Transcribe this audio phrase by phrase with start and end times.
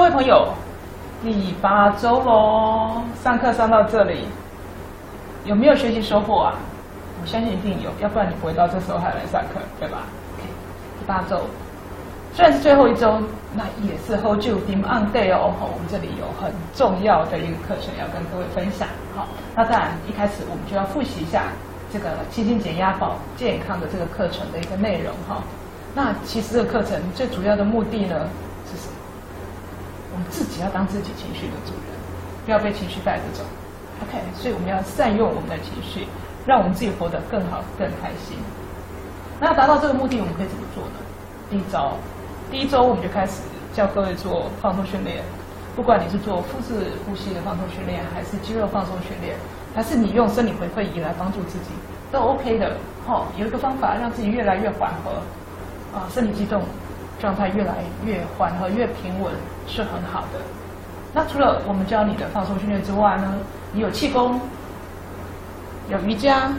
[0.00, 0.48] 各位朋友，
[1.22, 4.24] 第八周喽，上课上到这里，
[5.44, 6.54] 有没有学习收获啊？
[7.20, 9.98] 我相信一定有，要不然你不会到这时候还来上课，对吧
[10.98, 11.42] 第八周，
[12.32, 13.20] 虽然是最后一周，
[13.52, 15.52] 那也是 Hold you dim on day 哦。
[15.60, 18.88] 我们这里有很重要的一个课程要跟各位分享。
[19.14, 21.42] 好，那当然一开始我们就要复习一下
[21.92, 25.42] 这个清新减压保健康的这个课程的一个内容哈。
[25.94, 28.16] 那其实这个课程最主要的目的呢？
[30.28, 31.96] 自己要当自己情绪的主人，
[32.44, 33.42] 不要被情绪带着走。
[34.02, 36.06] OK，所以我们要善用我们的情绪，
[36.46, 38.36] 让我们自己活得更好、更开心。
[39.40, 40.98] 那达到这个目的，我们可以怎么做呢？
[41.50, 41.96] 第一招，
[42.50, 43.42] 第一周我们就开始
[43.72, 45.22] 教各位做放松训练。
[45.76, 49.36] 不管你是做腹式呼吸的放松训练，还是肌肉放松训练，
[49.74, 51.70] 还是你用生理回馈仪来帮助自己，
[52.10, 52.76] 都 OK 的。
[53.06, 55.22] 好，有一个方法让自己越来越缓和，
[55.96, 56.62] 啊，生理激动
[57.20, 59.32] 状态越来越缓和、越平稳，
[59.70, 60.40] 是很好的。
[61.14, 63.34] 那除了我们教你的放松训练之外呢，
[63.72, 64.40] 你有气功，
[65.88, 66.52] 有瑜伽，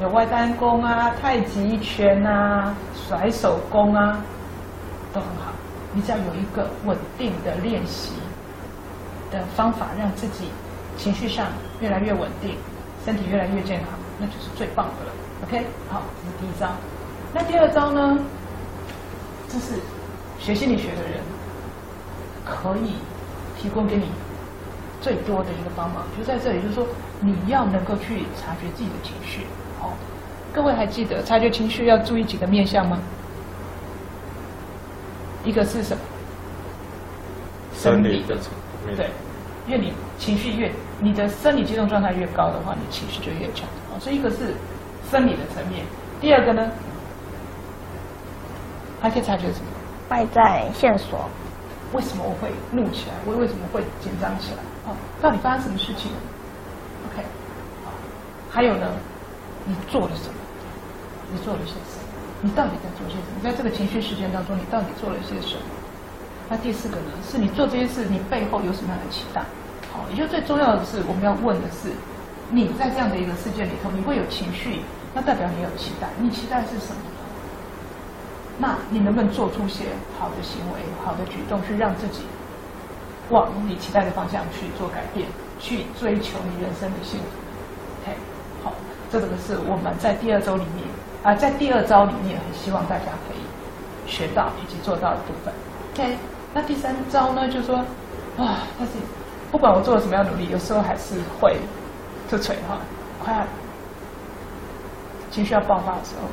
[0.00, 4.18] 有外丹功啊、太极拳啊、甩手功啊，
[5.12, 5.52] 都很好。
[5.92, 8.12] 你只要有一个稳定的练习
[9.30, 10.50] 的方法，让自己
[10.96, 11.46] 情绪上
[11.80, 12.56] 越来越稳定，
[13.04, 15.12] 身体越来越健康，那就是最棒的了。
[15.46, 16.68] OK，好，这是第一招。
[17.32, 18.18] 那第二招呢？
[19.48, 19.74] 这是
[20.38, 21.20] 学心理学的人
[22.46, 22.94] 可以
[23.58, 24.04] 提供给你
[25.00, 26.86] 最多的一个帮忙，就在这里，就是说
[27.20, 29.40] 你要能够去察觉自己的情绪。
[29.80, 29.92] 好，
[30.54, 32.98] 各位还记得察觉情绪要注意几个面向吗？
[35.44, 36.02] 一个是什么？
[37.74, 38.52] 生理的层
[38.86, 38.96] 面。
[38.96, 39.10] 对，
[39.66, 43.68] 因为你情绪越，你的生理激动状态越高的话，你情绪就越强。
[44.00, 44.54] 所以一个是
[45.10, 45.84] 生理的层面，
[46.20, 46.70] 第二个呢，
[49.00, 49.66] 还可以察觉什么？
[50.08, 51.28] 外在线索。
[51.92, 53.14] 为什么我会怒起来？
[53.24, 54.62] 我为什么会紧张起来？
[54.86, 56.10] 哦，到底发生什么事情
[57.06, 57.22] ？OK，
[57.84, 57.92] 好，
[58.50, 58.86] 还有呢，
[59.64, 60.38] 你做了什么？
[61.32, 62.06] 你做了些什么？
[62.42, 63.42] 你到底在做些什么？
[63.42, 65.62] 在这个情绪事件当中，你到底做了些什么？
[66.48, 67.10] 那第四个呢？
[67.28, 69.42] 是你做这些事，你背后有什么样的期待？
[69.92, 71.90] 好，也就最重要的是，我们要问的是，
[72.50, 74.82] 你在这样的一个事件里头，你会有情绪，
[75.14, 76.06] 那代表你有期待。
[76.20, 77.02] 你期待是什么？
[78.58, 79.84] 那你能不能做出些
[80.18, 82.22] 好的行为、好的举动，去让自己
[83.28, 85.28] 往你期待的方向去做改变，
[85.60, 87.26] 去追求你人生的幸福
[88.00, 88.16] ？OK，
[88.64, 88.72] 好，
[89.12, 90.86] 这个是我们在第二周里面
[91.22, 95.52] 啊，在第二招里面很希望大家可以学到以及做到的部分。
[95.92, 96.16] OK，
[96.54, 97.76] 那第三招呢，就是说
[98.38, 98.94] 啊，但是
[99.52, 101.56] 不管我做了什么样努力，有时候还是会
[102.26, 102.78] 就垂哈，
[103.22, 103.46] 快
[105.30, 106.28] 情绪要爆发的时候。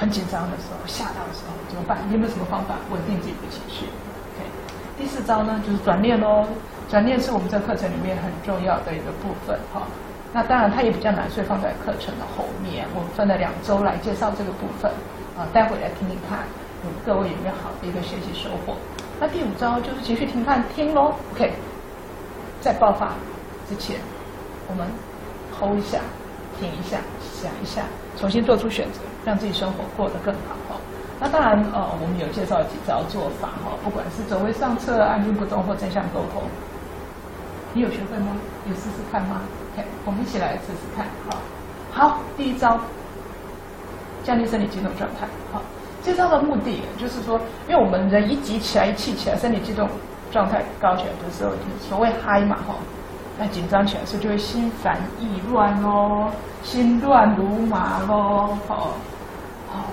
[0.00, 1.98] 很紧张的时候，吓到的时候怎么办？
[2.08, 3.84] 你有没有什么方法稳定自己的情绪
[4.32, 4.48] ？OK，
[4.96, 6.46] 第四招呢，就是转念喽。
[6.88, 9.82] 转念是我们这课程里面很重要的一个部分哈。
[10.32, 12.86] 那当然它也比较难，所以放在课程的后面。
[12.94, 14.90] 我们分了两周来介绍这个部分
[15.36, 16.40] 啊，待会来听听看，
[17.04, 18.74] 各位有没有好的一个学习收获？
[19.20, 21.12] 那第五招就是情绪停看听喽。
[21.34, 21.52] OK，
[22.62, 23.12] 在爆发
[23.68, 23.96] 之前，
[24.66, 24.86] 我们
[25.52, 26.00] hold 一下，
[26.58, 27.82] 停一下，想一下，
[28.16, 29.00] 重新做出选择。
[29.22, 30.80] 让自己生活过得更好哈。
[31.20, 36.42] 那当然，呃，我们有介绍几招做法哈，不管是走位上策、按兵不动或正向沟通，
[37.74, 38.32] 你有学会吗？
[38.66, 39.42] 有试试看吗
[39.74, 41.36] ？OK，我们一起来试试看哈。
[41.92, 42.80] 好，第一招，
[44.24, 45.28] 降低生理激动状态。
[45.52, 45.60] 好，
[46.02, 47.38] 这招的目的就是说，
[47.68, 49.86] 因为我们人一急起来、一气起来，生理激动
[50.32, 52.74] 状态高起来的时候，所谓嗨嘛哈。
[53.42, 56.28] 那紧张起来时候就会心烦意乱喽，
[56.62, 58.92] 心乱如麻喽，好，
[59.70, 59.86] 好，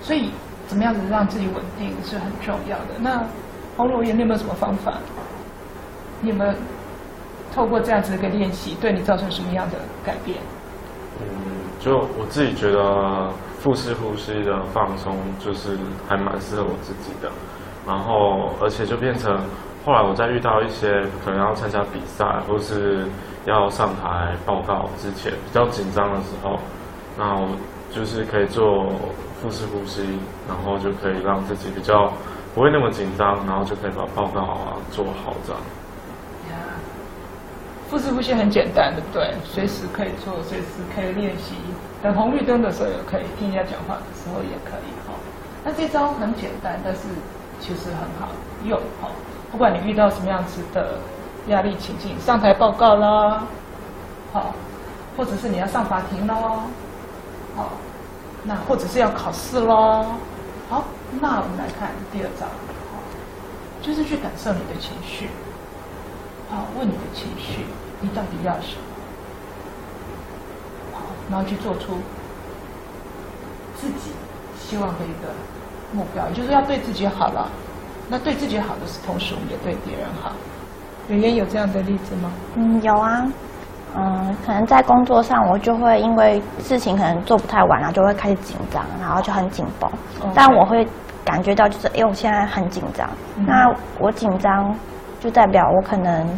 [0.00, 0.30] 所以
[0.68, 2.94] 怎么样子让自己稳定是很重要的。
[3.00, 3.20] 那
[3.76, 4.94] 黄罗言，你有没有什么方法？
[6.20, 6.54] 你有没有
[7.52, 10.38] 透过这样子一个练习，对你造成什么样的改变？
[11.20, 11.26] 嗯，
[11.80, 13.28] 就我自己觉得
[13.58, 15.76] 腹式呼吸的放松，就是
[16.08, 17.28] 还蛮适合我自己的。
[17.84, 19.36] 然后，而且就变成。
[19.84, 23.06] 后来我在遇到一些可能要参加比赛或是
[23.44, 26.58] 要上台报告之前比较紧张的时候，
[27.18, 27.48] 那我
[27.92, 28.90] 就是可以做
[29.42, 30.02] 腹式呼吸，
[30.48, 32.10] 然后就可以让自己比较
[32.54, 35.60] 不会那么紧张，然后就可以把报告啊做好这样。
[37.90, 39.34] 腹式呼吸很简单，对不对？
[39.44, 40.64] 随时可以做，随时
[40.96, 41.54] 可以练习。
[42.02, 45.12] 等红绿灯的时候也可以，听人家讲话的时候也可以哈。
[45.62, 47.02] 那这招很简单，但是
[47.60, 48.32] 其实很好
[48.64, 49.08] 用哈。
[49.54, 50.98] 不管你遇到什么样子的
[51.46, 53.44] 压力情境，上台报告啦，
[54.32, 54.52] 好，
[55.16, 56.34] 或者是你要上法庭喽，
[57.54, 57.70] 好，
[58.42, 60.06] 那或者是要考试喽，
[60.68, 60.82] 好，
[61.20, 62.46] 那我们来看第二招，
[63.80, 65.28] 就是去感受你的情绪，
[66.50, 67.64] 好，问你的情绪，
[68.00, 68.82] 你到底要什么？
[70.94, 70.98] 好，
[71.30, 71.98] 然后去做出
[73.76, 74.10] 自己
[74.58, 75.32] 希望的一个
[75.92, 77.48] 目标，就是要对自己好了。
[78.08, 80.32] 那对自己好的是，同时我们也对别人好。
[81.08, 82.30] 圆圆有这样的例子吗？
[82.54, 83.26] 嗯，有啊。
[83.96, 89.88] 嗯，可能在工作上，我就会因为事情可能做不太完，然后就会开始紧张，然后就很紧绷。
[90.34, 90.84] 但我会
[91.24, 93.08] 感觉到，就是哎，我现在很紧张。
[93.46, 94.74] 那我紧张，
[95.20, 96.28] 就代表我可能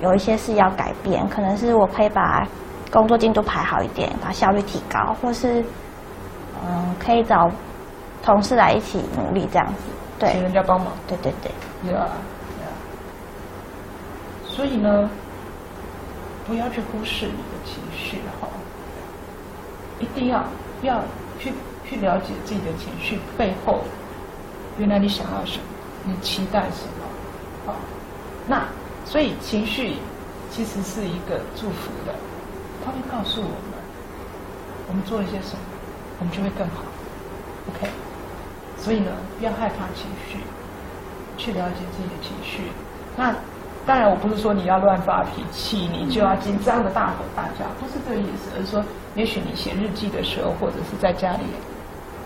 [0.00, 2.46] 有一些事要改变，可能是我可以把
[2.92, 5.64] 工作进度排好一点，把效率提高，或是
[6.66, 7.48] 嗯，可以找
[8.22, 9.90] 同事来一起努力这样子。
[10.20, 10.92] 对，请人家帮忙。
[11.08, 11.50] 对对对。
[11.82, 11.98] 对。
[14.46, 15.10] 所以呢？
[16.46, 18.48] 不要去忽视你的情绪哈，
[20.00, 20.42] 一定要
[20.82, 21.00] 要
[21.38, 21.52] 去
[21.88, 23.84] 去了解自己的情绪背后，
[24.76, 25.64] 原来你想要什么，
[26.02, 27.06] 你期待什么，
[27.66, 27.76] 好，
[28.48, 28.66] 那
[29.04, 29.94] 所以情绪
[30.50, 32.12] 其实是一个祝福的，
[32.84, 33.78] 它会告诉我们，
[34.88, 35.60] 我们做一些什么，
[36.18, 36.82] 我们就会更好
[37.68, 37.88] ，OK，
[38.80, 40.38] 所以呢，不要害怕情绪，
[41.36, 42.64] 去了解自己的情绪，
[43.16, 43.34] 那。
[43.86, 48.50] 当然，我不是说你要乱发脾气，你就要紧张的大吼大叫，不是这个意思。
[48.54, 48.84] 而是说，
[49.16, 51.44] 也许你写日记的时候，或者是在家里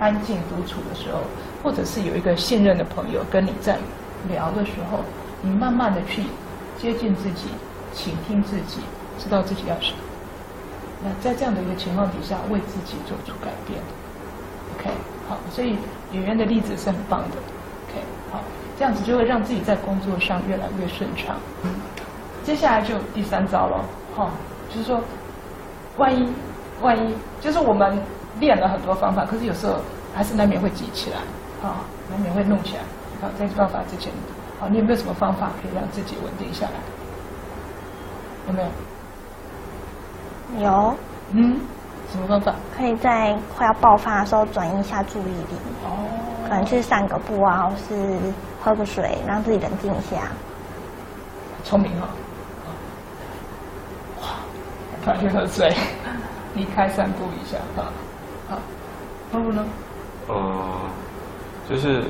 [0.01, 1.21] 安静独处的时候，
[1.63, 3.79] 或者是有一个信任的朋友跟你在
[4.29, 4.99] 聊的时候，
[5.43, 6.25] 你慢慢的去
[6.77, 7.47] 接近自己，
[7.95, 8.81] 倾听自己，
[9.17, 9.99] 知道自己要什么。
[11.05, 13.79] 那在这样的一个情况底下，为自己做出改变。
[14.77, 14.91] OK，
[15.29, 15.79] 好，所以
[16.15, 17.37] 演员的例子是很棒的。
[17.89, 18.01] OK，
[18.33, 18.41] 好。
[18.79, 21.37] 这样子就会让自己在工作上越来越顺畅。
[22.43, 23.85] 接下来就第三招了，
[24.17, 24.31] 哈，
[24.69, 25.01] 就是说，
[25.97, 26.29] 万一
[26.83, 27.97] 万一，就是我们
[28.41, 29.77] 练了很多方法，可是有时候
[30.15, 31.19] 还是难免会急起来，
[31.67, 32.83] 啊，难免会弄起来。
[33.23, 34.13] 好，在办法之前，
[34.61, 36.73] 好，你有没有什么方法可以让自己稳定下来？
[38.49, 38.61] 有没
[40.59, 40.69] 有？
[40.69, 40.97] 有。
[41.31, 41.61] 嗯，
[42.15, 42.55] 什么方法？
[42.77, 45.57] 可以在快要爆发的时候转移一下注意力。
[45.85, 46.07] 哦。
[46.49, 48.19] 可能去散个步啊，或是。
[48.65, 50.23] 喝个水，让自己冷静一下。
[51.65, 52.09] 聪明哈！
[54.23, 54.29] 哇，
[55.05, 55.71] 快去喝水，
[56.57, 57.93] 离开散步一下啊。
[58.49, 58.59] 好，
[59.31, 59.67] 然后呢？
[60.29, 60.81] 呃，
[61.69, 62.05] 就是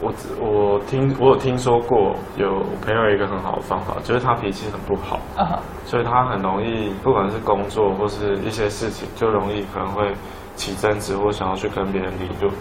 [0.00, 10.12] 我我听我有听说过，有朋友一个很好的方法，就是他脾气很不好，啊所以他很容易，不管是工作或是一些事情，就容易可能会
[10.54, 12.52] 起争执，或想要去跟别人理论。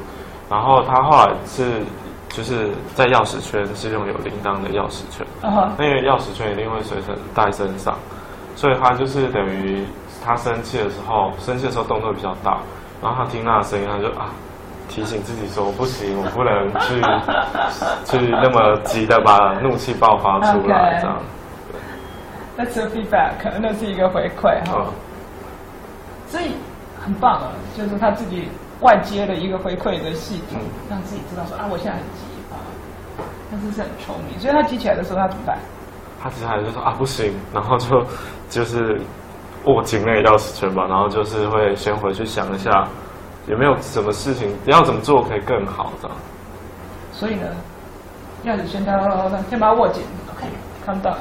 [0.50, 1.82] 然后他后来是。
[2.30, 7.98] 就是在钥匙圈是用有铃铛的钥匙圈，那个钥匙圈一定会随身带身上，
[8.54, 9.84] 所以他就是等于
[10.24, 12.60] 他生气的时候，生气的时候动作比较大，
[13.02, 14.30] 然后他听那个声音，他就啊
[14.88, 17.02] 提醒自己说不行，我不能去
[18.06, 21.22] 去那么急的把怒气爆发出来这样。
[22.58, 24.86] That's a feedback，那是一个回馈哈，
[26.28, 26.56] 所以
[27.00, 28.50] 很棒啊，就是他自己。
[28.82, 32.62] 外接的一个回馈的系统，让自己知道说啊，我现在很急啊，
[33.50, 34.40] 他真是很聪明。
[34.40, 35.58] 所以他急起来的时候，他怎么办？
[36.22, 38.06] 他急起来就说啊，不行，然后就
[38.52, 39.02] 就是
[39.64, 42.88] 握紧那个钥匙圈吧，然后就是会先回去想一下
[43.48, 46.10] 有没有什么事情要怎么做可以更好的。
[47.14, 47.48] 所以呢，
[48.46, 49.00] 钥匙圈他
[49.50, 50.46] 先把它握紧，OK，
[50.86, 51.18] 看到，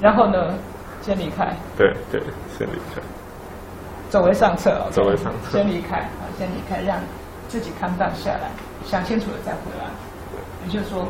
[0.00, 0.54] 然后呢，
[1.02, 1.54] 先离开。
[1.76, 2.20] 对对，
[2.58, 3.00] 先离开。
[4.08, 6.98] 走为上策走为上策，先离开啊，先离开，让
[7.46, 8.50] 自己看淡下来，
[8.84, 9.84] 想清楚了再回来。
[10.66, 11.06] 也就是说，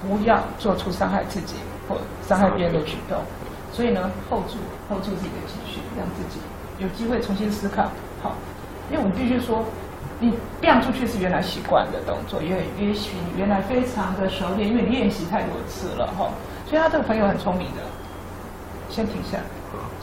[0.00, 1.56] 不要做出伤害自己
[1.88, 3.18] 或伤害别人的举动。
[3.72, 4.56] 所以呢，hold 住
[4.88, 6.40] ，hold 住自己的情绪，让自己
[6.78, 7.84] 有机会重新思考。
[8.22, 8.34] 好，
[8.92, 9.64] 因为我们必须说，
[10.20, 16.28] 你变出去是原来习惯的动作，也也许你原来非常的熟练，因为你练习太多次了哈。
[16.68, 17.80] 所以他这个朋友很聪明的，
[18.90, 19.38] 先停下，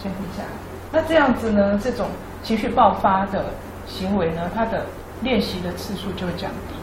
[0.01, 0.43] 先停下。
[0.91, 1.79] 那这样子呢？
[1.81, 2.07] 这种
[2.41, 3.45] 情绪爆发的
[3.85, 4.83] 行为呢，他的
[5.21, 6.75] 练习的次数就会降低。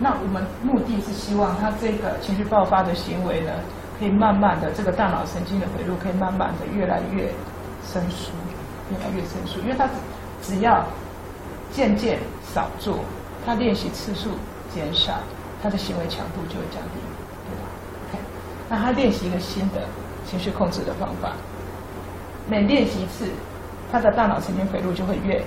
[0.00, 3.52] 那我们目的是希望他这个情绪爆发的行为呢，
[4.00, 7.30] 可以慢慢的这个大脑神经的回路可以慢慢的越来越
[7.86, 8.32] 生疏，
[8.90, 9.60] 越来越生疏。
[9.60, 9.88] 因为他
[10.42, 10.84] 只要
[11.72, 12.18] 渐渐
[12.54, 12.98] 少做，
[13.44, 14.30] 他练习次数
[14.72, 15.14] 减少，
[15.62, 17.00] 他的行为强度就会降低，
[17.48, 17.66] 对吧
[18.10, 18.18] ？OK，
[18.68, 19.82] 那他练习一个新的
[20.26, 21.32] 情绪控制的方法。
[22.48, 23.30] 每练习一次，
[23.90, 25.42] 他的大脑神经回路就会越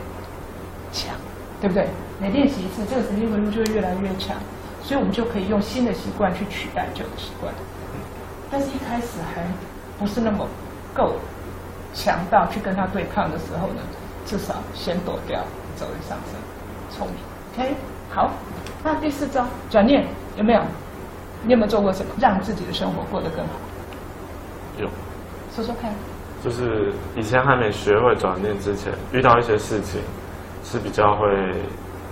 [0.91, 1.13] 强，
[1.62, 1.88] 对不对？
[2.20, 4.36] 每练习一次，这个神经回路就会越来越强，
[4.82, 7.53] 所以我们就可以用新的习惯去取代旧的习惯。
[8.50, 9.44] 但是，一开始还
[10.00, 10.48] 不是那么
[10.94, 11.15] 够
[11.94, 13.82] 强到去跟他对抗的时候呢，
[14.25, 15.44] 至少先躲掉，
[15.75, 16.39] 走一上升，
[16.89, 17.15] 聪明。
[17.53, 17.75] OK，
[18.13, 18.32] 好，
[18.84, 20.05] 那第四招转念
[20.38, 20.62] 有没有？
[21.44, 23.51] 你有没有做过什么让自己的生活过得更好？
[24.79, 24.89] 有，
[25.53, 25.91] 说说看。
[26.44, 30.01] 就是以前还没学会转念之前，遇到一些事情
[30.63, 31.27] 是比较会，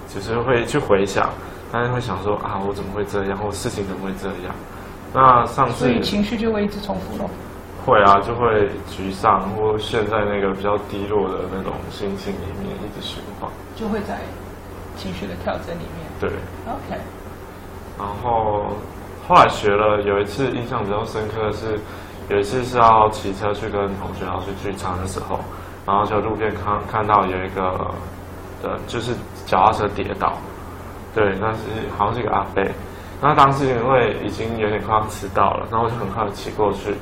[0.08, 1.30] 就是会去回想，
[1.72, 4.56] 但是会想说啊，我怎么会这样，或事情怎么会这样？
[5.14, 7.30] 那上次所以情绪就会一直重复咯。
[7.86, 13.50] 会啊，就会沮丧，或陷在那个比较低落的那种心情里面一直循环。
[13.76, 14.20] 就会在
[14.96, 16.08] 情绪的调整里面。
[16.20, 16.30] 对
[16.66, 17.02] ，OK，
[17.98, 18.68] 然后
[19.28, 21.80] 后来学了，有一次印象比较深刻的是，
[22.30, 25.40] 有一次是要骑车去跟同学要去聚餐的时候，
[25.86, 27.94] 然后就路边看看到有一个
[28.64, 29.14] 呃，就是
[29.46, 30.38] 脚踏车跌倒，
[31.14, 31.60] 对，那是
[31.98, 32.66] 好像是一个阿飞。
[33.22, 36.94] 那当时因为已经有点快要迟到了，然后我就很快的骑过去，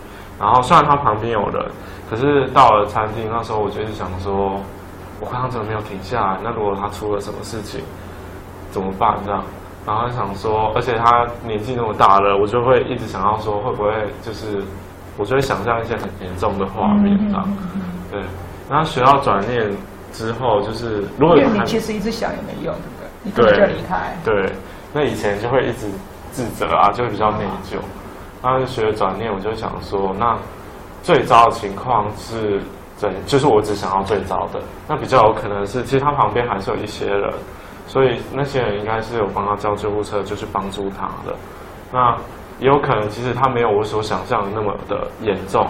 [0.42, 1.64] 然后虽然他旁边有人，
[2.10, 4.60] 可是到了餐厅那时候，我就是想说，
[5.20, 6.40] 我刚刚怎么没有停下来？
[6.44, 7.80] 那如果他出了什么事情
[8.72, 9.16] 怎么办？
[9.24, 9.44] 这样，
[9.86, 13.92] 然后就想说，而且他年纪那么大了，我就会一直想要说，会不会
[14.24, 14.64] 就是，
[15.16, 17.48] 我就会想象一些很严重的画面这样。
[18.10, 18.20] 对，
[18.68, 19.70] 然后学到转念
[20.12, 23.08] 之后，就是如果因为你其实一直想也没用，对不对？
[23.22, 24.18] 你根本就离开。
[24.26, 24.52] 对，
[24.92, 25.88] 那以前就会一直
[26.32, 27.78] 自责啊，就会比较内疚。
[28.42, 30.38] 然后就学了转念，我就想说，那
[31.04, 32.62] 最糟的情况是
[32.96, 33.14] 怎？
[33.26, 34.62] 就是我只想要最糟的。
[34.88, 37.34] 那比较有可能是，其实他旁边还是有一些人，
[37.88, 41.36] 所以那些人应该是有帮他叫救护车，就去帮助他的。
[41.92, 42.18] 那
[42.60, 45.68] 也有可能，其实他没有我所想象的那么的严重。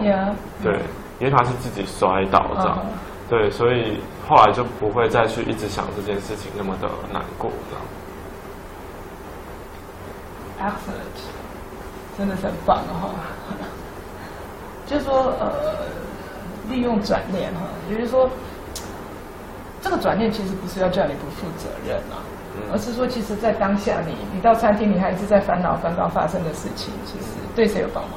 [0.63, 0.80] 对，
[1.20, 2.78] 因为他是自己摔倒这样。
[2.84, 2.90] 嗯
[3.32, 3.98] 对，所以
[4.28, 7.50] 后来就不会再去一直想这件事情那么的难过
[10.60, 10.70] 这样。
[10.70, 11.31] Excellent，
[12.18, 13.10] 真的是很棒哈、
[14.86, 15.51] 就是说，呃，
[16.70, 18.30] 利用转念哈，也就是说，
[19.82, 22.20] 这个转念其实不是要叫你不负责任啊，
[22.72, 27.25] 而是说，其实在当下你你到餐厅，你还是在烦恼刚刚发生的事情，其实
[27.56, 28.13] 对谁有帮忙？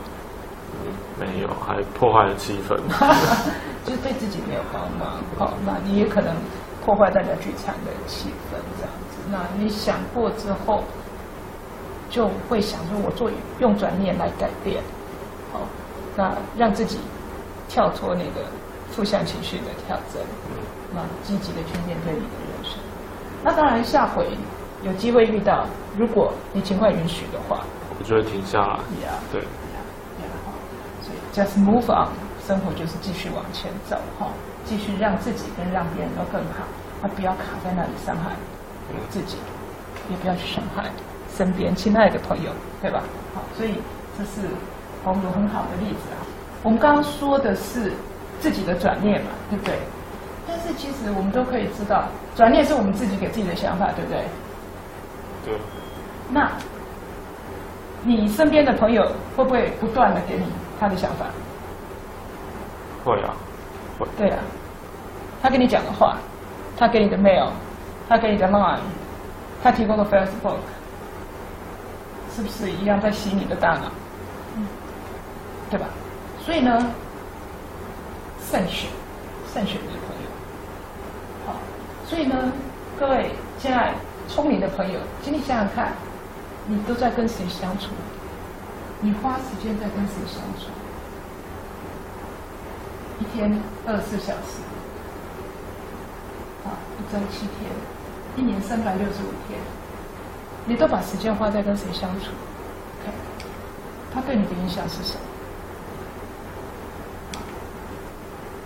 [0.84, 2.76] 嗯，没有，还破坏了气氛。
[3.84, 6.34] 就是对自己没有帮忙，好，那你也可能
[6.84, 9.18] 破坏大家聚餐的气氛这样子。
[9.30, 10.82] 那你想过之后，
[12.14, 13.28] 就会想说，我做
[13.59, 14.80] 用转念来改变，
[15.52, 15.59] 好，
[16.14, 17.00] 那让自己
[17.68, 18.47] 跳脱那个
[18.92, 20.23] 负向情绪的跳针，
[20.94, 22.78] 那积极的去面对你的人生。
[23.42, 24.28] 那当然，下回
[24.85, 25.66] 有机会遇到，
[25.99, 27.64] 如果你情况允许的话，
[27.99, 28.78] 我就会停下来。
[29.33, 29.42] 对，
[31.02, 32.06] 所以 just move on，
[32.47, 34.28] 生活就是继续往前走哈，
[34.64, 36.62] 继续让自己跟让别人都更好，
[37.02, 38.30] 而不要卡在那里伤害
[39.11, 39.37] 自己，
[40.09, 40.85] 也不要去伤害
[41.36, 42.50] 身边亲爱的朋友，
[42.80, 43.02] 对吧？
[43.34, 43.74] 好，所以
[44.16, 44.48] 这是
[45.04, 46.22] 我们有很好的例子啊。
[46.62, 47.92] 我们刚刚说的是
[48.40, 49.74] 自己的转念嘛，对不对？
[50.46, 52.04] 但是其实我们都可以知道，
[52.36, 54.24] 转念是我们自己给自己的想法，对不对？
[55.44, 55.54] 对，
[56.30, 56.50] 那
[58.02, 59.02] 你身边的朋友
[59.36, 60.44] 会不会不断的给你
[60.78, 61.26] 他的想法？
[63.04, 63.34] 会啊，
[63.98, 64.06] 会。
[64.16, 64.38] 对啊，
[65.42, 66.16] 他跟你讲的话，
[66.78, 67.48] 他给你的 mail，
[68.08, 68.78] 他给你的 line，
[69.62, 70.56] 他提供的 Facebook，
[72.34, 73.90] 是不是一样在洗你的大脑？
[74.56, 74.66] 嗯
[75.70, 75.86] 对吧？
[76.44, 76.70] 所以呢，
[78.50, 78.90] 慎选，
[79.52, 80.28] 慎选你的朋友。
[81.46, 81.56] 好，
[82.06, 82.52] 所以呢，
[83.00, 83.94] 各位亲爱
[84.28, 85.92] 聪明的朋友，请你想想看，
[86.66, 87.88] 你都在跟谁相处？
[89.00, 90.70] 你花时间在跟谁相处？
[93.18, 94.62] 一天二十四小时，
[96.64, 97.70] 啊，一周七天，
[98.36, 99.58] 一年三百六十五天，
[100.66, 102.26] 你都把时间花在跟谁相处
[103.02, 103.12] ？OK，
[104.12, 105.21] 他对你的影响是什么？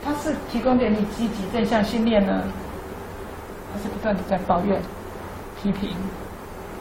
[0.05, 2.45] 他是提供给你积极正向信念呢，
[3.73, 4.81] 还是不断的在抱怨、
[5.61, 5.95] 批评，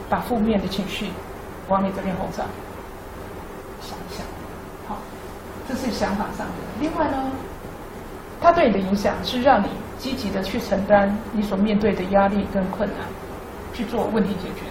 [0.08, 1.10] 把负面的情绪
[1.68, 2.44] 往你这边轰炸？
[3.82, 4.24] 想一想，
[4.86, 4.98] 好，
[5.68, 6.52] 这是想法上的。
[6.80, 7.30] 另外呢，
[8.40, 9.66] 他对你的影响是让你
[9.98, 12.98] 积极的去承担你所面对的压力跟困难，
[13.74, 14.64] 去做问题解决，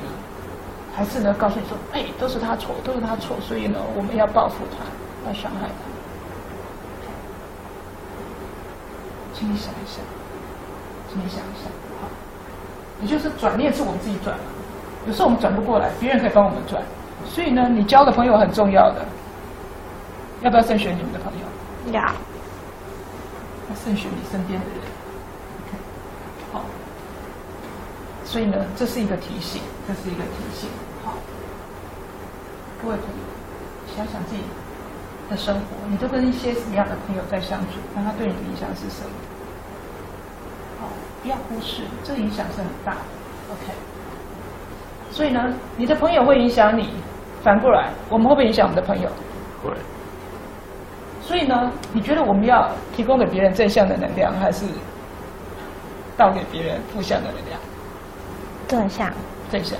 [0.97, 4.83] 还是呢告诉你说，哎，都是他错，都是他错，所以呢我们要报复他，
[5.27, 5.85] 要伤害他。
[9.31, 10.03] 请你想一想，
[11.07, 12.09] 请你想一想，好，
[12.99, 14.45] 也就是转念是我们自己转嘛，
[15.05, 16.81] 有时候我们转不过来，别人可以帮我们转，
[17.29, 19.05] 所以呢，你交的朋友很重要的，
[20.41, 21.93] 要不要慎选你们的朋友？
[21.93, 24.81] 要要慎选你身边的人。
[25.61, 25.77] OK，
[26.51, 26.65] 好。
[28.25, 30.67] 所以呢，这是一个提醒，这是一个提醒。
[31.07, 31.13] 好，
[32.83, 34.41] 各位朋友，想想自己
[35.29, 37.79] 的生活，你都跟一些什么样的朋友在相处？
[37.95, 39.09] 那他对你的影响是什么？
[40.81, 40.89] 好，
[41.23, 42.99] 不要忽视，这个影响是很大的。
[43.53, 43.71] OK。
[45.09, 46.89] 所以呢，你的朋友会影响你，
[47.41, 49.09] 反过来，我们会不会影响我们的朋友？
[49.63, 49.71] 会，
[51.21, 54.65] 所以呢，你觉得我们要提供给别人正向的能量，还是
[56.17, 57.57] 倒给别人负向的能量？
[58.67, 59.09] 正向，
[59.49, 59.79] 正向。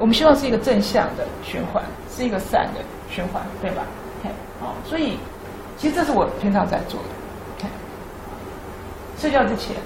[0.00, 2.80] 我们希望是一个正向的循环，是一个善的
[3.10, 3.82] 循环，对吧
[4.20, 5.18] ？OK，好，所以
[5.76, 7.08] 其实这是我平常在做的。
[7.58, 7.68] OK，
[9.18, 9.76] 睡觉之前，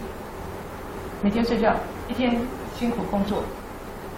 [1.20, 1.74] 每天睡觉
[2.06, 2.40] 一天
[2.78, 3.42] 辛苦工作，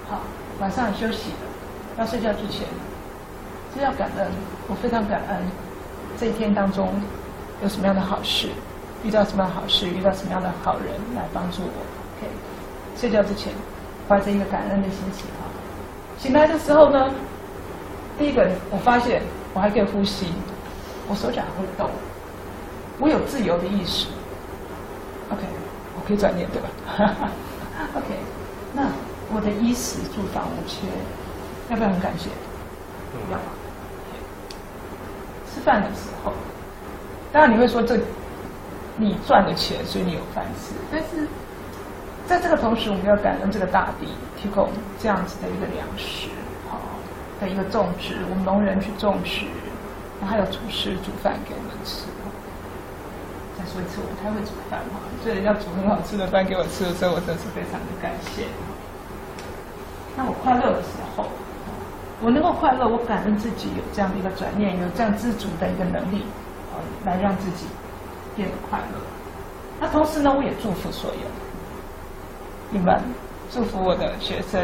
[0.07, 0.21] 好，
[0.61, 1.31] 晚上休息，
[1.97, 2.67] 要睡觉之前，
[3.75, 4.29] 是要感恩，
[4.69, 5.39] 我非常感恩
[6.19, 6.93] 这一天当中
[7.63, 8.51] 有什么样的好事，
[9.03, 12.21] 遇到什么样的好事，遇到什么样的好人来帮助我。
[12.21, 12.31] OK，
[12.99, 13.51] 睡觉之前
[14.07, 15.46] 怀着一个感恩的心情啊。
[16.19, 17.11] 醒来的时候呢，
[18.19, 19.23] 第一个我发现
[19.55, 20.27] 我还可以呼吸，
[21.09, 21.91] 我手脚还会动，
[22.99, 24.09] 我有自由的意识。
[25.31, 25.43] OK，
[25.95, 26.69] 我可以转念对吧？
[27.95, 28.07] OK，
[28.73, 28.83] 那
[29.35, 30.87] 我的衣食住房无缺，
[31.71, 32.31] 要不要很感谢？
[33.31, 33.39] 要。
[35.53, 36.33] 吃饭的时候，
[37.33, 37.99] 当然你会说这
[38.97, 41.29] 你赚了钱，所以你有饭吃，但是。
[42.27, 44.69] 在这个同时，我们要感恩这个大地提供
[44.99, 46.29] 这样子的一个粮食，
[46.69, 46.81] 好，
[47.41, 49.47] 的一个种植，我们农人去种植，
[50.21, 52.05] 然后还有厨师煮饭给我们吃。
[53.57, 58.45] 再说一次，我不太会煮饭嘛，所以人家煮很好吃的饭给我吃的时候，我真是非常的感谢。
[60.17, 61.25] 那我快乐的时候，
[62.21, 66.27] 我能够快乐，我感恩自己有这样的一个转念，有这样知足的一个能力，
[66.75, 67.67] 呃，来让自己
[68.35, 68.99] 变得快乐。
[69.79, 71.25] 那同时呢，我也祝福所有。
[72.71, 73.01] 你们
[73.51, 74.61] 祝福我的学生，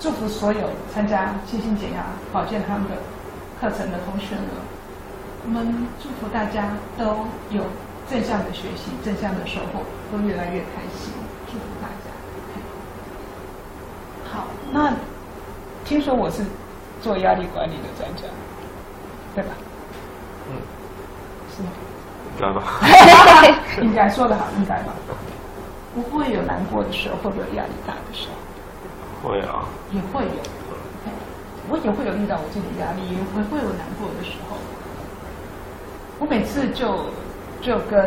[0.00, 2.90] 祝福所有参加清新减压保健康的
[3.60, 4.44] 课程的同学们。
[5.44, 7.04] 我们祝福大家都
[7.50, 7.62] 有
[8.10, 9.80] 正向的学习，正向的收获，
[10.10, 11.12] 都越来越开心。
[11.46, 12.10] 祝福大家。
[14.28, 14.92] 好，那
[15.84, 16.42] 听说我是
[17.00, 18.24] 做压力管理的专家，
[19.36, 19.50] 对吧？
[20.50, 20.58] 嗯，
[21.56, 21.68] 是吗？
[22.36, 22.60] 应该吧。
[23.80, 24.92] 应该说的好，应该吧。
[25.96, 29.30] 不会有难过的时候，会不会有压力大的时候？
[29.30, 30.42] 会啊，也会有。
[31.68, 34.56] 我也会有遇到我自己的压力，也会会有难过的时候。
[36.20, 37.06] 我每次就
[37.62, 37.98] 就跟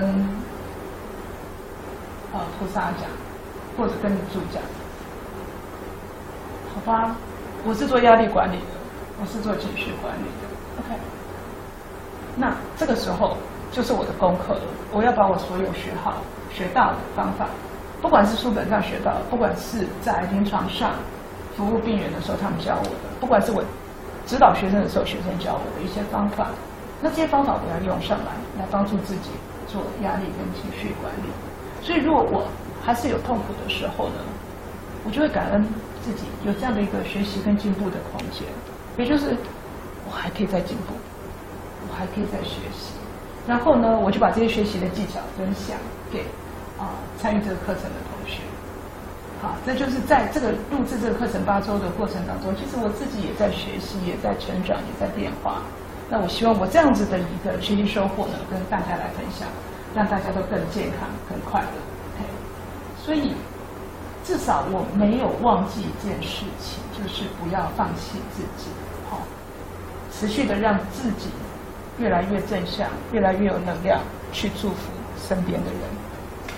[2.31, 3.09] 呃菩萨讲，
[3.75, 4.61] 或者跟主讲，
[6.73, 7.15] 好吧，
[7.65, 8.77] 我是做压力管理的，
[9.19, 10.47] 我是做情绪管理的。
[10.79, 10.95] OK，
[12.37, 13.35] 那这个时候
[13.73, 14.61] 就是我的功课了，
[14.93, 16.19] 我要把我所有学好、
[16.53, 17.49] 学到的方法。
[18.01, 20.93] 不管是书本上学到，不管是在临床上
[21.55, 23.61] 服务病人的时候，他们教我的；不管是我
[24.25, 26.47] 指导学生的时候，学生教我的一些方法，
[27.01, 29.31] 那这些方法我要用上来，来帮助自己
[29.67, 31.29] 做压力跟情绪管理。
[31.81, 32.47] 所以，如果我
[32.81, 34.23] 还是有痛苦的时候呢，
[35.05, 35.65] 我就会感恩
[36.01, 38.47] 自己有这样的一个学习跟进步的空间，
[38.97, 39.35] 也就是
[40.07, 40.93] 我还可以再进步，
[41.89, 42.93] 我还可以再学习。
[43.45, 45.75] 然后呢，我就把这些学习的技巧分享
[46.11, 46.23] 给。
[46.79, 48.39] 啊，参与这个课程的同学，
[49.41, 55.61] 好，这就是在这个录制这个课程八周的过程当中，其实我自己也在学习，也在成长，也在变化。
[56.09, 59.47] 那我希望我这样子的一个学习收获呢，跟大家来分享，
[59.93, 61.77] 让大家都更健康、更快乐。
[62.15, 62.23] OK，
[63.03, 63.35] 所以
[64.23, 68.71] 至少我没有忘记一件事情，就是不要放弃自己，
[69.09, 69.19] 好，
[70.13, 71.29] 持续的让自己
[71.99, 73.99] 越来越正向，越来越有能量，
[74.31, 75.81] 去祝福身边的人。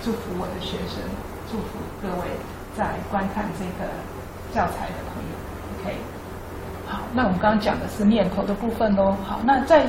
[0.02, 1.00] 祝福我的学生，
[1.48, 2.28] 祝福各位
[2.76, 3.88] 在观看这个
[4.52, 5.30] 教材的朋友。
[5.78, 5.96] OK，
[6.88, 9.14] 好，那我们刚刚讲的是念头的部分喽。
[9.24, 9.86] 好，那在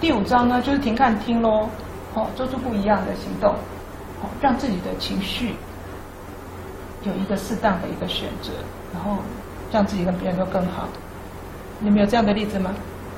[0.00, 1.68] 第五章呢，就是停看听喽。
[2.14, 3.54] 哦，做出不一样的行动，
[4.22, 5.54] 哦，让自己的情绪
[7.04, 8.50] 有一个适当的一个选择，
[8.92, 9.18] 然后
[9.70, 10.88] 让自己跟别人都更好。
[11.78, 12.74] 你们有这样的例子吗？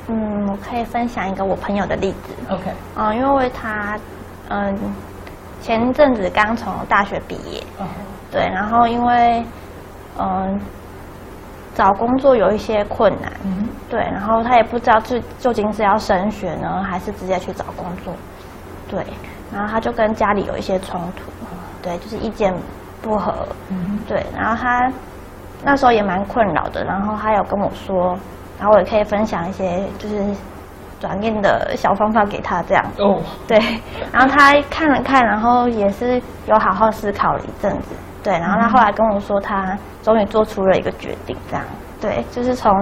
[0.09, 2.35] 嗯，我可以分享一个我朋友的例子。
[2.51, 3.99] OK，啊，因为他，
[4.51, 4.79] 嗯。
[5.65, 7.59] 前阵子刚从大学毕业，
[8.31, 9.43] 对，然后因为
[10.19, 10.61] 嗯
[11.75, 13.33] 找工作有一些困难，
[13.89, 18.13] 对，然后他也不知道究究竟是要升学呢，还是直接去找工作，
[18.87, 19.03] 对，
[19.51, 21.33] 然后他就跟家里有一些冲突，
[21.81, 22.55] 对，就是意见
[23.01, 23.33] 不合，
[24.07, 24.93] 对，然后他
[25.65, 28.15] 那时候也蛮困扰的，然后他有跟我说，
[28.59, 30.23] 然后我也可以分享一些就是。
[31.05, 32.83] 转念的小方法给他，这样。
[32.99, 33.59] 哦，对，
[34.11, 41.65] 然后他看了看，然后也是有好好思考了一阵子，对，然后他后来跟我说，他终于做出了一个决定，这样，
[42.01, 42.73] 对，就是从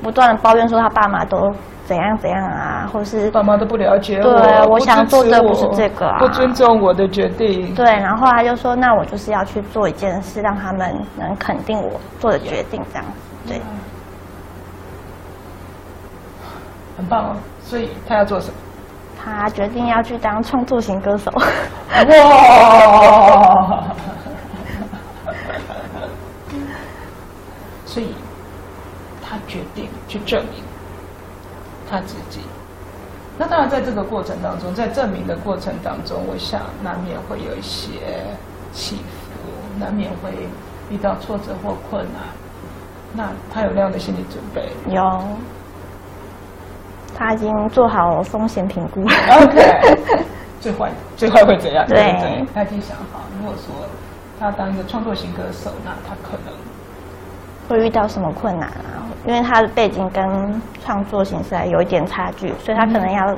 [0.00, 1.52] 不断的抱怨说他爸妈都
[1.84, 13.04] 怎样怎样啊，或是爸妈都不了解我，对，我想做的不是这个啊，不尊重我的决定，对，然后他就说，那我就是要去做一件事，让他们能肯定我做的决定，这样。
[13.04, 13.60] 子，对。
[17.02, 17.36] 很棒哦。
[17.62, 18.54] 所以他要做什么？
[19.24, 21.30] 他决定要去当创作型歌手。
[21.32, 21.42] 哇！
[27.86, 28.14] 所以，
[29.22, 30.62] 他决定去证明
[31.90, 32.40] 他自己。
[33.38, 38.24] 那当然，在这个过程当中，在证明的过程当中，我想难免会有一些
[38.72, 40.30] 起伏，难免会
[40.90, 42.22] 遇到挫折或困难。
[43.14, 44.70] 那他有那样的心理准备？
[44.88, 45.22] 有，
[47.16, 49.00] 他已经做好风险评估。
[49.02, 49.96] OK，
[50.60, 51.84] 最坏最坏会怎样？
[51.86, 53.20] 对对，他已经想好。
[53.38, 53.74] 如果说
[54.38, 56.54] 他当一个创作型歌手，那他可能
[57.68, 59.06] 会遇到什么困难啊？
[59.26, 63.36] 因为他的背景跟创作形式有一点差距，所以他可能要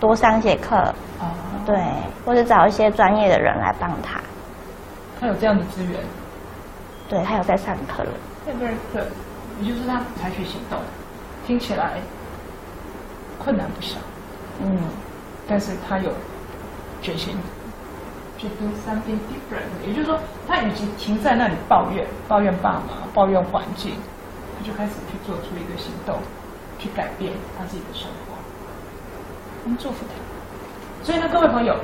[0.00, 0.76] 多上一些课，
[1.20, 1.34] 啊，
[1.66, 1.78] 对，
[2.24, 4.20] 或者找一些专业的人来帮他。
[5.20, 5.92] 他有这样的资源。
[7.08, 8.10] 对他有在上课了。
[8.48, 9.04] Very good，
[9.60, 10.76] 也就是他采取行动，
[11.46, 11.92] 听起来
[13.38, 13.96] 困难不小，
[14.62, 14.78] 嗯，
[15.48, 16.10] 但是他有
[17.02, 17.36] 决心
[18.38, 19.86] 去 do something different。
[19.86, 23.94] 也就是说，他与其停在那里抱怨、抱怨爸妈、抱怨环境，
[24.58, 26.16] 他就开始去做出一个行动，
[26.78, 28.34] 去改变他自己的生活。
[29.64, 31.04] 我们祝福他。
[31.04, 31.76] 所以呢，各位朋友，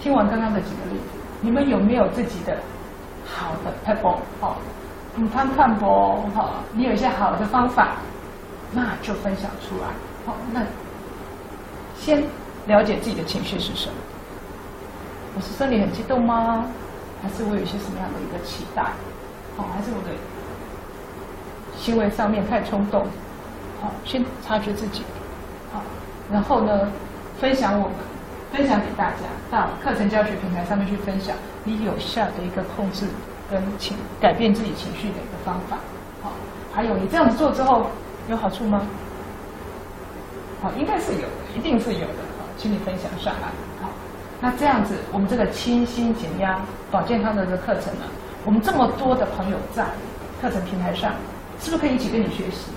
[0.00, 1.04] 听完刚刚的几个例子，
[1.40, 2.56] 你们有没有自己的
[3.24, 4.56] 好的 pebble 哦？
[5.14, 5.86] 你看看不
[6.34, 6.50] 哈？
[6.72, 7.96] 你有一些好的方法，
[8.72, 9.88] 那就分享出来。
[10.26, 10.62] 好，那
[11.98, 12.22] 先
[12.66, 13.94] 了解自己的情绪是什么。
[15.34, 16.66] 我是生理很激动吗？
[17.22, 18.82] 还是我有一些什么样的一个期待？
[19.56, 20.14] 好，还是我的
[21.78, 23.06] 行为上面太冲动？
[23.80, 25.02] 好，先察觉自己。
[25.72, 25.82] 好，
[26.32, 26.88] 然后呢，
[27.40, 27.96] 分享我们，
[28.52, 33.06] 分享给大家，到课程教学平台上面去分享你有效的一个控制
[33.50, 35.78] 跟情改变自己情绪的一个方法。
[36.22, 36.32] 好，
[36.72, 37.86] 还有你这样子做之后
[38.28, 38.82] 有好处吗？
[40.60, 42.22] 好，应该是有的，一定是有的。
[42.38, 43.48] 好，请你分享上来。
[43.80, 43.88] 好，
[44.40, 46.60] 那这样子，我们这个清新减压
[46.90, 48.06] 保健康的这个课程呢，
[48.44, 49.84] 我们这么多的朋友在
[50.40, 51.12] 课程平台上，
[51.60, 52.72] 是不是可以一起跟你学习？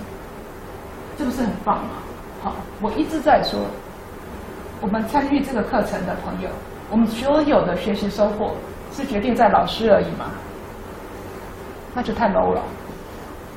[1.18, 1.90] 这不是很棒吗？
[2.42, 3.60] 好，我一直在说，
[4.80, 6.48] 我们参与这个课程的朋友，
[6.90, 8.54] 我们所有的学习收获
[8.92, 10.30] 是决定在老师而已吗？
[11.92, 12.62] 那就太 low 了。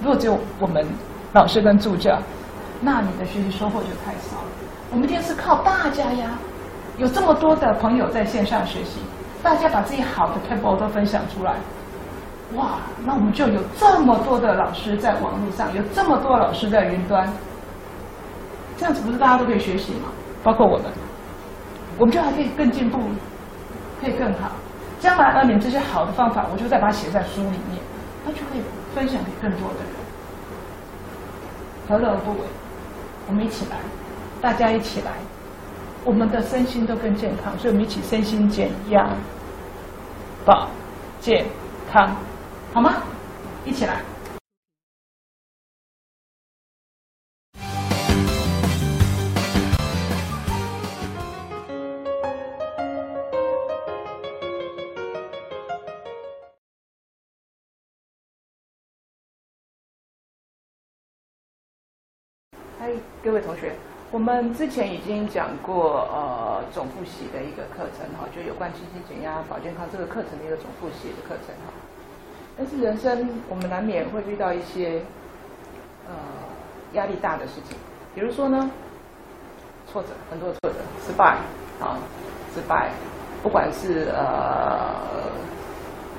[0.02, 0.86] 如果只有我们
[1.34, 2.20] 老师跟助教，
[2.80, 4.48] 那你的学习收获就太少了。
[4.92, 6.30] 我们一定是靠大家呀，
[6.98, 9.02] 有这么多的朋友在线上学习，
[9.42, 11.56] 大家把自己好的 table 都分享出来，
[12.54, 17.28] 哇，那我们就有这么多的老师在网络上，有这么多老师在云端，
[18.78, 20.10] 这样子不是大家都可以学习吗？
[20.44, 20.86] 包括我们，
[21.98, 23.00] 我们就还可以更进步，
[24.00, 24.52] 可以更好。
[25.00, 27.82] 将来呢，你这些好的方法，我就再把它写在书里面，
[28.24, 28.62] 那就可以
[28.94, 29.93] 分享给更多的人，
[31.88, 32.40] 何乐而不为？
[33.28, 33.78] 我们一起来，
[34.42, 35.12] 大家一起来，
[36.04, 39.10] 我们的身心都更健康，所以我们一起身心减压、
[40.46, 40.68] 保
[41.22, 41.46] 健
[41.92, 42.16] 康，
[42.74, 42.96] 好吗？
[43.66, 44.02] 一起来。
[63.34, 63.74] 位同学，
[64.12, 71.74] 我们之前已经讲过呃总复习的一个课程哈，就有关清新减压、保健康这个课程的一个总复习的课程哈。
[72.56, 75.02] 但是人生我们难免会遇到一些
[76.08, 76.14] 呃
[76.94, 77.76] 压力大的事情，
[78.14, 78.70] 比如说呢
[79.92, 81.38] 挫折，很多挫折，失败
[81.82, 81.98] 啊，
[82.54, 82.92] 失败，
[83.42, 85.32] 不管是呃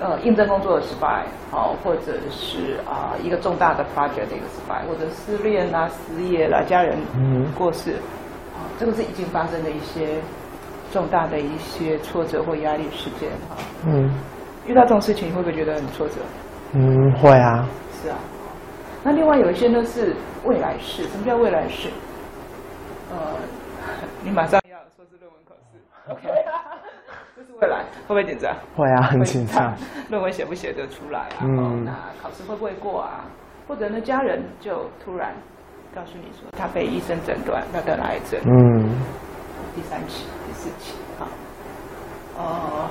[0.00, 7.92] 呃应征工作的失败，好，或者是啊、一个重大的 project 的一个失败，或者失恋啦、失业啦、家人嗯过世，
[8.54, 10.20] 啊，这个是已经发生的一些
[10.92, 13.56] 重大的一些挫折或压力事件哈。
[13.86, 14.10] 嗯
[14.66, 16.14] 遇到这种事情，你会不会觉得很挫折？
[16.72, 17.66] 嗯，会啊，
[18.02, 18.16] 是啊。
[19.02, 21.90] 那另外有一些呢是未来式，什么叫未来式？
[23.10, 23.16] 呃，
[24.24, 25.78] 你马上要硕士论文考试
[26.10, 26.26] ，OK，
[27.36, 28.54] 这是未来，会不会紧张？
[28.76, 29.74] 会啊，很会紧张。。
[30.08, 31.42] 论文写不写得出来啊？
[31.42, 31.92] 嗯哦那
[32.22, 33.24] 考试会不会过啊？
[33.66, 35.34] 或者呢，家人就突然
[35.92, 38.88] 告诉你说，他被医生诊断他得了癌症，嗯
[39.74, 41.26] 第三期、第四期，好，
[42.38, 42.88] 呃，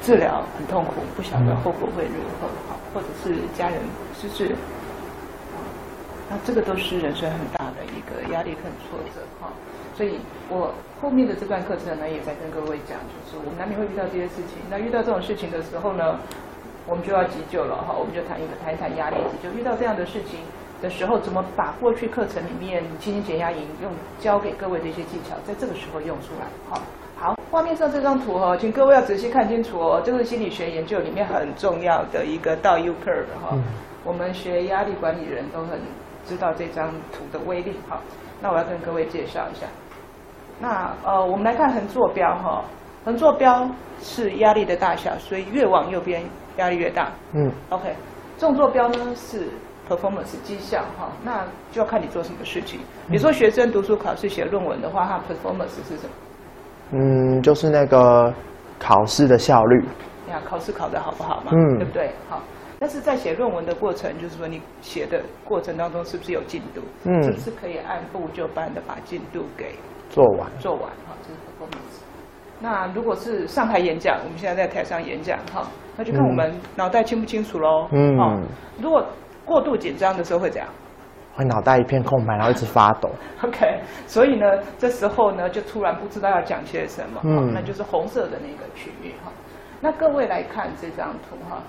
[0.00, 3.78] 治疗很痛苦，不晓得后果会如何，好，或者是家人
[4.14, 4.52] 失智，
[5.54, 5.62] 啊
[6.28, 9.48] 那这个都是人生很大的一个压力跟挫折，哈。
[10.02, 10.18] 所以
[10.50, 14.58] 我后面的这段课程呢，也在跟各位讲，就是我们难免会遇到这些事情。
[14.68, 16.18] 那遇到这种事情的时候呢，
[16.88, 19.54] 我们就要急救了，哈，我们就谈一个谈一谈压力急救。
[19.56, 20.40] 遇到这样的事情，
[20.82, 26.48] 的时候，怎么把过去课程里面轻轻减压营用教给各位的一些技巧，在这个时候用出来。
[26.68, 26.82] 好，
[27.14, 33.56] 好，画面上这张图哈，请各位要仔细看清楚哦，这是心理学研究里面很重要的一个倒 U curve 哈。
[34.02, 35.78] 我们学压力管理人都很
[36.26, 37.76] 知道这张图的威力。
[37.88, 38.00] 哈，
[38.40, 39.68] 那我要跟各位介绍一下。
[40.60, 42.62] 那呃，我们来看横坐标哈，
[43.04, 43.68] 横坐标
[44.00, 46.22] 是压力的大小，所以越往右边
[46.56, 47.10] 压力越大。
[47.32, 47.94] 嗯，OK。
[48.36, 49.48] 纵坐标呢是
[49.88, 52.80] performance 绩效哈，那就要看你做什么事情。
[53.08, 56.10] 比如说学生读书考试写论文的话，他 performance 是什么？
[56.92, 58.32] 嗯，就是那个
[58.78, 59.84] 考试的效率。
[60.28, 61.52] 呀，考试考得好不好嘛？
[61.54, 62.10] 嗯，对不对？
[62.28, 62.40] 好。
[62.80, 66.80] 但是在写论文的过程，就是说你写的过程当中是不是有进度？
[67.04, 69.76] 嗯，是不是可以按部就班的把进度给
[70.12, 70.48] 做完？
[70.58, 72.02] 做完哈，这是 performance。
[72.60, 77.88] 那如果是上台演讲，我们现在在台上演讲哈，那就看我们脑袋清不清楚喽。
[77.90, 78.18] 嗯。
[78.18, 78.38] 哦，
[78.78, 79.04] 如果
[79.46, 80.68] 过度紧张的时候会怎样？
[81.34, 83.08] 会脑袋一片空白，然后一直发抖。
[83.42, 84.46] OK，所以呢，
[84.76, 87.18] 这时候呢，就突然不知道要讲些什么。
[87.24, 87.54] 嗯。
[87.54, 89.32] 那就是红色的那个区域哈。
[89.80, 91.62] 那各位来看这张图哈。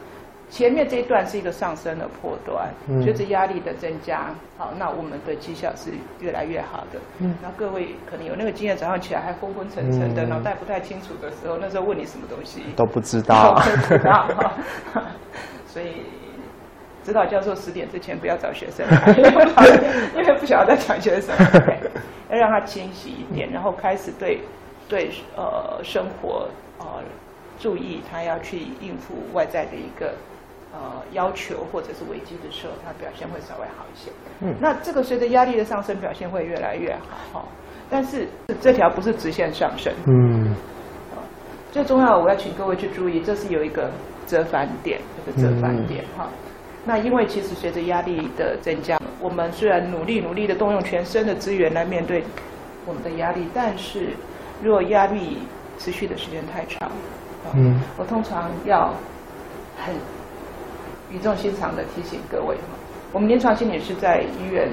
[0.53, 2.69] 前面这一段是一个上升的破段，
[3.01, 5.89] 随着压力的增加，好，那我们的绩效是
[6.19, 6.99] 越来越好的。
[7.17, 13.55] 嗯，那各位可能有那个经验，早上起来还昏昏沉沉的，脑袋不太清楚的时候，那时候问你什么东西都不知道。
[13.65, 14.27] 不知道，
[15.65, 16.03] 所以
[17.03, 18.85] 指导教授十点之前不要找学生，
[20.15, 21.73] 因为不晓得在讲些什么，
[22.29, 24.39] 要让他清晰一点，然后开始对
[24.87, 26.85] 对呃生活呃
[27.57, 30.13] 注意，他要去应付外在的一个。
[30.73, 30.79] 呃，
[31.11, 34.09] 要求或者是危机的时候，它表现会稍微好一些。
[34.41, 36.91] 嗯，那这个随着压力的上升，表现会越来越
[37.31, 37.41] 好。
[37.41, 37.45] 哈，
[37.91, 38.27] 但是
[38.59, 39.93] 这条不是直线上升。
[40.07, 40.55] 嗯，
[41.71, 43.91] 最重要，我要请各位去注意，这是有一个
[44.25, 46.03] 折返点，这个折返点。
[46.17, 46.27] 哈，
[46.83, 52.23] 那因为其实随着压力的增加，我们虽然努力努力的动用全身的资源来面对
[52.87, 54.09] 我们的压力，但是
[54.63, 55.37] 如果压力
[55.77, 56.91] 持续的时间太长，
[57.53, 58.91] 嗯，我通常要
[59.77, 59.93] 很。
[61.13, 62.73] 语重心长的提醒各位哈，
[63.11, 64.67] 我们临床心理是在医院，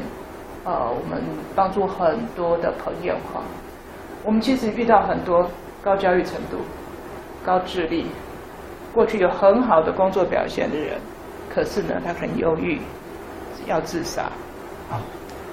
[0.65, 1.23] 呃，我们
[1.55, 3.43] 帮助很多的朋友哈。
[4.25, 5.47] 我们其实遇到很多
[5.83, 6.57] 高教育程度、
[7.45, 8.07] 高智力、
[8.95, 10.99] 过去有很好的工作表现的人，
[11.55, 12.81] 可是呢，他很忧郁，
[13.67, 14.23] 要自杀。
[14.91, 14.97] 啊，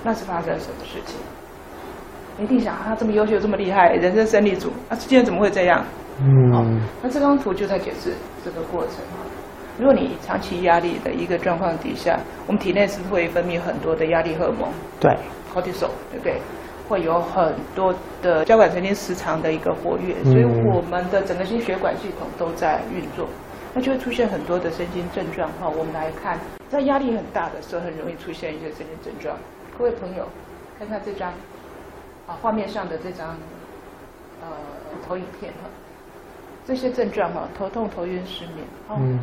[0.04, 1.20] 那是发生什么事情？
[2.42, 5.84] 一定想他这么优秀、这么厉害，人生胜利组，啊，今天怎么会这样？
[6.20, 8.96] 嗯，那这张图就在解释这个过程。
[9.78, 15.12] 如果你长期压力的一个状况底下，我们体内是会分泌很多的压力荷尔蒙，对
[15.54, 16.42] ，cortisol，对不对？
[16.90, 23.28] 会有很多的交感神经时常的一个活跃，所以我们的整个心血管系统都在运作，
[23.74, 25.48] 那就会出现很多的神经症状。
[25.60, 29.38] 哈，我们来看，在压力很大的时候，很容易出现一些神经症状。
[29.78, 30.28] 各位朋友，
[30.80, 31.30] 看看这张
[32.26, 33.36] 啊，画面上的这张
[34.42, 34.48] 呃
[35.06, 35.70] 投影片哈，
[36.66, 39.20] 这些症状哈，头痛、头晕、失眠，嗯。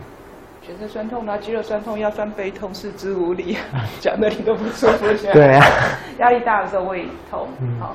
[0.65, 3.57] 全身酸痛啦，肌肉酸痛，腰酸背痛，四肢无力，
[4.01, 5.07] 讲的你都不舒服。
[5.33, 5.67] 对啊，
[6.19, 7.49] 压力大的时候胃痛，
[7.79, 7.95] 好，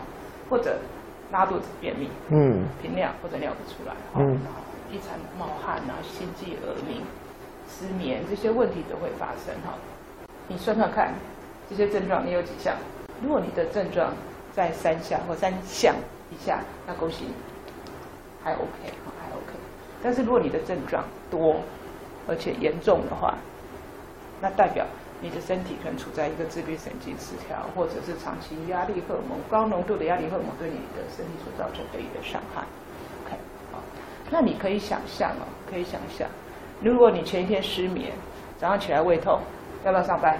[0.49, 0.77] 或者
[1.31, 4.39] 拉肚子、便秘，嗯，频尿或者尿不出来，嗯，
[4.91, 7.01] 一场冒汗啊，心悸、耳鸣、
[7.67, 9.73] 失眠这些问题都会发生哈。
[10.47, 11.13] 你算算看，
[11.69, 12.75] 这些症状你有几项？
[13.21, 14.13] 如果你的症状
[14.53, 15.95] 在三项或三项
[16.31, 17.33] 以下，那恭喜你，
[18.43, 19.57] 还 OK，还 OK。
[20.01, 21.57] 但是如果你的症状多，
[22.29, 23.33] 而且严重的话，
[24.39, 24.85] 那代表
[25.19, 32.61] 你的身体可能处在一个自律神经失调，或者是长期压力荷尔蒙高浓度的压力荷尔蒙对你的身体所造成的一个伤害。
[33.25, 33.35] OK，
[33.73, 33.79] 好，
[34.29, 36.29] 那你可以想象哦，可以想象，
[36.81, 38.13] 如果你前一天失眠，
[38.57, 39.41] 早上起来胃痛，
[39.83, 40.37] 要不要上班？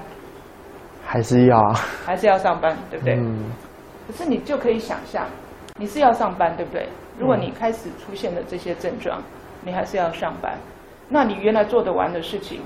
[1.05, 1.73] 还是要啊？
[2.05, 3.15] 还是要上班，对不对？
[3.15, 3.51] 嗯。
[4.07, 5.27] 可是你就可以想象，
[5.77, 6.87] 你是要上班，对不对？
[7.17, 9.21] 如果你开始出现了这些症状，
[9.63, 10.57] 你还是要上班。
[11.09, 12.61] 那你原来做得完的事情，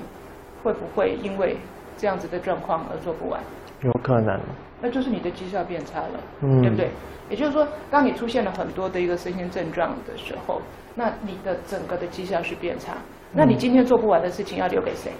[0.62, 1.56] 会不会因为
[1.96, 3.40] 这样子的状况而做不完？
[3.80, 4.38] 有可能。
[4.80, 6.90] 那就是你的绩效变差了，对不对？
[7.30, 10.60] 也就是说，当你出现了很多的一个身心症状的时候，
[10.94, 12.92] 那你的整个的绩效是变差。
[13.32, 15.10] 那你今天做不完的事情要留给谁？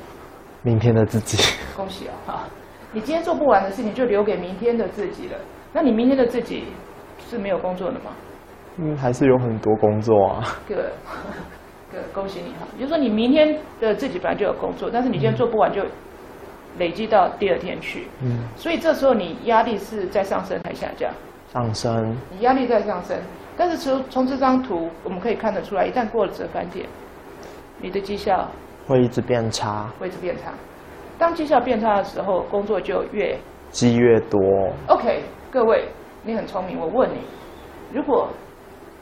[0.63, 1.39] 明天的自己。
[1.75, 2.45] 恭喜哦，哈！
[2.93, 5.39] 你今天做不完的事情就留给明天的自己了。
[5.73, 6.65] 那你明天的自己
[7.19, 8.13] 是没有工作的吗？
[8.77, 10.43] 嗯，还是有很多工作啊。
[10.69, 10.93] 个。
[12.13, 12.67] 恭喜你哈！
[12.79, 15.83] 就是说你明天的自己本来就有工作，但是你今天做不完，就
[16.79, 18.07] 累积到第二天去。
[18.23, 18.39] 嗯。
[18.57, 21.11] 所以这时候你压力是在上升还是下降？
[21.53, 22.17] 上升。
[22.31, 23.17] 你压力在上升，
[23.57, 26.87] 但是从从这张图我们可以看得出来，一旦过了折返点，
[27.81, 28.49] 你的绩效
[28.87, 29.89] 会一直变差。
[29.99, 30.53] 会一直变差。
[31.19, 33.39] 当绩效变差的时候，工作就越
[33.71, 34.41] 积越多。
[34.89, 35.23] OK。
[35.53, 35.85] 各位，
[36.25, 37.19] 你很聪明，我问你，
[37.93, 38.29] 如果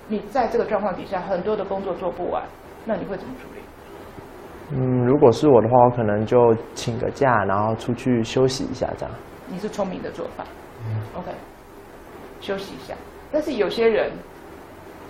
[0.09, 2.43] 你在这个状况底下，很多的工作做不完，
[2.85, 3.61] 那你会怎么处理？
[4.71, 9.15] 嗯，如果是我的话，我可能就请个假，然后出去休息一下，这样。
[9.49, 10.45] 你是聪明的做法。
[10.85, 11.31] 嗯 OK，
[12.41, 12.95] 休息一下。
[13.31, 14.11] 但是有些人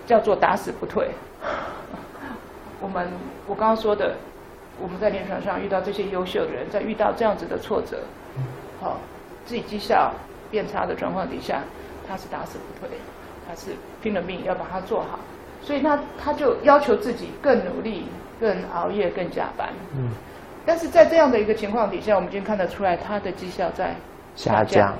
[0.05, 1.09] 叫做打死不退。
[2.81, 3.09] 我们
[3.47, 4.15] 我刚刚说的，
[4.81, 7.99] 我们在临床上遇到这些优秀的人，在遇到这样子的挫折，
[8.81, 8.97] 好、
[9.45, 10.11] 自己绩效
[10.51, 11.63] 变差的状况底下，
[12.07, 12.97] 他是打死不退，
[13.47, 15.17] 他是拼了命要把它做好，
[15.63, 18.05] 所以那他就要求自己更努力、
[18.39, 19.69] 更熬夜、更加班。
[19.95, 20.11] 嗯，
[20.65, 23.95] 但是在这样的一个情况底下，我们已经看得出来他的绩效在
[24.35, 24.93] 下降，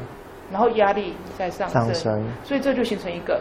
[0.49, 3.39] 然后压力在上升，上升所以这就形成一个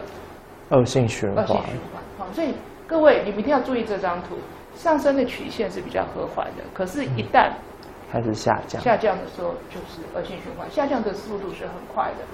[0.71, 1.57] 恶性循环恶性。
[1.65, 2.03] 循环。
[2.19, 2.53] 好，所以
[2.87, 4.37] 各位你们一定要注意这张图，
[4.75, 7.53] 上升的曲线是比较和缓的，可是，一旦
[8.11, 8.83] 开始下降。
[8.83, 12.25] 下降的时候就是恶性循环，下降的速度是很快的，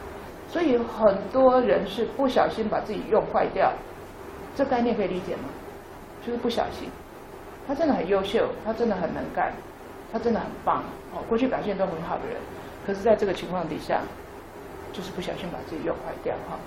[0.48, 3.72] 所以很多人是不小心把自己用坏掉，
[4.56, 5.44] 这概念可以理解吗？
[6.26, 6.90] 就是不小心，
[7.66, 9.52] 他真的很优秀，他真的很能干，
[10.12, 10.82] 他真的很棒
[11.14, 12.36] 哦，过去表现都很好的人，
[12.86, 14.00] 可是在这个情况底下，
[14.92, 16.58] 就是不小心把自己用坏掉哈、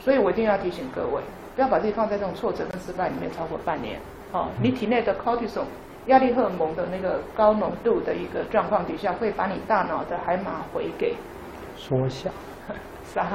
[0.00, 1.20] 所以我一定要提醒各位，
[1.56, 4.00] 不要把自己放在这种挫折跟失败里面超过半年
[4.32, 5.64] 哦，你体内的 cortisol
[6.06, 11.14] 压力荷尔蒙的那个高浓度的一个状况底下，会把你大脑的海马回给
[11.76, 12.30] 缩小。
[13.12, 13.26] 杀，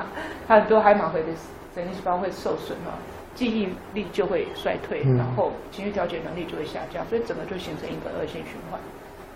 [0.48, 1.28] 它很多海马回的
[1.74, 2.96] 神经细胞会受损哦，
[3.36, 8.80] 记忆力就会衰退，嗯然后情绪调节能力就会下降，所以整个就形成一个恶性循环。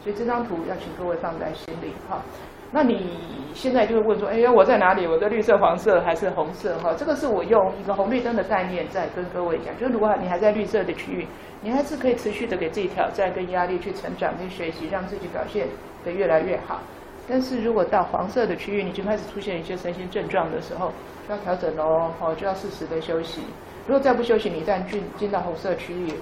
[0.02, 2.24] 所以这张图要请各位放在心里哈。
[2.72, 3.18] 那你
[3.54, 5.06] 现在就会问说，哎呀，我在哪里？
[5.08, 6.78] 我在绿色、黄色还是红色？
[6.78, 11.28] 哈，这个是我用一个红绿灯的概念在跟各位讲，就是如果你还在绿色的区域，
[11.62, 15.68] 你还是可以持续的给自己挑战跟压力去成长跟学习，让自己表现
[16.06, 16.80] 得越来越好。
[17.28, 20.92] 但是如果到黄色的区域，你就开始出现一些身心症状的时候，
[21.28, 23.42] 就要调整喽，哦，就要适时的休息。
[23.90, 26.14] 如果再不休息，你一旦进进到红色区域，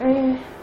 [0.00, 0.06] 哎，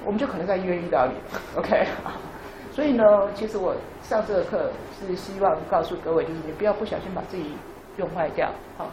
[0.03, 1.13] 我们就可能在医院遇到你，
[1.55, 1.85] OK？
[2.73, 7.51] 所以呢，其实我上这个课是希望告诉各位，就是你不要不小心把自己
[7.97, 8.89] 用坏掉，好、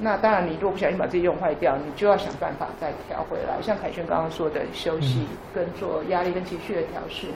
[0.00, 3.56] 那当然，你如果不小心把自己用坏掉，你就要想办法再调回来。
[3.62, 7.28] 像凯旋刚刚说的，休息跟做压力跟情绪的调试。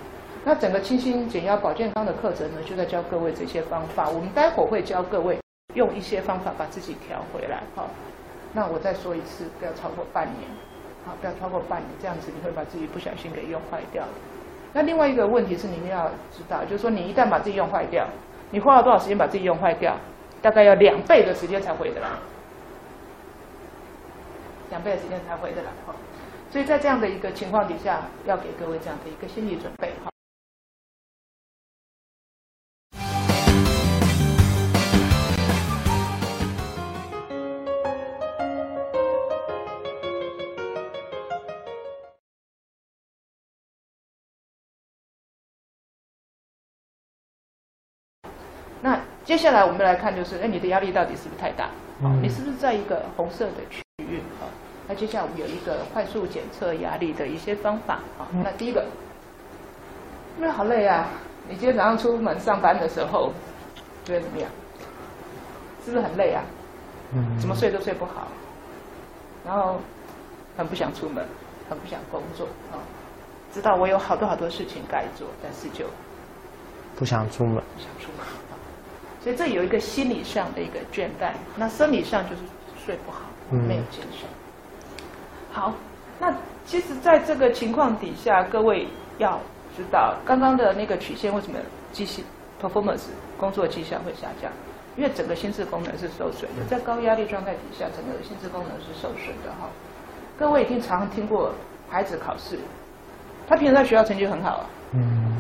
[0.45, 4.11] 那整个清新减压保健康的课程呢，就在教各位这些方法。
[4.11, 5.39] 我们待会儿会教各位
[5.73, 7.63] 用一些方法把自己调回来。
[7.75, 7.89] 好，
[8.57, 10.49] 那我再说一次，不要超过半年。
[11.05, 14.03] 好，不要超过半年，这样子你会把自己不小心给用坏掉。
[14.73, 18.09] 那另外一个问题是，你们要知道，就是说你一旦把自己用坏掉，
[18.53, 19.95] 你花了多少时间把自己用坏掉？
[20.41, 22.09] 大概要两倍的时间才回得来。
[24.71, 25.95] 两倍的时间才回得来哈。
[26.51, 30.11] 所以在这样的一个情况底下，要给各位这样的一个心理准备哈。
[49.37, 51.69] 接下来我们来看，就是哎，你的压力到底是不是太大？
[52.03, 54.19] 嗯你是不是在一个红色的区域？
[54.41, 54.49] 好，
[54.89, 57.99] 那接下来我们有一个快速检测压力的一些方法。
[58.17, 58.83] 好，那第一个，
[60.39, 61.11] 因为好累啊，
[61.51, 63.31] 你今天早上出门上班的时候，
[64.07, 64.51] 觉得怎么样？
[65.85, 66.43] 是不是很累啊？
[67.13, 68.29] 嗯怎么睡都睡不好，
[69.45, 69.79] 然后
[70.57, 71.23] 很不想出门，
[71.69, 72.81] 很不想工作啊。
[73.53, 75.85] 知道我有好多好多事情该做，但是就
[76.97, 77.57] 不想出门。
[77.57, 78.36] 不想出门啊。
[79.27, 82.43] 所以这有一个心理上的一个倦怠，那生理上就是
[82.85, 84.29] 睡不好，嗯没有精神。
[85.51, 85.75] 好，
[86.21, 86.33] 那
[86.65, 88.87] 其实在这个情况底下，各位
[89.19, 89.37] 要
[89.77, 91.59] 知道，刚刚的那个曲线为什么
[91.91, 92.23] 绩效
[92.63, 93.07] performance
[93.37, 94.49] 工作绩效会下降？
[94.97, 99.69] 因为整个心智功能是受损的，在高压力状态底下，整个心智功能是受损的哈。
[100.39, 101.53] 各位一定常听过
[101.91, 102.61] 孩子考试，
[103.49, 105.37] 他平时在学校成绩很好啊，嗯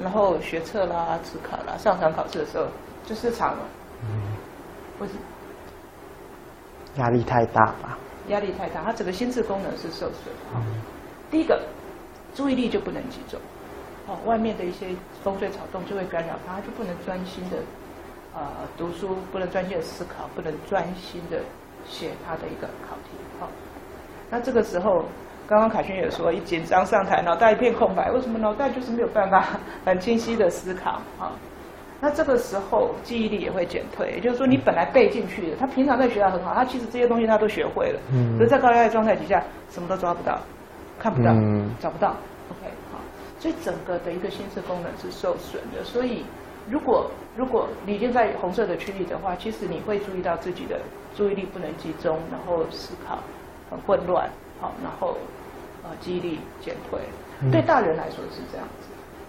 [0.00, 2.66] 然后学测啦、职考啦、上场考试的时候
[3.06, 3.64] 就失常了，
[5.00, 5.20] 为什么？
[6.96, 7.98] 压力太大吧？
[8.28, 10.60] 压力太大，他整个心智功能是受损的。
[11.30, 11.60] 第一个，
[12.34, 13.40] 注意力就不能集中，
[14.06, 14.88] 哦，外面的一些
[15.22, 17.56] 风吹草动就会干扰他，他就不能专心的
[18.34, 18.46] 呃
[18.76, 21.40] 读书，不能专心的思考，不能专心的
[21.86, 23.16] 写他的一个考题。
[23.38, 23.48] 好、
[24.28, 25.04] 那这个时候，
[25.48, 29.44] 刚刚凯旋也说，一紧张上台，脑袋一片空白，为什么脑袋就是没有办法
[29.84, 31.00] 很清晰的思考？
[31.18, 31.32] 哈、
[32.00, 40.40] 那这个时候记忆力也会减退，也就是说你本来背进去的，他平常在学校很好，他其实这些东西他都学会了，嗯可是在高压的状态底下什么都抓不到，
[40.98, 42.16] 看不到，嗯找不到。
[42.50, 42.98] OK，好，
[43.38, 45.84] 所以整个的一个心智功能是受损的。
[45.84, 46.24] 所以
[46.70, 50.80] 如果如果你已经在红色的区域的话，其实你会注意到自己的
[51.14, 53.18] 注意力不能集中，然后思考
[53.70, 54.26] 很混乱，
[54.58, 55.16] 好，然后
[55.84, 56.98] 呃记忆力减退。
[57.52, 58.79] 对大人来说是这样子。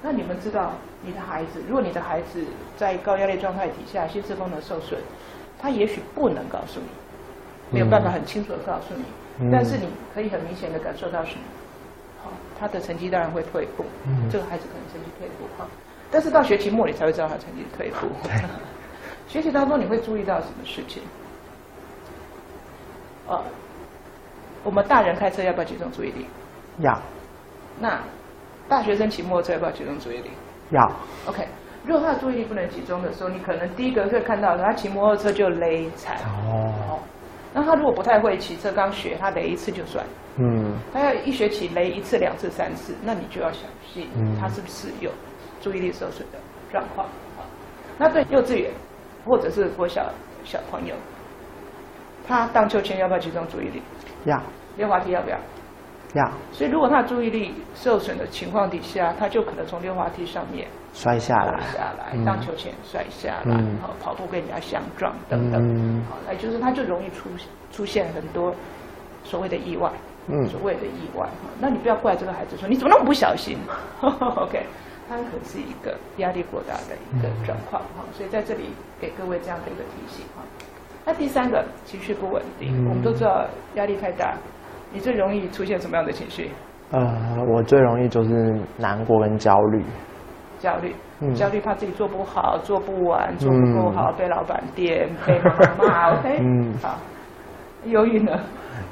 [0.01, 0.73] 那你们知道，
[1.03, 2.43] 你的孩子，如果你的孩子
[2.75, 4.99] 在高压力状态底下，心智功能受损，
[5.59, 6.87] 他也许不能告诉你，
[7.71, 11.41] 没有办法很清楚的告诉你，但是你可以很明显的感受到什么？
[12.23, 13.85] 好，他的成绩当然会退步，
[14.31, 15.67] 这个孩子可能成绩退步哈。
[16.09, 18.07] 但是到学期末你才会知道他成绩退步。
[19.29, 21.01] 学习当中你会注意到什么事情？
[23.27, 23.41] 呃，
[24.63, 26.25] 我们大人开车要不要集中注意力？
[26.79, 26.99] 要。
[27.79, 28.01] 那
[28.71, 30.29] 大学生骑摩托车要不要集中注意力？
[30.69, 30.89] 要。
[31.27, 31.45] OK，
[31.85, 36.15] 如果他的注意力不能集中的时候，你可能第一个会看到他骑摩托车就雷踩。
[36.47, 36.97] 哦。
[37.53, 40.05] 那他如果不太会骑车，刚学，他雷一次就算。
[40.37, 40.73] 嗯。
[40.93, 44.07] 他要一学期雷一次、两次、三次，那你就要小心，
[44.39, 45.11] 他是不是有
[45.59, 46.39] 注意力受损的
[46.71, 47.05] 状况？
[47.97, 48.71] 那对幼稚园
[49.25, 50.09] 或者是国小
[50.45, 50.95] 小朋友，
[52.25, 53.81] 他荡秋千要不要集中注意力？
[54.23, 54.41] 要。
[54.77, 55.37] 溜滑梯要不要？
[56.13, 67.29] 要，所以如果他的注意力受损的情况底下，他就可能从溜滑梯上面摔下来，下来，荡秋千摔下来，然后跑步跟人家相撞等等，好，那就是他就容易出
[67.71, 68.53] 出现很多
[69.23, 69.89] 所谓的意外，
[70.49, 71.25] 所谓的意外。
[71.25, 71.49] 哈。
[71.59, 73.57] 那你不要怪这个孩子说你怎么那么不小心，
[74.01, 74.65] OK，
[75.07, 77.81] 他可能是一个压力过大的一个状况。
[77.95, 78.03] 哈。
[78.11, 78.65] 所以在这里
[78.99, 80.25] 给各位这样的一个提醒。
[80.35, 80.43] 哈。
[81.05, 83.45] 那第三个情绪不稳定，我们都知道
[83.75, 84.35] 压力太大。
[84.91, 86.51] 你最容易出现什么样的情绪？
[86.91, 86.99] 呃，
[87.47, 89.83] 我最容易就是难过跟焦虑。
[90.59, 96.11] 焦虑，嗯焦虑怕自己做不好、做不完、做不够好，被老板点、被妈妈骂。
[96.19, 96.97] OK，嗯，好。
[97.85, 98.37] 忧郁呢？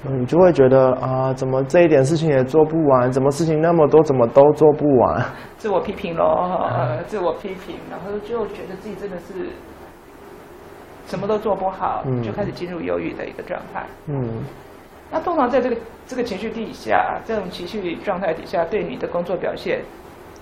[0.02, 3.12] 你 就会觉得啊，怎么这一点事情也做不完？
[3.12, 5.24] 怎么事情那么多，怎么都做不完？
[5.58, 6.68] 自我批评喽，
[7.06, 9.50] 自我批评，然后就觉得自己真的是
[11.06, 13.86] 什么都做不好，就开始进入忧郁的一个状态。
[14.08, 14.42] 嗯。
[15.12, 19.82] 那通常在这个这个情绪底下，这种情绪状态底下，对你的工作表现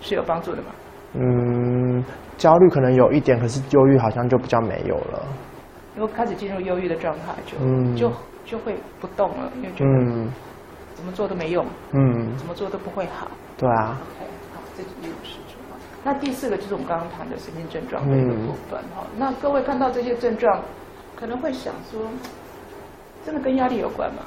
[0.02, 0.68] 是有帮助的吗？
[1.14, 2.04] 嗯，
[2.38, 5.24] 焦虑可能有一点，可是忧郁好像就比较没有了。
[5.96, 7.58] 如果开始进入忧郁的状态，就
[7.96, 8.12] 就
[8.46, 10.30] 就会不动了，因为觉得
[10.94, 13.28] 怎么做都没用，嗯，怎么做都不会好。
[13.58, 13.98] 对啊。
[14.76, 15.58] 这是一种事情。
[16.04, 19.04] 那第四个就是我们刚刚谈的神经症状的一个部分哈。
[19.18, 20.62] 那各位看到这些症状，
[21.16, 22.02] 可能会想说，
[23.26, 24.22] 真的跟压力有关吗？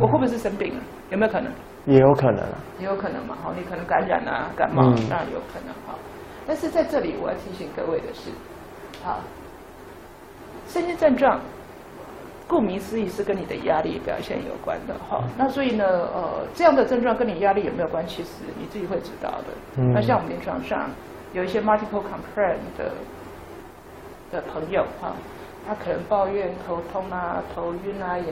[0.00, 0.80] 我会不会是生病了？
[1.10, 1.52] 有没有可能？
[1.86, 2.58] 也有可能啊。
[2.80, 5.96] 也有可能嘛，好，你可能感染啊，感冒，当然有可能哈。
[6.46, 8.30] 但是在这里，我要提醒各位的是，
[9.04, 9.20] 好，
[10.66, 11.40] 身心症状，
[12.48, 15.22] 顾名思义是跟你的压力表现有关的哈。
[15.36, 18.24] 那所以呢，呃，这样的症状跟你压力有没有关系？
[18.24, 19.82] 是你自己会知道的。
[19.94, 20.90] 那像我们临床上
[21.32, 22.92] 有一些 multiple complaint 的
[24.32, 25.12] 的朋友哈，
[25.66, 28.26] 他可能抱怨头痛啊、头晕啊、眼。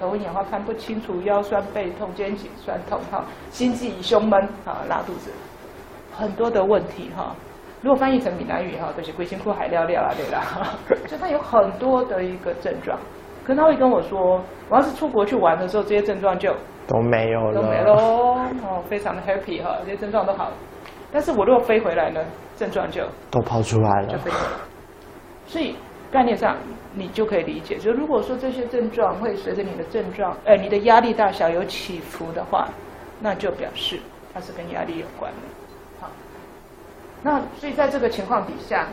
[0.00, 5.30] 头昏眼花看不清楚，腰酸背痛，肩颈酸痛，哈，心悸胸闷，哈，拉肚子，
[6.12, 7.34] 很多的问题，哈。
[7.80, 10.42] 如果翻译成闽南语，哈，就是龟辛苦海尿尿啊，对啦。
[11.06, 12.98] 就他有很多的一个症状，
[13.44, 16.52] 可他会跟我说，我要是出国去玩的时候，这些症状就
[16.86, 20.54] 都没有了，都没了，哦，非常的 happy 哈，这些症状都好了。
[21.12, 22.20] 但是我如果飞回来呢，
[22.56, 24.52] 症状就都跑出来了，就飞回来。
[25.46, 25.76] 所以。
[26.10, 26.56] 概念上，
[26.94, 27.76] 你就可以理解。
[27.78, 32.68] 就如果说这些症状会随着你的症状，呃，你的压力大小有起伏的话，
[33.20, 34.00] 那就表示
[34.32, 35.38] 它是跟压力有关的。
[36.00, 36.10] 好，
[37.22, 38.86] 那所以在这个情况底下，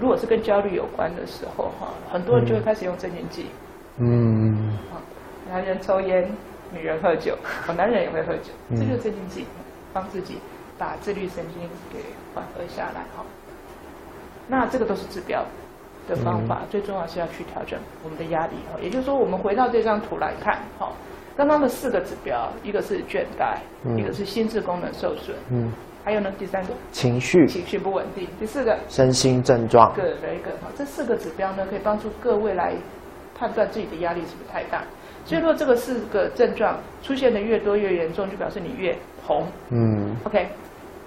[0.00, 3.46] 如果是跟焦虑有关的时候，哈，很多人就会开始用镇静剂。
[3.98, 4.78] 嗯。
[4.90, 5.00] 好，
[5.50, 6.30] 男人抽烟，
[6.72, 7.36] 女人喝酒，
[7.66, 9.44] 好，男人也会喝酒，这就是镇静剂，
[9.92, 10.38] 帮自己
[10.78, 11.98] 把自律神经给
[12.34, 13.02] 缓和下来。
[13.14, 13.24] 哈，
[14.48, 15.44] 那这个都是治标。
[16.10, 20.90] 的方法最重要是要去调整我们的压力哈，也就是说，我们回到这张图来看哈，
[21.36, 23.56] 刚刚的四个指标，一个是倦怠，
[23.96, 25.72] 一个是心智功能受损，嗯，
[26.04, 27.46] 还有呢第三个情绪。
[27.46, 32.74] 情绪不稳定，第四个身心症状，个一个哈，这四个指标呢可以帮助各位来
[33.38, 34.82] 判断自己的压力是不是太大，
[35.24, 40.48] 所以说这个四个症状出现的越多越严重，就表示你越红，嗯，OK，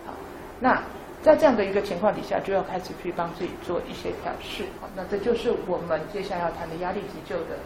[0.06, 0.14] 好，
[0.60, 0.82] 那。
[1.24, 4.66] 在这样的一个情况底下，就要开始去帮自己做一些调试。
[4.82, 7.58] 好，那这就是我们接下来要谈的压力急救的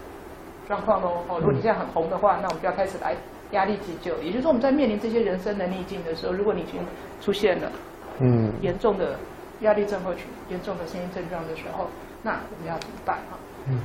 [0.67, 1.23] 状况喽。
[1.27, 3.15] 哦，如果你现在很红的话，那我们就要开始来
[3.51, 4.15] 压力急救。
[4.21, 6.79] 也就是说，我们在面临这些人生的逆境的时候，如果你已经
[7.19, 7.71] 出现了
[8.19, 9.17] 嗯严重的
[9.61, 11.87] 压力症候群、严重的声音症状的时候，
[12.21, 13.17] 那我们要怎么办？
[13.31, 13.37] 哈，
[13.67, 13.79] 嗯，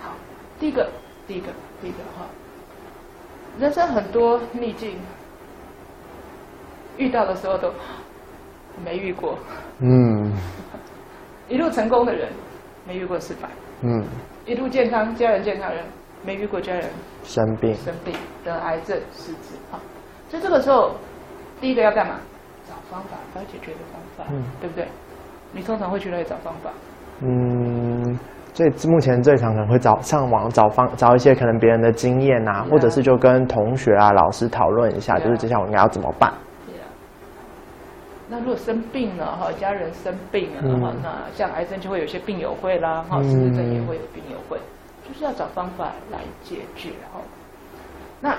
[0.00, 0.12] 好，
[0.58, 0.88] 第一个，
[1.26, 1.48] 第一个，
[1.82, 2.24] 第一个哈，
[3.58, 4.96] 人生很多逆境。
[6.96, 7.72] 遇到的时候都
[8.82, 9.38] 没遇过，
[9.80, 10.32] 嗯
[11.48, 12.28] 一路成功的人
[12.86, 13.48] 没遇过失败，
[13.82, 14.02] 嗯，
[14.46, 15.84] 一路健康家人健康的人
[16.24, 16.84] 没遇过家人
[17.22, 19.76] 生病，生病得癌症失智啊。
[20.28, 20.92] 所以这个时候，
[21.60, 22.14] 第一个要干嘛？
[22.66, 24.88] 找方法，找解决的方法，嗯对不对？
[25.52, 26.70] 你通常会去哪里找方法？
[27.20, 28.18] 嗯，
[28.54, 36.32] 最目前最常可能会找上网找方找一些可能别人的经验啊，啊或者是就跟同学啊、老师讨论一下，就是接下来我应该要怎么办。
[38.34, 44.58] 那如果生病了哈，家人生病了嗯哈，那像癌症就会有一些病友会啦，哈，嗯失智症也会有病友会，
[45.06, 47.20] 就是要找方法来解决哈。
[48.20, 48.36] 那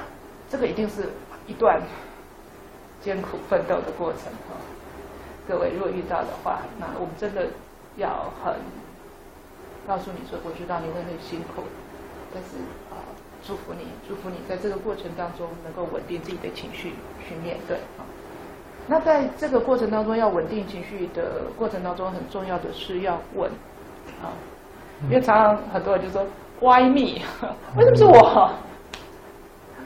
[0.49, 1.07] 这个一定是
[1.47, 1.81] 一段
[2.99, 4.59] 艰苦奋斗的过程哈。
[5.47, 7.47] 各位如果遇到的话，那我们真的
[7.95, 8.53] 要很
[9.87, 11.63] 告诉你说，我知道你会很辛苦，
[12.33, 12.57] 但是
[12.91, 12.99] 啊、
[13.41, 16.91] 祝福你，祝福你在这个过程当中能够稳定自己的情绪
[17.25, 18.03] 去面对啊。
[18.87, 23.49] 那在这个过程当中，要稳定情绪的过程当中，很重要的是要问
[24.21, 24.29] 啊，
[25.05, 26.23] 因为常常很多人就说
[26.59, 27.21] Why me？
[27.77, 28.51] 为什么是我？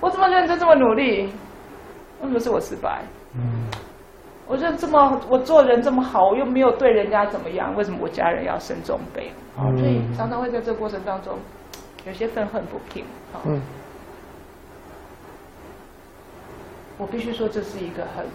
[0.02, 1.24] 我这么认真，这么努力，
[2.22, 3.02] 为什么是我失败？
[3.36, 3.66] 嗯
[4.48, 9.32] 我认这么，我做人这么好，我又没有对人家怎么样，为什么我家人要生重病？
[9.56, 11.38] 啊，嗯所以常常会在这个过程当中，
[12.06, 13.40] 有些愤恨不平啊。
[13.46, 13.62] 嗯
[16.98, 18.26] 我必须说，这是一个很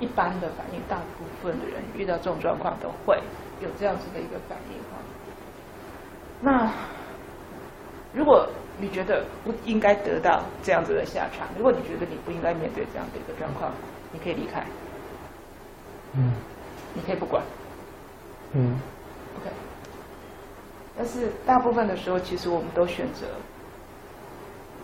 [0.00, 3.20] 一般的反应，大部分的人遇到这种状况都会
[3.60, 4.98] 有这样子的一个反应哈。
[6.40, 6.70] 那
[8.12, 13.72] 如果你觉得不应该得到这样子的下场，如果你觉得你不应该面对这样的一个状况，
[14.12, 14.64] 你可以离开，
[16.14, 16.32] 嗯
[16.92, 17.42] 你可以不管
[18.52, 18.78] 嗯
[19.40, 19.50] ，OK。
[20.96, 23.26] 但是大部分的时候，其实我们都选择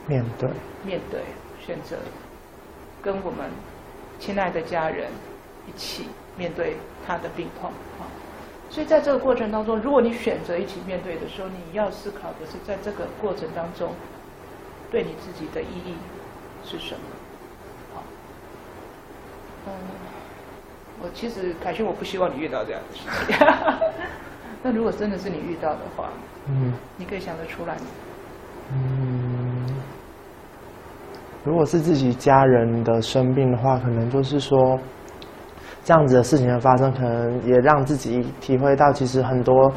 [0.07, 0.51] 面对，
[0.85, 1.21] 面对，
[1.65, 1.97] 选择
[3.01, 3.49] 跟我们
[4.21, 5.09] 亲爱的家人
[5.67, 6.07] 一起
[6.37, 8.07] 面对他的病痛啊。
[8.71, 13.93] 所以在这个过程当中，如果你选择一起面对的时候，你要思考的是，在这个过程当中，
[14.93, 15.97] 对你自己的意义
[16.65, 17.01] 是什么？
[17.95, 18.05] 好，
[19.67, 19.73] 嗯，
[21.03, 23.47] 我其实凯旋，我不希望你遇到这样的事情。
[24.63, 26.11] 那如果真的是你遇到的话，
[26.47, 27.87] 嗯你可以想得出来吗？
[28.73, 29.80] 嗯。
[31.43, 34.79] 如果是自己家人的生病的话，可能就是说，
[35.83, 39.73] 这样子的事情的发生，可能也让自己体会到，其实很多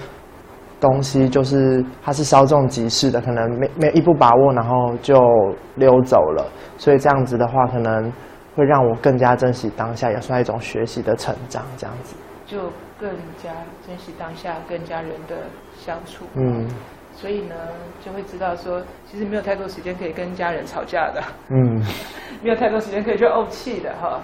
[0.79, 5.15] 东西就是它是稍纵即逝的，可能没没一不把握，然后就
[5.75, 6.45] 溜走了。
[6.77, 8.11] 所以这样子的话，可能
[8.55, 11.63] 会让我更加珍惜当下，也算一种学习的成长。
[11.77, 12.59] 这样子，就
[12.99, 13.49] 更加
[13.87, 15.37] 珍惜当下跟家人的
[15.77, 16.25] 相处。
[16.35, 16.67] 嗯
[17.23, 17.55] 所以呢，
[18.03, 21.81] 就会知道说，其实没有太多时间可以跟家人吵架的，嗯
[22.43, 24.19] 没有太多时间可以去怄气的哈。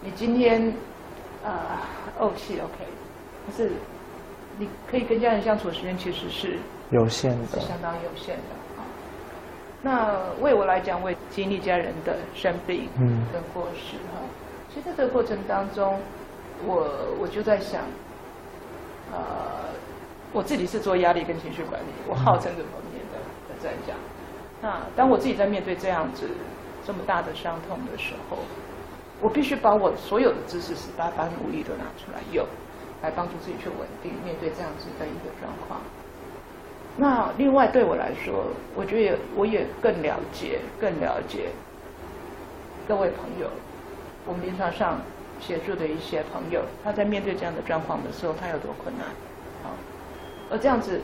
[0.00, 0.72] 你今天
[1.44, 1.82] 啊、
[2.20, 2.84] 怄气 OK，
[3.44, 3.72] 可是
[4.58, 6.56] 你可以跟家人相处的时间其实是
[6.90, 8.86] 有限是的，相当有限的啊。
[9.82, 14.22] 那为我来讲，我也经历家人的生病嗯跟过世哈。
[14.72, 15.98] 其实在这个过程当中，
[16.64, 16.88] 我
[17.20, 17.82] 我就在想，
[19.12, 19.18] 呃，
[20.32, 23.18] 我自己是做压力跟情绪管理，我号称这方面的
[23.48, 23.94] 的专家。
[24.62, 26.28] 那当我自己在面对这样子
[26.84, 28.38] 这么大的伤痛的时候，
[29.20, 32.46] 我必须把我所有的知识十八般武艺都拿出来用，
[33.02, 35.80] 来帮助自己去稳定面对这样子的一个状况。
[36.96, 41.48] 那另外对我来说，我觉得也我也更了解、更了解
[42.86, 43.48] 各位朋友，
[44.26, 45.00] 我们临床上
[45.40, 49.06] 协助的一些朋友，他在面对这样的状况的时候，他有多困难，
[50.50, 51.00] 而这样子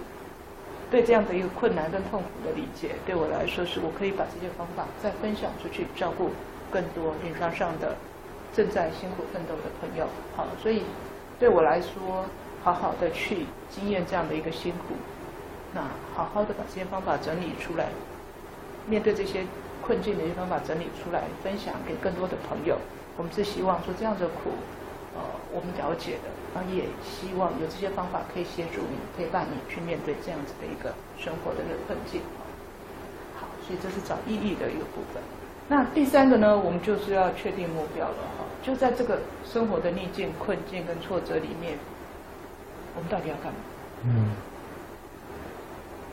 [0.91, 6.31] 对这样的一个困难跟痛苦的理解，对我来说是我可以把这些方法再分享出去，照顾
[6.71, 7.97] 更多临床上的
[8.53, 10.83] 正在辛苦奋斗的朋友，好，所以
[11.39, 12.25] 对我来说，
[12.63, 14.95] 好好的去经验这样的一个辛苦，
[15.73, 15.83] 那
[16.15, 17.87] 好好的把这些方法整理出来，
[18.87, 19.45] 面对这些
[19.83, 22.79] 困境的一些方法整理出来，分享给更多的朋友。
[23.17, 24.51] 我们是希望说这样的苦，
[25.15, 25.23] 呃，
[25.53, 32.23] 我们了解的，然后也希望有这些方法可以协助你、陪伴你去面对这样子的一个生活的一个困境。
[33.39, 35.23] 好，所以这是找意义的一个部分。
[35.69, 38.45] 那第三个呢，我们就是要确定目标了哈。
[38.63, 41.77] 就在这个生活的逆境、困境跟挫折里面，
[42.97, 43.59] 我们到底要干嘛？
[44.05, 44.31] 嗯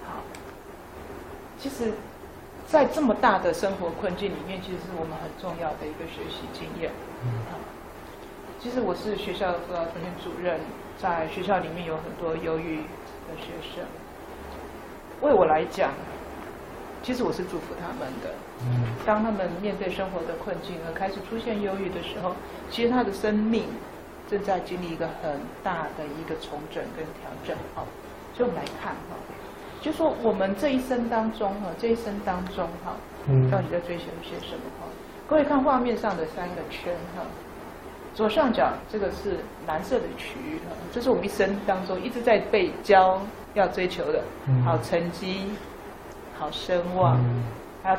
[0.03, 0.19] 好，
[1.57, 1.93] 其实，
[2.67, 6.91] 在这么大的生活困境里面，其实是我们很重要的一个学习经验。
[7.47, 7.55] 啊，
[8.63, 10.57] 其实我是学校的辅导中心主任，
[10.97, 12.77] 在学校里面有很多忧郁
[13.27, 13.83] 的学生。
[15.19, 15.91] 为我来讲，
[17.01, 18.31] 其实我是祝福他们的。
[18.61, 22.31] 嗯，当他们面对生活的困境而开始出现忧郁的时候，
[22.71, 23.65] 其实他的生命
[24.31, 27.57] 正在经历一个很大的一个重整跟调整。
[27.75, 27.85] 好，
[28.33, 29.19] 所以我们来看哈，
[29.81, 32.95] 就说我们这一生当中哈，这一生当中哈，
[33.51, 34.87] 到底在追求一些什么哈？
[35.27, 37.23] 各位看画面上的三个圈哈，
[38.13, 39.37] 左上角这个是
[39.67, 43.21] 蓝色的区域哈，这是我们一生当中一直在被教
[43.53, 44.21] 要追求的，
[44.65, 45.51] 好成绩。
[46.35, 47.17] 好声望，
[47.83, 47.97] 还要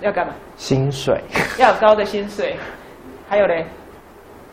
[0.00, 0.32] 要干嘛？
[0.56, 1.20] 薪水
[1.58, 2.56] 要有高的薪水，
[3.28, 3.66] 还有嘞，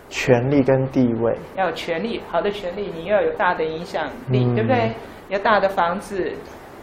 [0.10, 4.92] 权力跟地位要有权力，好的权力，你要有大的影响力，对不对？
[5.30, 6.34] 要大的房子，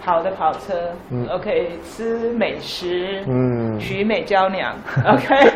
[0.07, 0.92] 好的跑车
[1.28, 4.72] ，OK，吃美食，嗯，娶美娇娘，
[5.04, 5.52] OK，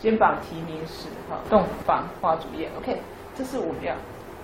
[0.00, 2.96] 肩膀提名时，好，洞房花烛夜，OK，
[3.36, 3.94] 这是我们要。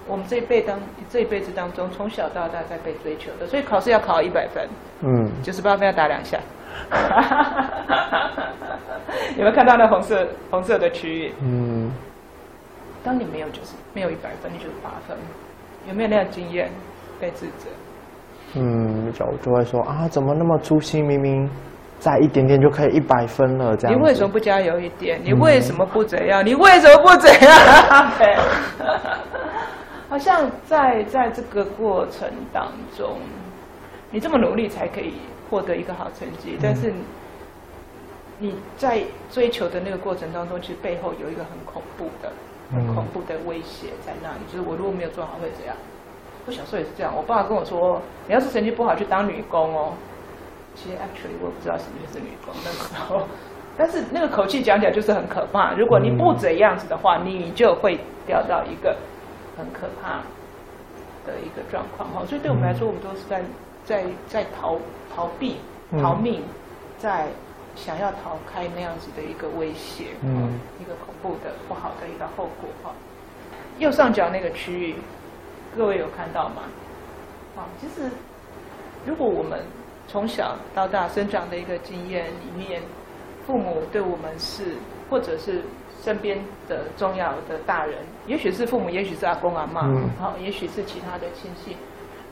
[0.06, 0.78] 我们这一辈当
[1.10, 4.68] 这一辈子当中，从小到大在被追求的，所以考试要考一百分，
[5.00, 6.38] 嗯，九十八分要打两下。
[9.36, 11.32] 有没有看到那红色红色的区域？
[11.42, 11.90] 嗯，
[13.02, 15.16] 当你没有就是没有一百分，你就是八分。
[15.88, 16.70] 有没有那样经验？
[17.20, 17.66] 被自责？
[18.54, 21.04] 嗯，就就会说啊，怎么那么粗心？
[21.04, 21.48] 明明
[21.98, 23.96] 再一点点就可以一百分了，这样。
[23.96, 25.20] 你为什么不加油一点？
[25.22, 26.44] 你为什么不怎样？
[26.44, 28.10] 你为什么不怎样？
[30.08, 33.18] 好像在在这个过程当中，
[34.10, 35.14] 你这么努力才可以
[35.50, 36.90] 获得一个好成绩，但是
[38.38, 42.32] 你在追求的那个过程当中，其实背后有一个很恐怖的、
[42.72, 45.76] 很恐怖的威胁在那里，就是我如果没有做好会怎样？
[46.48, 49.92] 我小时候也是这样，我爸爸跟我说，你要是成绩不好去当女工哦。
[50.74, 53.28] 其实 actually 我不知道什么是女工那时候，
[53.76, 55.74] 但是那个口气讲起来就是很可怕。
[55.74, 58.96] 如果你不怎样子的话，你就会掉到一个。
[59.58, 60.20] 很可怕
[61.26, 63.42] 的一个状况哈，所以对我们来说，我们都是在
[63.84, 64.78] 在在逃
[65.12, 65.56] 逃避、
[66.00, 66.42] 逃命，
[66.96, 67.26] 在
[67.74, 72.92] 想要逃开那样子的一个威胁，嗯，一个恐怖的不好的一个后果哈。
[73.80, 74.94] 右上角那个区域，
[75.78, 76.62] 各位有看到吗？
[77.56, 78.10] 啊，其实
[79.06, 79.60] 如果我们
[80.08, 82.82] 从小到大生长的一个经验里面，
[83.46, 84.74] 父母对我们是，
[85.08, 85.62] 或者是。
[86.00, 87.96] 身边的重要的大人，
[88.28, 89.82] 也许是父母，也许是阿公阿妈，
[90.16, 91.76] 好，也许是其他的亲戚。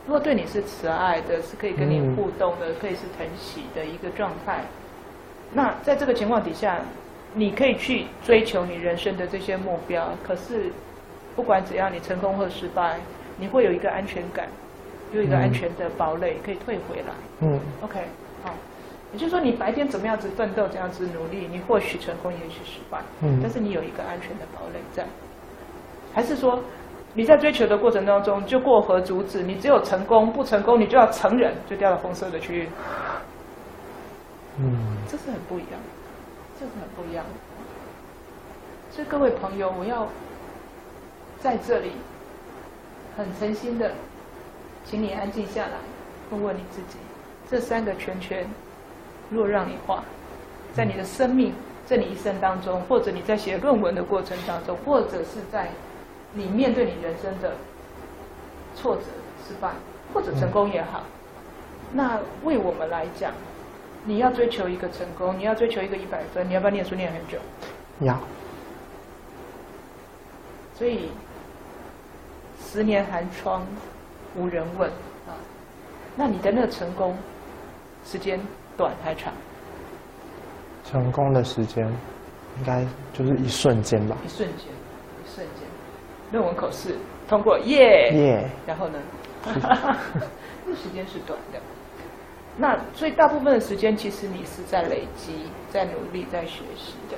[0.05, 4.63] 如果对你是慈爱的，是可以跟你互动的，可以是疼惜的一个状态，
[5.51, 6.79] 那在这个情况底下，
[7.33, 10.11] 你可以去追求你人生的这些目标。
[10.25, 10.71] 可是
[11.35, 12.97] 不管怎样，你成功或失败，
[13.37, 14.47] 你会有一个安全感，
[15.13, 17.13] 有一个安全的堡垒可以退回来。
[17.41, 17.99] 嗯，OK，
[18.43, 18.53] 好。
[19.13, 25.05] 也就是说，你白天怎么样子奋斗，怎样子努力，你或许成功，也许失败，嗯，但是你有一个安全的堡垒在。
[26.13, 26.61] 还是说，
[27.13, 32.69] 你在追求的过程当中就过河卒子，你只有成功，不成功你就要承认，就掉到红色的区域。
[34.59, 35.79] 嗯，这是很不一样，
[36.59, 37.23] 这是很不一样。
[38.89, 40.05] 所以各位朋友，我要
[41.39, 41.91] 在这里
[43.17, 43.91] 很诚心的，
[44.85, 45.73] 请你安静下来，
[46.29, 46.97] 问问你自己，
[47.49, 48.47] 这三个圈圈。
[49.29, 50.01] 若让你画，
[50.73, 51.53] 在你的生命，
[51.85, 55.69] 在你一生当中，或者你在写论文的过程当中，或者是在
[56.31, 57.51] 你面对你人生的
[58.73, 59.01] 挫折、
[59.45, 59.71] 失败，
[60.13, 61.03] 或者成功也好，
[61.91, 63.33] 那为我们来讲，
[64.05, 67.37] 你要追求一个成功，你要追求一个一百分，你要不要念书念很久？
[67.99, 68.17] 要。
[70.77, 71.09] 所以，
[72.69, 73.65] 十年寒窗
[74.35, 74.89] 无人问
[75.25, 75.31] 啊，
[76.17, 77.17] 那你的那个成功
[78.03, 78.37] 时间？
[78.75, 79.33] 短还长？
[80.83, 81.87] 成功的时间
[82.59, 84.17] 应该就是一瞬间吧。
[84.23, 85.67] 一瞬间，一瞬间，
[86.31, 86.95] 论文口试
[87.27, 88.49] 通过，耶耶。
[88.67, 88.99] 然后呢？
[90.65, 91.59] 那时间是短的。
[92.57, 97.17] 那所以大部分的时间，其实你是在累积、在努力、在学习的。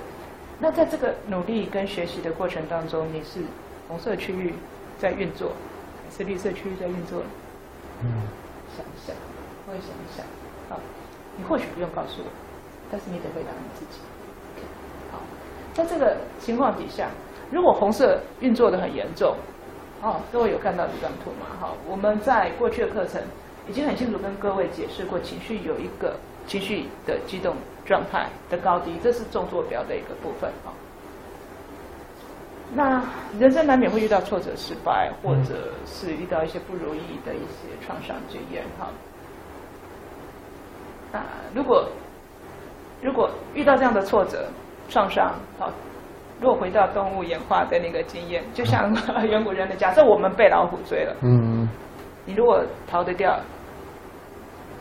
[0.60, 3.42] 那在这个努力跟学习的过程当中，你是
[3.88, 4.54] 红色区域
[5.00, 5.54] 在运作，
[6.06, 7.24] 还是绿色区域在运作？
[8.04, 8.12] 嗯，
[8.76, 9.16] 想一想，
[9.66, 10.26] 我也想一想，
[10.70, 10.80] 好。
[11.38, 12.28] 你或许不用告诉我，
[12.92, 14.02] 但是你得回答你自己。
[15.10, 15.20] 好，
[15.74, 17.10] 在这个情况底下，
[17.50, 19.34] 如果红色运作的很严重，
[20.02, 21.48] 哦，各位有看到这张图吗？
[21.62, 23.22] 好，我们在过去的课程
[23.70, 26.14] 已经很清楚跟各位解释过，情绪有一个
[26.46, 30.76] 情绪的激动状态的高低，这是纵坐标的一个部分啊。
[32.74, 33.04] 那
[33.40, 38.88] 人生难免会遇到挫折、失败，或者是遇到一些不如意的一些创伤经验，哈。
[41.12, 41.20] 那，
[41.56, 41.88] 如果
[43.02, 44.46] 如果遇到这样的挫折、
[44.88, 45.72] 创伤，好，
[46.40, 48.94] 如果回到动物演化的那个经验，就像
[49.28, 51.68] 远古人的假设，我们被老虎追了，嗯，
[52.26, 53.32] 你如果逃得掉，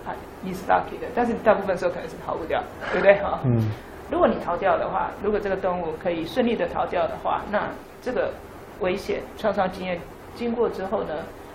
[0.06, 0.12] 啊，
[0.42, 2.62] 你是 lucky 的，但是你大部分时候可能是逃不掉，
[2.92, 3.40] 对不对哈？
[3.44, 3.70] 嗯
[4.10, 7.68] 如果你逃掉的话，如果这个动物可以顺利的逃掉的话，那
[8.00, 8.32] 这个
[8.80, 10.00] 危险创伤经验
[10.34, 11.14] 经过之后呢，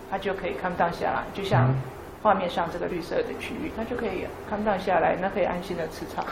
[0.10, 1.76] 它就可以 come down 下来，就像嗯
[2.22, 6.24] 画面上这个绿色的区域，它就可以 come down 下来，那可以安心的吃草，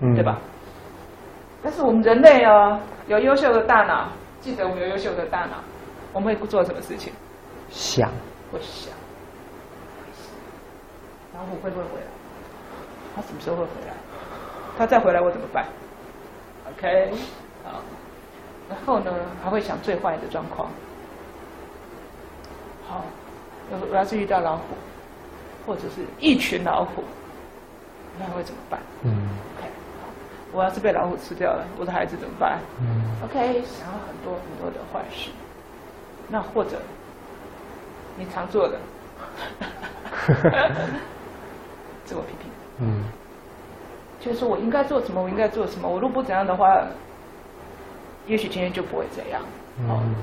[0.00, 0.38] 嗯，对吧？？
[1.62, 4.08] 但是我们人类哦，有优秀的大脑，
[4.40, 5.56] 记得我们有优秀的大脑，
[6.12, 7.12] 我们会做什么事情？
[7.68, 8.08] 想，
[8.50, 8.92] 会想，
[11.34, 12.06] 老虎会不会回来？
[13.14, 13.92] 它什么时候会回来？
[14.78, 15.66] 它再回来我怎么办
[16.70, 17.10] ？OK，
[17.64, 17.82] 好，
[18.70, 19.12] 然后呢
[19.42, 20.70] 还会想最坏的状况。
[22.88, 23.04] 好，
[23.70, 24.62] 我我要是遇到老虎，
[25.66, 27.02] 或者是一群老虎，
[28.20, 29.10] 那会怎么办嗯
[29.58, 29.68] ？OK，
[30.00, 30.08] 好，
[30.52, 32.60] 我要是被老虎吃掉了，我的孩子怎么办？
[32.80, 35.30] 嗯 OK，想要很多很多的坏事，
[36.28, 36.80] 那或者
[38.16, 38.78] 你常做的
[42.04, 43.02] 自我批评，嗯
[44.20, 46.66] 就是说我应该做什么，我应该做什么，我如果不怎样的话，
[48.26, 49.40] 也许今天就不会这样。
[49.88, 50.14] 哦，嗯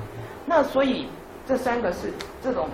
[0.44, 1.08] 那所以
[1.44, 2.68] 这三个是这种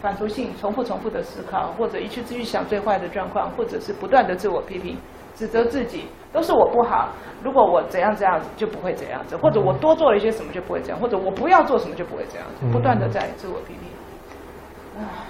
[0.00, 4.96] 反刍性、重复重复的思考，或者一去继续想最坏的状况，或者是不断的自我批评、
[5.34, 7.10] 指责自己，都是我不好。
[7.42, 12.62] 如果我怎样怎样子，就不会这样子；或者我多做了一些什么，就不会这样；或者我不要做什么，就不会这样子。
[12.62, 15.02] 嗯不断的在自我批评。
[15.02, 15.22] 啊，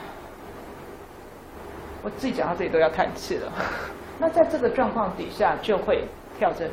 [2.03, 3.53] 我自己讲到这里都要叹气了。
[4.19, 6.05] 那在这个状况底下，就会
[6.39, 6.71] 跳针，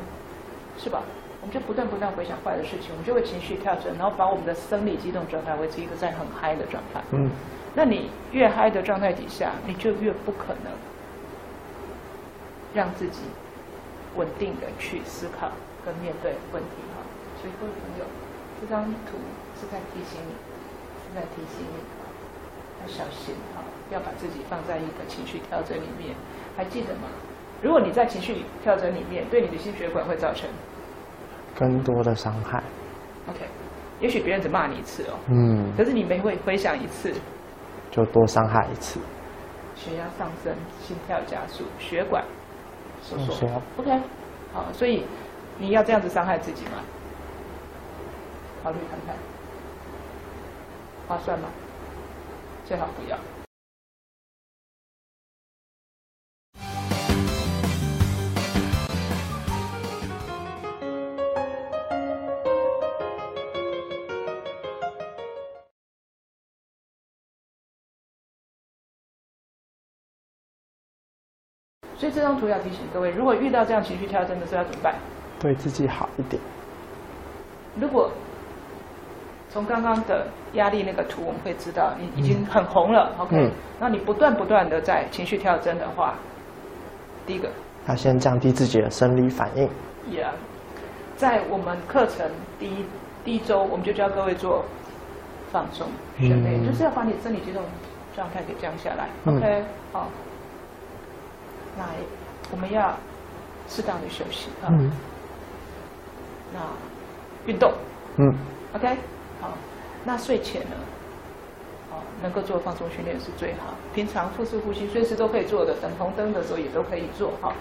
[0.78, 1.02] 是吧？
[1.40, 7.02] 我们就不断不断回想坏的事情，我们就会情绪跳针，然后把我们的生理激动状态维持一个在很嗨的状态。
[7.10, 7.28] 嗯
[7.74, 10.70] 那你越嗨的状态底下，你就越不可能
[12.74, 13.22] 让自己
[14.14, 15.50] 稳定的去思考
[15.84, 17.00] 跟面对问题哈。
[17.40, 18.04] 所以各位朋友，
[18.60, 19.16] 这张图
[19.58, 20.34] 是在提醒你，
[21.02, 21.80] 是在提醒你
[22.82, 26.14] 要小心哈，不要把自己放在一个情绪跳针里面。
[26.54, 27.08] 还记得吗？
[27.62, 30.48] 如果你在情绪跳针里面，对你的心血管会造成
[31.58, 32.62] 更多的伤害。
[33.28, 33.38] OK，
[34.00, 37.12] 也许别人只骂你一次哦，嗯，可是你每回回想一次，
[37.90, 38.98] 就多伤害一次。
[39.76, 42.24] 血压上升，心跳加速，血管
[43.00, 43.48] 收缩。
[43.76, 44.00] OK，
[44.52, 45.04] 好，所以
[45.58, 46.82] 你要这样子伤害自己吗？
[48.62, 49.16] 考虑看看，
[51.08, 51.48] 划算吗？
[52.64, 53.16] 最好不要。
[72.02, 74.92] 所以这张图要提醒各位，如果遇到这样情绪跳针的时候要怎么办？
[75.38, 76.42] 对自己好一点。
[77.80, 78.10] 如果
[79.48, 83.48] 从刚刚的压力那个图，我们会知道你已经很红了、o k 嗯
[83.78, 86.14] 那你不断不断的在情绪跳针的话，
[87.24, 87.48] 第一个
[87.86, 89.64] 要先降低自己的生理反应。
[90.10, 90.32] ，Yeah，
[91.14, 92.28] 在我们课程
[92.58, 92.84] 第一
[93.24, 94.64] 第一周，我们就教各位做
[95.52, 95.86] 放松
[96.18, 97.62] 训练，嗯就是要把你生理激动
[98.16, 99.08] 状态给降下来。
[99.26, 100.08] 嗯 OK，好，
[101.76, 101.84] 那
[102.50, 102.96] 我们要
[103.68, 104.68] 适当的休息啊。
[104.70, 104.90] 嗯
[106.54, 106.60] 那
[107.50, 107.72] 运动
[108.18, 108.30] 嗯
[108.74, 108.94] ，OK，
[109.40, 109.56] 好，
[110.04, 110.76] 那睡前呢，
[111.90, 113.72] 哦，能够做放松训练是最好。
[113.94, 117.54] 平常腹式呼吸随时都可以做的，等红灯的时候也都可以做哈。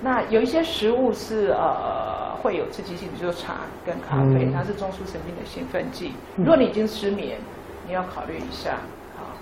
[0.00, 6.12] 那有一些食物是呃会有刺激性，比如说茶跟咖啡，嗯它是中枢神经的兴奋剂。
[6.36, 7.38] 嗯如果你已经失眠，
[7.84, 8.74] 你要考虑一下
[9.16, 9.34] 啊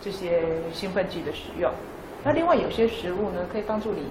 [0.00, 1.70] 这些兴奋剂的使用。
[2.24, 4.10] 那另外有些食物呢，可以帮助你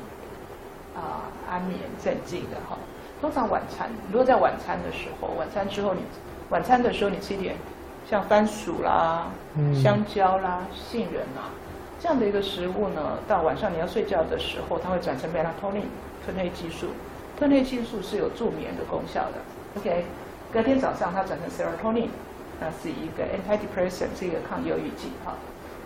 [0.96, 2.78] 啊、安眠镇静的哈。
[3.22, 6.02] 通常晚餐，如果在晚餐的时候，晚餐之后你
[6.50, 7.56] 晚餐的时候你吃一点
[8.10, 9.28] 像番薯啦、
[9.58, 11.50] 嗯香蕉啦、杏仁啊
[12.00, 15.86] 这样的一个食物呢，到晚上你要睡觉的时候，它会转成 melatonin
[16.28, 16.88] 褪黑激素，
[17.40, 19.80] 褪黑激素是有助眠的功效的。
[19.80, 20.06] OK，
[20.54, 22.10] 隔天早上它转成 serotonin，
[22.60, 25.34] 那是一个 antidepressant，是一个抗忧郁剂哈。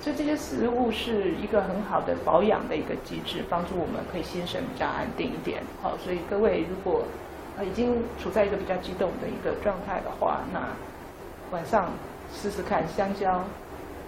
[0.10, 5.62] 所以这些食物是一个很好的保养的一个机制，帮助我们可以心神比较安定一点。
[5.84, 7.03] 好，所以各位如果
[7.55, 10.68] 呃已经处在一个比较激动的一个状态的话，那
[11.51, 11.91] 晚上
[12.34, 13.43] 试试看香蕉、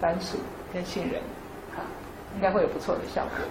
[0.00, 0.38] 番薯
[0.74, 1.22] 跟杏仁，
[1.76, 1.84] 哈，
[2.34, 3.46] 应该会有不错的效果。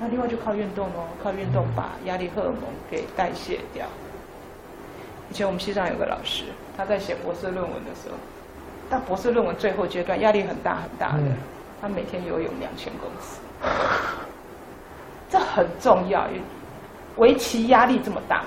[0.00, 3.86] 那另外就靠运动哦，靠运动把压力荷尔蒙给代谢掉。
[5.30, 8.16] 以前我们系上有个老师，他在写博士论文的时候，
[8.90, 11.36] 到博士论文最后阶段，压力很大很大的，嗯
[11.80, 13.38] 他每天游泳两千公尺，
[15.30, 18.42] 这很重要，因为为其压力这么大，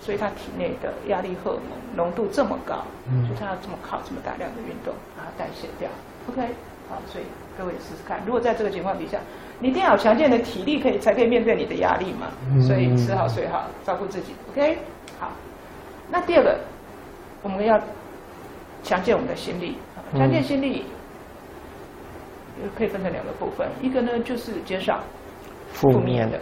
[0.00, 2.76] 所以他体内的压力荷尔蒙浓度这么高，
[3.10, 5.88] 嗯所以他要这么靠这么大量的运动把它代谢掉。
[6.30, 6.40] OK，
[6.88, 7.24] 好，所以
[7.58, 9.18] 各位试试看，如果在这个情况底下，
[9.58, 12.28] 你一定要有强健的体力，可以才可以面对你的压力嘛。
[12.62, 14.78] 所以吃好睡好，照顾自己，OK。
[15.20, 15.30] 好，
[16.10, 16.58] 那第二个，
[17.42, 17.78] 我们要
[18.86, 19.76] 强健我们的心力，
[20.12, 20.84] 强健心力
[22.78, 25.02] 可以分成两个部分，一个呢就是减少
[25.72, 26.40] 负面的，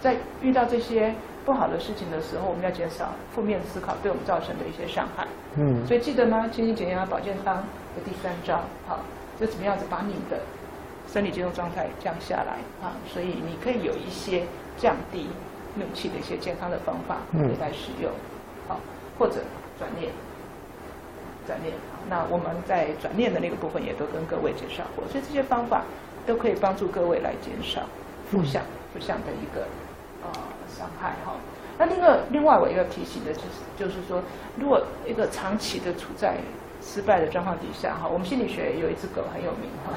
[0.00, 1.12] 在遇到这些。
[1.42, 5.26] 不好的事情的时候，我们要减少负面思考对我们造成的一些伤害。
[5.56, 6.46] 嗯，所以记得吗？
[6.48, 9.00] 清心减压保健汤的第三招，好，
[9.40, 10.38] 就怎么样子把你的
[11.08, 12.92] 生理激动状态降下来啊？
[13.08, 14.44] 所以你可以有一些
[14.76, 15.30] 降低
[15.74, 17.16] 怒气的一些健康的方法
[17.58, 18.12] 来使用，
[18.68, 18.78] 好，
[19.18, 19.40] 或者
[19.78, 20.12] 转念，
[21.50, 21.74] 转念。
[22.06, 25.82] 那我们在转念的那个部分也都跟各位介绍过，所以这些方法
[26.24, 27.82] 都可以帮助各位来减少
[28.30, 28.62] 负向
[28.94, 29.66] 负向的一个
[30.22, 30.30] 呃。
[30.78, 31.34] 伤害哈，
[31.76, 33.46] 那另外另外我一个提醒的就是
[33.76, 34.22] 就是说，
[34.56, 36.36] 如果一个长期的处在
[36.80, 39.92] 失败的状况底下哈，我们心理学有一只狗很有名哈，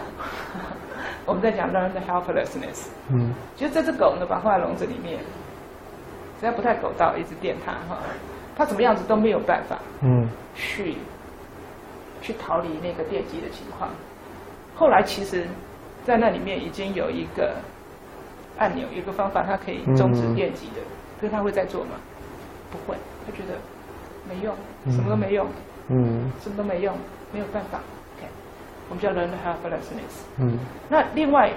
[1.26, 5.20] 我们在讲 learn the helplessness，嗯，就是这只狗呢，把放在笼子里面，
[6.40, 8.02] 只要不太狗道，一直电它哈，
[8.58, 10.98] 它怎么样子都没有办法，嗯，去
[12.24, 13.92] 去逃离那个电击的情况。
[14.74, 15.46] 后来其实，
[16.04, 17.54] 在那里面已经有一个。
[18.56, 20.82] 按钮有个方法，它可以终止电击的，
[21.20, 21.96] 可是他会再做吗？
[22.72, 22.96] 不会，
[23.26, 23.58] 他觉得
[24.30, 24.56] 没用，
[24.96, 25.48] 什么都没用，
[25.88, 26.96] 嗯，什么都没用，
[27.32, 27.80] 没有办法。
[28.16, 28.28] OK，
[28.90, 30.22] 我们叫 learn helplessness。
[30.38, 31.52] 嗯，那另外，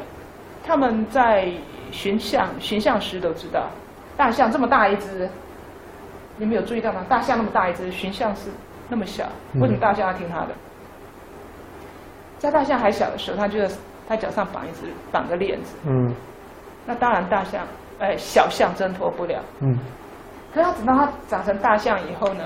[0.65, 1.53] 他们在
[1.93, 3.69] 寻象寻象时都知道，
[4.17, 5.29] 大象这么大一只，
[6.39, 7.05] 你们有注意到吗？
[7.11, 8.49] 大象那么大一只，寻象是
[8.89, 9.25] 那么小，
[9.55, 10.55] 为什么大象要听他的？
[12.39, 13.75] 在大象还小的时候，他就在
[14.07, 15.77] 他脚上绑一只绑个链子。
[15.85, 16.15] 嗯。
[16.87, 17.67] 那当然，大象，
[17.99, 19.43] 哎，小象挣脱不了。
[19.61, 19.77] 嗯。
[20.55, 22.45] 可是，等到它长成大象以后呢，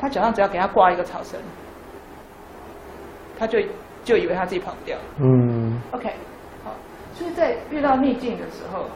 [0.00, 1.38] 它脚上只要给它挂一个草绳，
[3.38, 3.58] 它就
[4.02, 4.98] 就以为它自己跑不掉。
[5.18, 5.80] 嗯。
[5.92, 6.12] OK，
[6.64, 6.72] 好。
[7.14, 8.86] 所以在遇到逆境的时候，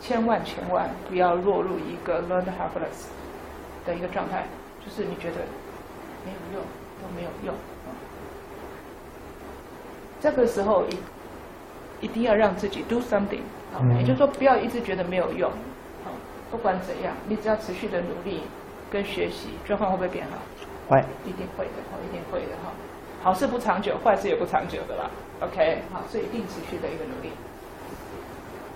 [0.00, 3.08] 千万千万不要落入一个 learn helpless
[3.84, 4.44] 的一个状态，
[4.84, 5.36] 就是你觉得
[6.24, 6.62] 没有用，
[7.00, 7.54] 都没有用。
[10.20, 13.42] 这个时候一一定要让自己 do something。
[13.72, 15.50] 好，也就是说，不要一直觉得没有用。
[16.04, 16.10] 好，
[16.50, 18.42] 不管怎样，你只要持续的努力
[18.90, 20.38] 跟学习，状况会不会变好？
[20.88, 22.72] 会，一定会的，哈，一定会的，哈。
[23.22, 25.10] 好事不长久，坏事也不长久的啦。
[25.40, 27.30] OK，好，所以一定持续的一个努力。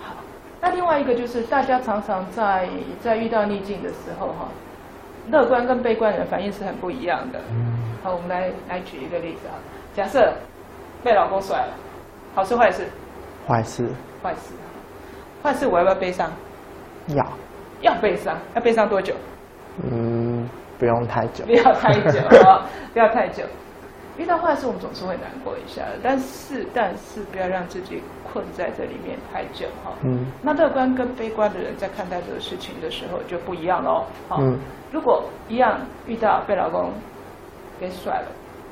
[0.01, 0.17] 好，
[0.61, 2.69] 那另外一个就是，大家常常在
[3.03, 4.49] 在遇到逆境的时候，哈，
[5.31, 7.39] 乐观跟悲观的反应是很不一样的。
[7.51, 7.73] 嗯。
[8.03, 9.55] 好，我们来来举一个例子啊，
[9.95, 10.33] 假设
[11.05, 11.73] 被老公甩了，
[12.35, 12.85] 好事坏事？
[13.47, 13.89] 坏事。
[14.23, 14.55] 坏事。
[15.43, 16.31] 坏事我要不要悲伤？
[17.09, 17.25] 要，
[17.81, 19.15] 要悲伤，要悲伤多久？
[19.85, 20.49] 嗯，
[20.79, 21.45] 不用太久。
[21.47, 22.67] 不要太久啊！
[22.93, 23.45] 不要太久。
[24.19, 29.93] 遇到坏事，我们总是会难过一下的，但是但是不要让自己困在这里面太久哈。
[30.03, 30.27] 嗯。
[30.43, 34.05] 那乐观跟悲观的人在看待这个事情的时候就不一样喽。
[34.39, 34.59] 嗯。
[34.93, 36.93] 如果一样遇到被老公
[37.81, 38.29] 给甩了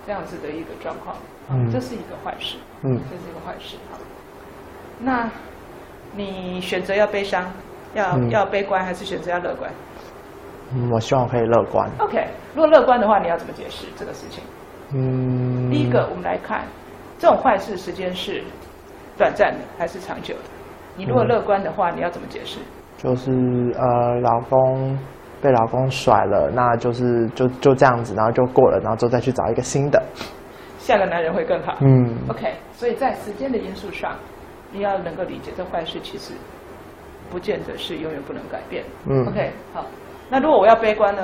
[0.06, 1.16] 这样子的一个状况，
[1.50, 2.56] 嗯，这是一个坏事。
[2.82, 3.00] 嗯。
[3.10, 3.98] 这是一个坏事哈。
[4.98, 5.28] 那。
[6.12, 7.48] 你选择要悲伤，
[7.94, 9.70] 要要悲观，还是选择要乐观？
[10.74, 11.88] 嗯，我希望可以乐观。
[12.00, 14.42] OK，如果乐观的话，你要怎么解释这个事情？
[14.94, 16.64] 嗯，第一个，我们来看，
[17.18, 18.42] 这种坏事时间是
[19.16, 20.40] 短暂的还是长久的？
[20.96, 22.58] 你如果乐观的话，你要怎么解释？
[22.96, 23.30] 就是
[23.78, 24.98] 呃，老公
[25.40, 30.02] 被老公甩了，那就是就就这样子，然后就过了，然后之后再去找一个新的，
[30.78, 31.76] 下个男人会更好。
[31.80, 34.16] 嗯，OK，所以在时间的因素上。
[34.72, 36.32] 你要能够理解，这坏事其实
[37.28, 38.84] 不见得是永远不能改变。
[39.04, 39.84] 嗯，OK，好。
[40.28, 41.22] 那如果我要悲观呢？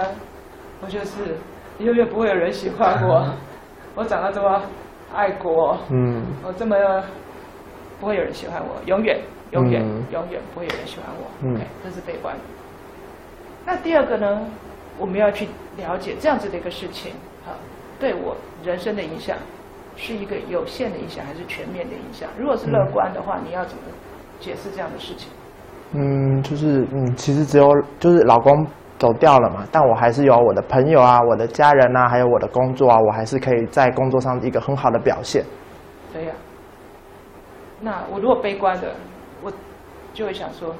[0.83, 1.37] 我就是
[1.79, 3.33] 永远不会有人喜欢我。
[3.97, 4.63] 我长得这么
[5.13, 6.77] 爱国，嗯，我这么
[7.99, 9.19] 不会有人喜欢我，永远、
[9.51, 9.83] 永远、
[10.13, 11.51] 永远不会有人喜欢我。
[11.51, 12.37] OK，这是悲观。
[13.65, 14.41] 那第二个呢？
[14.99, 17.13] 我们要去了解这样子的一个事情，
[17.45, 17.53] 好，
[17.99, 19.37] 对我人生的影响。
[19.99, 22.29] 是一个有限的影响还是全面的影响？
[22.39, 23.85] 如果是乐观的话，你要怎么
[24.39, 25.31] 解释这样的事情？
[25.93, 27.67] 嗯，就是嗯，其实只有
[27.99, 28.67] 就是老公
[28.99, 35.45] 走掉了嘛，但我还是有我的朋友啊，我的家人啊，还有我的工作啊，我还是可以在工作上一个很好的表现。
[36.13, 36.33] 对呀。
[37.81, 38.95] 那我如果悲观的，
[39.43, 39.53] 我
[40.15, 40.75] 就会想说，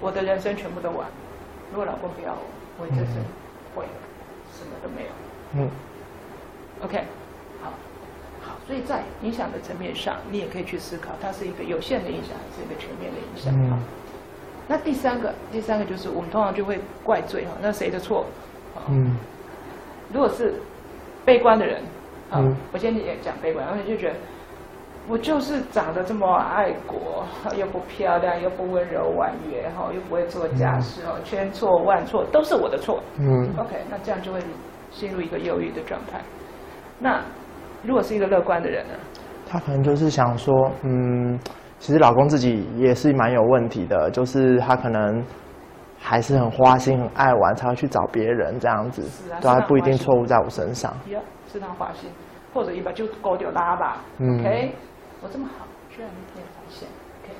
[0.00, 1.08] 我的人生全部都完。
[1.70, 3.16] 如果老公不要我，我这生
[3.74, 3.84] 会
[4.52, 5.10] 什么都没有。
[5.54, 5.68] 嗯。
[6.84, 6.98] OK
[7.60, 7.70] 好，
[8.40, 8.52] 好。
[8.66, 13.52] 所以在影响的层面上，你也可以去思考，它是一个有限的影响，还是一个全面的影响？
[13.52, 13.82] 嗯。
[14.68, 18.24] 那第三个，第三个就是我们通常就会怪罪哈，那谁的错？
[18.88, 19.16] 嗯。
[20.12, 20.54] 如果是
[21.24, 21.82] 悲观的人，
[22.32, 24.14] 嗯，我先也讲悲观，而且就觉得
[25.08, 27.24] 我就是长得这么爱国，
[27.56, 33.02] 又不漂亮，又不温柔婉约，哈，又不会做家事，哦，千错万错都是我的错。
[33.18, 34.38] 嗯 OK，那这样就会
[34.90, 36.20] 陷入一个忧郁的状态。
[36.98, 37.20] 那
[37.82, 38.94] 如果是一个乐观的人呢？
[39.48, 41.38] 他可能就是想说，嗯，
[41.82, 45.20] 其实老公自己也是蛮有问题的，就是他可能
[45.98, 50.94] 还是很花心、很爱玩，才会去找别人这样子是啊，对，还不一定错误在我身上。
[51.10, 51.18] 呀，
[51.52, 52.08] 是他花心，
[52.54, 53.96] 或者一把就勾掉拉吧。
[54.18, 54.76] 嗯 OK，
[55.22, 56.88] 我这么好，居然没有发现。
[57.24, 57.34] OK，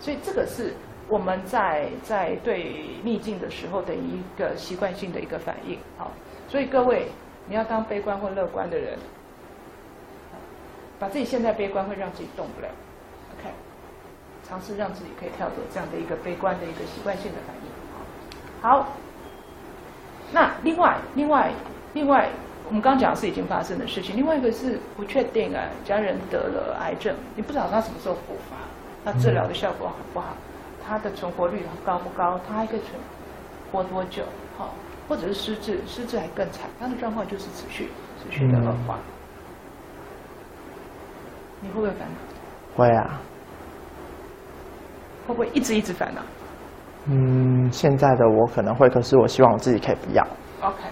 [0.00, 0.74] 所以这个是
[1.08, 5.78] 我们在在对逆境的时候的一个习惯性的一个反应。
[5.96, 6.10] 好，
[6.48, 7.06] 所以各位，
[7.46, 8.98] 你要当悲观或乐观的人，
[10.98, 12.66] 把自己现在悲观会让自己动不了。
[14.48, 17.70] 尝试让自己可以跳走这样的一个悲观的一个习惯性的反应。
[18.62, 18.88] 好，
[20.32, 21.52] 那另外另外
[21.94, 22.28] 另外，
[22.66, 28.56] 我们刚刚讲的是已经发生的事情，另外一个是不确定啊，家人得了癌症，你不知道他什么时候复发，
[29.04, 30.34] 他治疗的效果好不好，
[30.86, 32.92] 他的存活率高不高，他还可以存
[33.70, 34.22] 活多久？
[34.56, 34.74] 好、
[35.08, 37.88] 或者是失智，失智还更惨，他的状况就是持续
[38.22, 38.98] 持续的恶化。
[41.60, 42.76] 你会不会烦恼？
[42.76, 43.20] 会啊，
[45.28, 46.20] 会不会一直一直烦恼
[47.10, 50.22] 嗯，现在的我可能会，可是我希望我自己可以不要。
[50.60, 50.82] ？OK，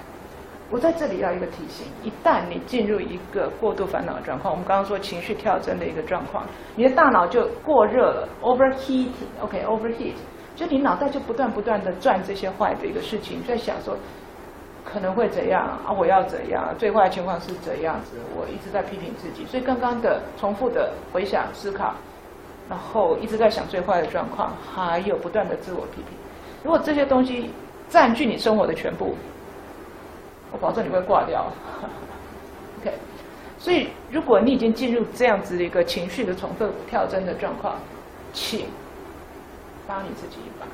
[0.70, 10.14] 我在这里要一个提醒：一旦你进入一个过度烦恼的状况，我们刚刚说情绪跳针的一个状况，你的大脑就过热了，overheating，OK，overheat，、
[10.54, 13.96] 就你脑袋就不断不断的转这些坏的一个事情，在想说
[14.84, 21.94] 可能会怎样啊，我要怎样，最坏的情况是怎样子，我一直在批评自己，所以刚刚的重复的回想思考，
[22.68, 26.18] 然后一直在想最坏的状况，还有不断的自我批评，
[26.64, 27.50] 如果这些东西
[27.88, 29.16] 占据你生活的全部，
[30.50, 31.46] 我保证你会挂掉。
[32.80, 32.92] OK，
[33.58, 37.76] 所以如果你已经进入这样子的一个情绪的重复跳针的状况，
[38.32, 38.66] 请
[39.86, 40.66] 帮你自己一把，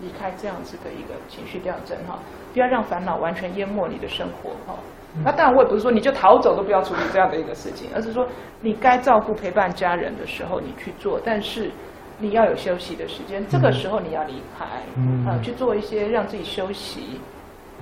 [0.00, 2.20] 离开这样子的一个情绪跳针哈，
[2.52, 4.78] 不要让烦恼完全淹没你的生活哈。
[5.22, 8.26] 那当然，我也不是说你就逃走都不要处理这样的一个事情，而是说
[8.60, 11.70] 你该照顾陪伴家人的时候你去做，但是
[12.18, 17.20] 你要有休息的时间，这个时候你要离开，嗯啊，去做一些让自己休息，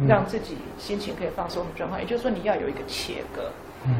[0.06, 1.98] 让自己心情可以放松的状况。
[2.00, 3.50] 也就是说，你要有一个切割，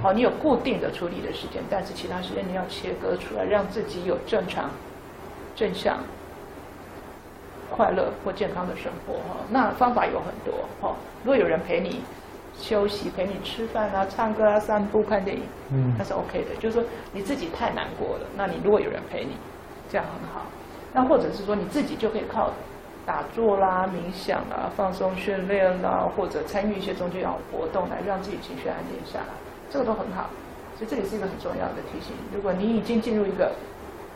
[0.03, 4.71] 好，你有固定的处理的时间，但是其他时间你要切割出来，让自己有正常、
[5.57, 5.99] 正向、
[7.71, 9.41] 快乐或健康的生活哈。
[9.49, 12.03] 那方法有很多哈，如果有人陪你
[12.55, 15.43] 休息、陪你吃饭啊、唱歌啊、散步、看电影，
[15.73, 16.55] 嗯那是 OK 的。
[16.61, 19.33] 就是说你自己太难过了，那你如果有人陪你，
[19.89, 20.47] 这样很好。
[20.93, 22.51] 那或者是说你自己就可以靠
[23.07, 29.35] 打坐啦、冥想啦、放松训练啦，或者参与一些宗教活动来让自己情绪安定下来，
[29.71, 30.29] 这个都很好。
[30.77, 32.15] 所以这里是一个很重要的提醒。
[32.35, 33.53] 如果你已经进入一个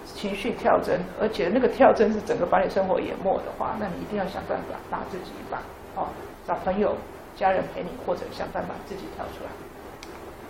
[0.05, 5.59] 情绪跳针，而且那个跳针是整个把你生活淹没的话，那你一定要想办法打自己一把，
[6.01, 6.07] 哦，
[6.47, 6.95] 找朋友、
[7.37, 9.51] 家人陪你，或者想办法自己跳出来。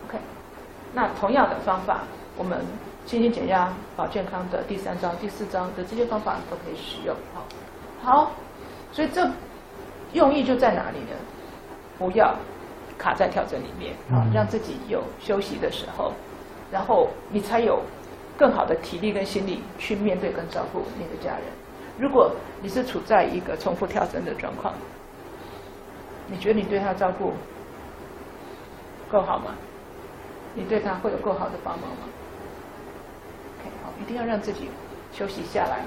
[0.09, 0.19] OK，
[0.95, 2.03] 那同样的方法，
[2.39, 2.65] 我们
[3.05, 7.15] 心情减压保健康的第三章、第四章的这些方法都可以使用。
[7.35, 7.45] 好，
[8.03, 8.31] 好，
[8.93, 9.29] 所以这
[10.13, 11.17] 用意就在哪里呢？
[11.99, 12.35] 不要
[12.97, 16.13] 卡在跳针里面啊，嗯让自己有休息的时候，
[16.71, 17.83] 然后你才有
[18.39, 21.43] 更好的体力跟心力去面对跟照顾你的家人。
[21.99, 22.31] 如果
[22.61, 24.75] 你是处在一个重复跳针的状况，
[26.29, 27.33] 你觉得你对他照顾
[29.11, 29.55] 够好吗？
[30.55, 32.09] 你对他会有够好的帮忙吗
[33.61, 34.71] ？OK，好，一定要让自己
[35.13, 35.85] 休息下来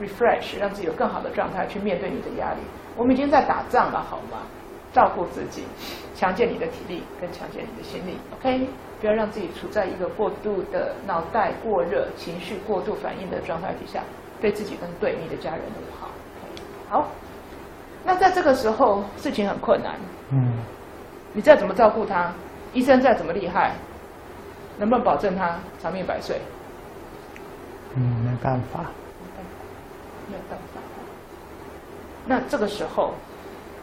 [0.00, 2.60] ，refresh，让自己有更好的状态去面对你的压力。
[2.96, 4.46] 我们已经在打仗了，好吗？
[4.92, 5.64] 照顾自己，
[6.14, 8.16] 强健你的体力，跟强健你的心力。
[8.34, 8.66] OK，
[9.00, 14.02] 不要让自己处在一个过度的脑袋过热、情绪过度反应的状态底下，
[14.40, 16.10] 对自己跟对你的家人都不好。
[16.88, 17.08] 好，
[18.04, 19.94] 那在这个时候，事情很困难，
[20.30, 20.52] 嗯
[21.32, 22.32] 你再怎么照顾他，
[22.72, 23.74] 医生再怎么厉害，
[24.78, 26.40] 能不能保证他长命百岁？
[27.94, 28.80] 嗯，没办法。
[30.28, 30.80] 没有办法。
[32.26, 33.12] 那这个时候，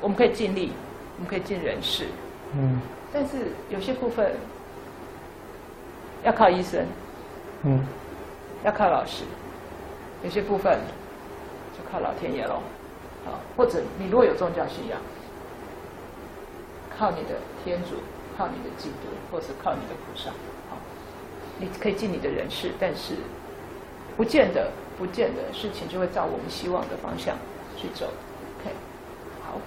[0.01, 0.71] 我们可以尽力，
[1.17, 2.07] 我们可以尽人事，
[2.55, 2.79] 嗯
[3.13, 4.31] 但是有些部分
[6.23, 6.85] 要靠医生，
[7.63, 7.85] 嗯
[8.63, 9.23] 要靠老师，
[10.23, 10.79] 有些部分
[11.77, 12.61] 就靠老天爷喽。
[13.55, 14.99] 或者你如果有宗教信仰，
[16.97, 17.95] 靠你的天主，
[18.37, 20.29] 靠你的基督，或是靠你的菩萨。
[20.69, 20.77] 好，
[21.59, 23.15] 你可以尽你的人事，但是
[24.15, 27.35] 不见得，不见得事情就会照我们希望的方向
[27.75, 28.05] 去走。
[28.59, 28.73] OK，
[29.43, 29.59] 好。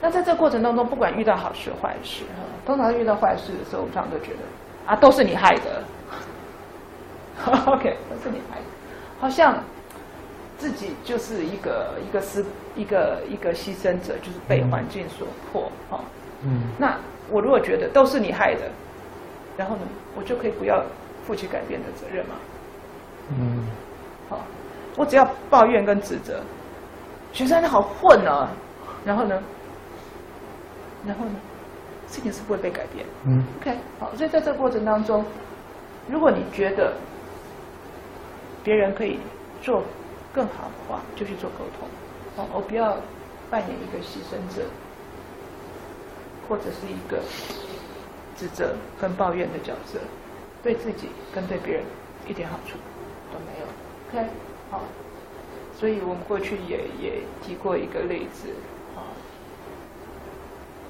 [0.00, 4.40] 那在这过程当中，不管遇到好事坏事，哈，通常遇到坏事的时候，我们常常都觉得
[4.86, 5.84] 啊，都是你害的。
[7.66, 8.64] OK，都是你害的，
[9.20, 9.62] 好像
[10.56, 12.44] 自己就是一个一个是
[12.76, 16.00] 一个一个牺牲者，就是被环境所迫哈。
[16.42, 16.62] 嗯。
[16.78, 16.96] 那
[17.30, 18.70] 我如果觉得都是你害的，
[19.56, 19.82] 然后呢，
[20.16, 20.82] 我就可以不要
[21.24, 22.34] 负起改变的责任嘛。
[23.36, 23.66] 嗯。
[24.28, 24.40] 好，
[24.96, 26.40] 我只要抱怨跟指责，
[27.32, 28.50] 学生好混啊，
[29.04, 29.42] 然后呢，
[31.06, 31.32] 然后呢，
[32.06, 33.04] 事情是不会被改变。
[33.26, 33.44] 嗯。
[33.60, 35.24] OK，好，所以在这个过程当中，
[36.08, 36.92] 如果你觉得
[38.62, 39.18] 别人可以
[39.60, 39.82] 做
[40.34, 41.88] 更好的话，就去做沟通，
[42.36, 42.96] 哦，我不要
[43.48, 44.64] 扮演一个牺牲者，
[46.48, 47.22] 或者是一个
[48.36, 50.00] 指责跟抱怨的角色，
[50.60, 51.84] 对自己跟对别人
[52.26, 52.76] 一点好处
[53.32, 54.20] 都没有。
[54.22, 54.28] OK，
[54.70, 54.80] 好，
[55.78, 58.48] 所以我们过去也也提过一个例子，
[58.96, 59.06] 啊，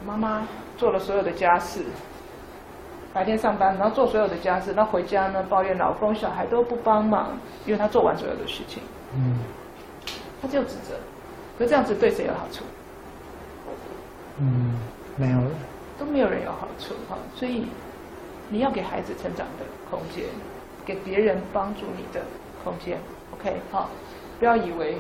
[0.07, 1.85] 妈妈做了所有的家事，
[3.13, 8.83] 白天上班，然后做所有的家事，那回家呢抱怨老公、小孩都不帮忙，因为她做完所有的事情，
[9.17, 9.39] 嗯
[10.43, 10.95] 他就指责。
[11.59, 12.65] 可这样子对谁有好处？
[14.39, 14.79] 嗯，
[15.17, 15.51] 没有了。
[15.99, 17.17] 都没有人有好处哈。
[17.37, 17.67] 所以
[18.49, 20.25] 你要给孩子成长的空间，
[20.85, 22.21] 给别人帮助你的
[22.63, 22.99] 空间。
[23.33, 23.89] OK，好，
[24.39, 24.99] 不要以为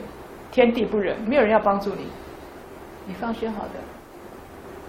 [0.53, 2.07] 天地不仁，没有人要帮助你，
[3.07, 3.81] 你放心好的。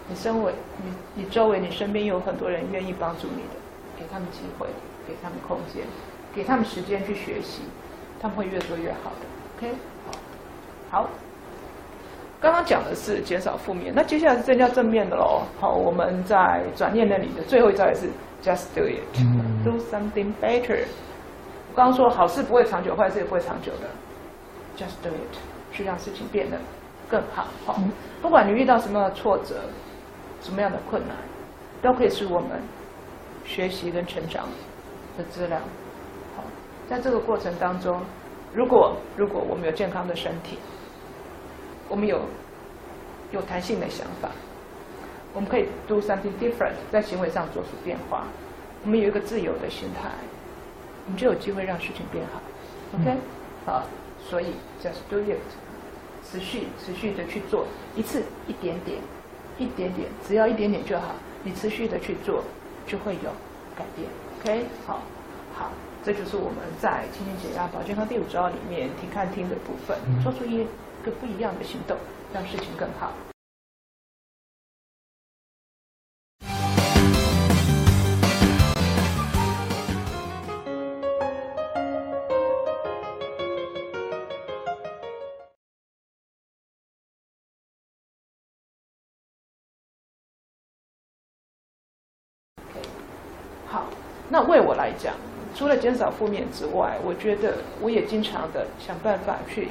[0.08, 0.54] 你身为
[0.84, 3.58] 你你周围你身边有很多人愿意帮助你的，
[3.98, 4.68] 给他们机会，
[5.08, 5.84] 给他们空间，
[6.36, 7.64] 给他们时间去学习，
[8.26, 9.28] 他们会越做越好的。
[9.56, 9.76] OK，
[10.90, 11.08] 好，
[12.42, 15.44] 刚刚讲的是减少负面，那接下来是增加正面的喽。
[15.60, 18.10] 好，我们在转念那里的最后一招也是
[18.42, 20.80] just do it，do、嗯 something better。
[21.70, 23.88] 我刚刚说好事不会长久，坏事也不会长久的
[24.76, 25.38] ，just do it，
[25.72, 26.58] 去让事情变得
[27.08, 27.46] 更好。
[27.64, 27.80] 好，
[28.24, 29.62] 不管你遇到什么样的挫折，
[30.42, 31.16] 什么样的困难，
[31.80, 32.60] 都可以是我们
[33.46, 34.46] 学习跟成长
[35.16, 35.60] 的资料。
[36.86, 38.02] 好，在这个过程当中，
[38.54, 40.58] 如果如果我们有健康的身体，
[41.90, 42.22] 我们有
[43.32, 44.30] 有弹性的想法，
[45.34, 48.26] 我们可以 do something different，在行为上做出变化。
[48.84, 50.10] 我们有一个自由的心态，
[51.06, 52.42] 我们就有机会让事情变好。
[52.94, 53.18] OK，
[53.66, 53.84] 好，
[54.20, 55.38] 所以 just do it，
[56.24, 57.66] 持续持续的去做，
[57.96, 59.00] 一次一点点，
[59.58, 61.16] 一点点，只要一点点就好。
[61.44, 62.44] 你持续的去做，
[62.88, 63.32] 就会有
[63.76, 64.08] 改变。
[64.42, 65.02] OK，好，
[65.56, 65.72] 好，
[66.06, 70.64] 这就是我们在《青年解压保健康》第五招里面听看听的部分，做出一
[71.04, 71.98] 个不一样的行动，
[72.32, 73.12] 让事情更好。
[93.68, 93.88] 好，
[94.30, 95.16] 那为我来讲，
[95.56, 99.70] 除了减少负面之外，我觉得我也经常的想办法去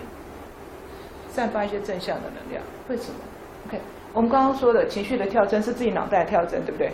[1.29, 2.63] 散发一些正向的能量。
[2.89, 3.21] 为什么
[3.69, 3.79] ？OK，
[4.15, 6.91] 我们刚刚说的情绪的跳针是自己脑袋的跳针，对不对？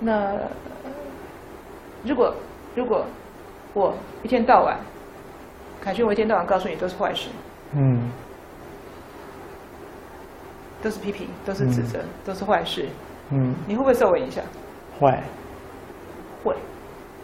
[0.00, 0.34] 那
[2.02, 2.34] 如果
[2.74, 3.04] 如果
[3.74, 4.78] 我一天到晚，
[5.82, 7.28] 凯旋，我一天到晚告诉你都是坏事，
[7.72, 8.10] 嗯
[10.80, 12.88] 都是批评，都是指责，都是坏事，
[13.30, 14.42] 嗯，你会不会受我影响？
[15.00, 15.12] 会，
[16.42, 16.54] 会，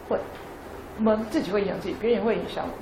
[0.09, 0.17] 会，
[0.97, 2.77] 我们自己会影响自己，别人也会影响我们。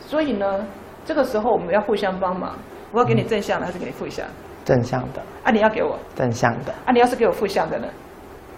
[0.00, 0.66] 所以呢，
[1.04, 2.56] 这个时候我们要互相帮忙。
[2.92, 4.26] 我要给你正向的，还是给你负向？
[4.64, 7.86] 正向的，啊，你要给我，正向的，啊，你要是给我负向的呢，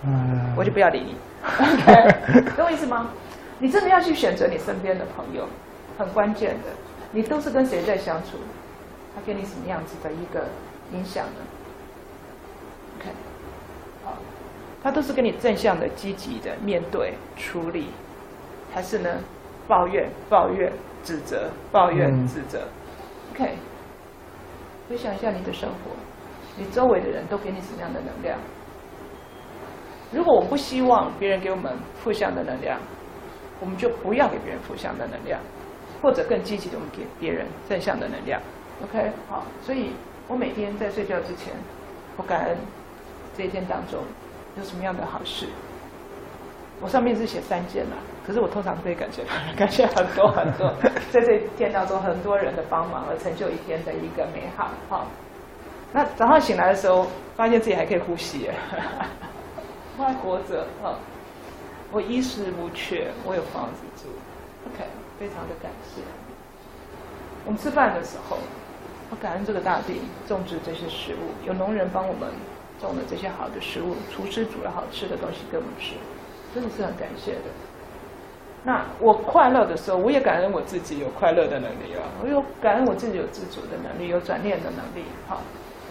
[0.04, 1.16] 嗯，我就不要理你。
[1.44, 3.10] OK，懂我意思吗？
[3.58, 5.46] 你真的要去选择你身边的朋友，
[5.98, 6.70] 很关键的。
[7.12, 8.38] 你都是跟谁在相处？
[9.14, 10.46] 他给你什么样子的一个
[10.92, 11.40] 影响呢
[12.96, 13.10] ？OK，
[14.02, 14.16] 好，
[14.82, 17.88] 他都是跟你正向的、积极的面对处理，
[18.72, 19.08] 还是呢
[19.68, 20.72] 抱怨、抱怨、
[21.04, 22.66] 指责、抱怨、嗯指责
[23.32, 23.54] ？OK，
[24.88, 25.92] 回想一下你的生活，
[26.56, 28.38] 你周围的人都给你什么样的能量？
[30.10, 32.78] 如果我们不希望别人给我们负向的能量，
[33.60, 35.40] 我们就不要给别人负向的能量，
[36.02, 38.38] 或者更积极的，我们给别人正向的能量。
[38.82, 39.92] OK，好，所以
[40.28, 41.54] 我每天在睡觉之前，
[42.16, 42.58] 我感恩
[43.34, 44.02] 这一天当中
[44.56, 45.46] 有什么样的好事。
[46.80, 47.96] 我上面是写三件啦，
[48.26, 49.22] 可是我通常都会感谢
[49.56, 50.74] 感谢很多很多，
[51.12, 54.70] 在这一天当中很多人的帮忙而成就一天的一个美好。
[54.88, 55.06] 哦，
[55.92, 57.06] 那早上醒来的时候，
[57.36, 58.54] 发现自己还可以呼吸耶，
[59.96, 60.96] 我还活着哦！
[61.92, 64.08] 我衣食无缺，我有房子住
[64.66, 64.84] ，OK，
[65.20, 66.00] 非常的感谢。
[67.44, 68.38] 我们吃饭的时候，
[69.10, 72.28] 我感恩这个大地种植这些食物，有农人帮我们
[72.82, 75.94] 种的这些好的食物，厨师煮了好吃的东西给我们吃，
[76.52, 77.48] 真的是很感谢的。
[78.62, 85.40] 那我快乐的时候，我也感恩我自己有快乐的能力啊，我有感恩我自己有自主的能力，有转念的能力，好。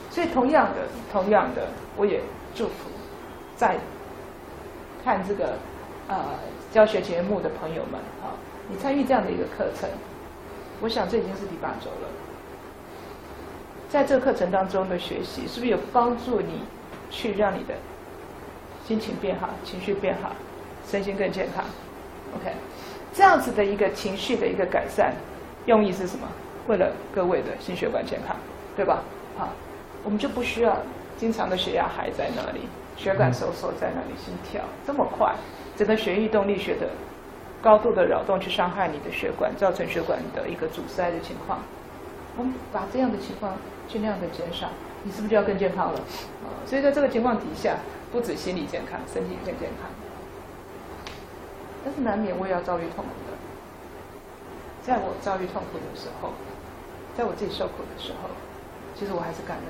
[0.09, 0.81] 所以同样的，
[1.11, 2.21] 同样的，我也
[2.53, 2.89] 祝福
[3.55, 3.77] 在
[5.03, 5.53] 看这个
[6.07, 6.17] 呃
[6.71, 8.35] 教学节目的朋友们，啊，
[8.69, 9.89] 你参与这样的一个课程，
[10.81, 12.07] 我想这已经是第八周了。
[13.89, 16.61] 在这个课程当中的学习，是不是有帮助你
[17.11, 17.75] 去让你的
[18.87, 20.31] 心情变好，情绪变好，
[20.87, 21.63] 身心更健康
[22.35, 22.51] ？OK，
[23.13, 25.13] 这样子的一个情绪的一个改善，
[25.67, 26.27] 用意是什么？
[26.67, 28.35] 为了各位的心血管健康，
[28.75, 29.03] 对吧？
[29.37, 29.49] 好，
[30.03, 30.77] 我们就不需要
[31.17, 32.61] 经常的血压还在那里，
[32.95, 35.35] 血管收缩在那里，心跳这么快，
[35.75, 36.89] 整个血液动力学的
[37.61, 41.59] 高度的扰动去伤害你的血管，造成血管的一个阻塞的情况。
[42.37, 43.57] 我们把这样的情况
[43.87, 44.69] 尽量的减少，
[45.03, 45.99] 你是不是就要更健康了？
[45.99, 47.77] 啊，所以在这个情况底下，
[48.11, 49.89] 不止心理健康，身体也更健康。
[51.83, 53.37] 但是难免我也要遭遇痛苦的，
[54.83, 56.29] 在我遭遇痛苦的时候，
[57.17, 58.29] 在我自己受苦的时候，
[58.93, 59.67] 其实我还是感恩，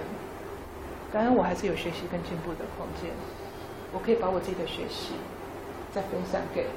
[1.14, 3.10] 感恩我还是有学习跟进步的空间，
[3.94, 5.14] 我可以把我自己的学习
[5.94, 6.68] 再分享给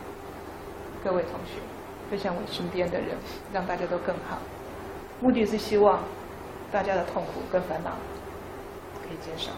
[1.02, 1.58] 各位同学，
[2.08, 3.16] 分享我身边的人，
[3.52, 4.38] 让大家都更好。
[5.20, 5.98] 目的是希望
[6.70, 7.90] 大家的痛苦跟烦恼
[9.04, 9.52] 可以减少，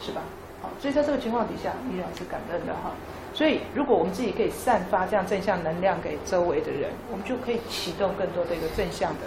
[0.00, 0.22] 是吧？
[0.60, 2.90] 好，所以在这个情况底下，依然是感恩的哈。
[3.32, 9.20] 所以，如果我们自己可以散发这样正向能量给周围的人，我们就可以启动更多的一个正向的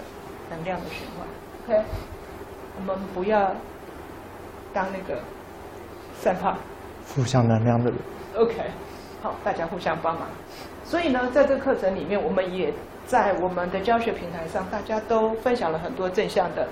[0.50, 1.26] 能量的循环。
[1.78, 1.86] OK，
[2.78, 3.56] 我们不要
[4.74, 5.22] 当那个
[6.20, 6.58] 散发
[7.06, 8.00] 负向能量的人。
[8.36, 8.56] OK，
[9.22, 10.28] 好，大家互相帮忙。
[10.84, 12.74] 所以呢，在这个课程里面，我们也
[13.06, 16.68] 在我们的教学平台上，大家都分享了很多正向的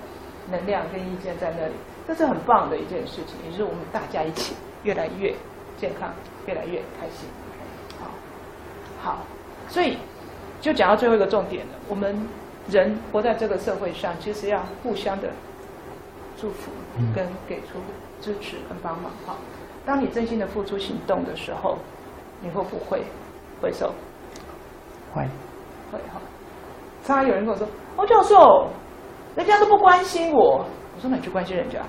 [0.52, 1.74] 能量跟意见在那里，
[2.10, 4.54] 这是很棒的一件事情，也就是我们大家一起
[4.84, 5.34] 越来越
[5.78, 6.12] 健康。
[6.48, 7.30] 越来越开心，
[8.00, 8.08] 好，
[9.04, 9.20] 好，
[9.68, 10.00] 所以
[10.60, 11.74] 就讲到最后一个重点了。
[11.88, 12.28] 我们
[12.68, 15.30] 人活在这个社会上，其实要互相的
[16.36, 16.72] 祝福，
[17.14, 17.78] 跟给出
[18.20, 19.12] 支持跟帮忙。
[19.28, 19.36] 哈，
[19.86, 21.78] 当你真心的付出行动的时候，
[22.42, 23.04] 你会不会
[23.62, 23.94] 回收？
[25.14, 25.22] 会，
[25.92, 26.20] 会哈。
[27.04, 27.68] 常常有人跟我说
[27.98, 28.68] ：“欧教授，
[29.36, 30.66] 人家都不关心我。”
[30.98, 31.80] 我说：“那你去关心人家，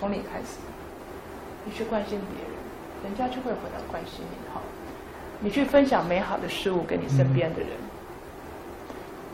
[0.00, 0.56] 从你开始。”
[1.62, 2.52] 你去关心别人，
[3.04, 4.36] 人家就会回来关心你。
[4.52, 4.62] 好，
[5.40, 7.68] 你去分享美好的事物给你身边的人，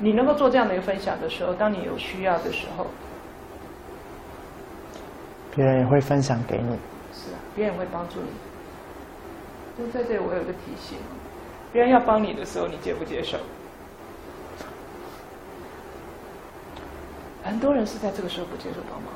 [0.01, 2.89] 你能够做这样的一个分享的时候，当你有需要的时候，
[5.55, 6.77] 别人也会分享给你。
[7.15, 8.29] 是啊，别人也会帮助你。
[9.79, 10.99] 就在这里，我有个提醒：
[11.73, 13.39] 别人要帮你的时候，你接不接受？
[17.45, 19.13] 很多人是在这个时候不接受帮忙。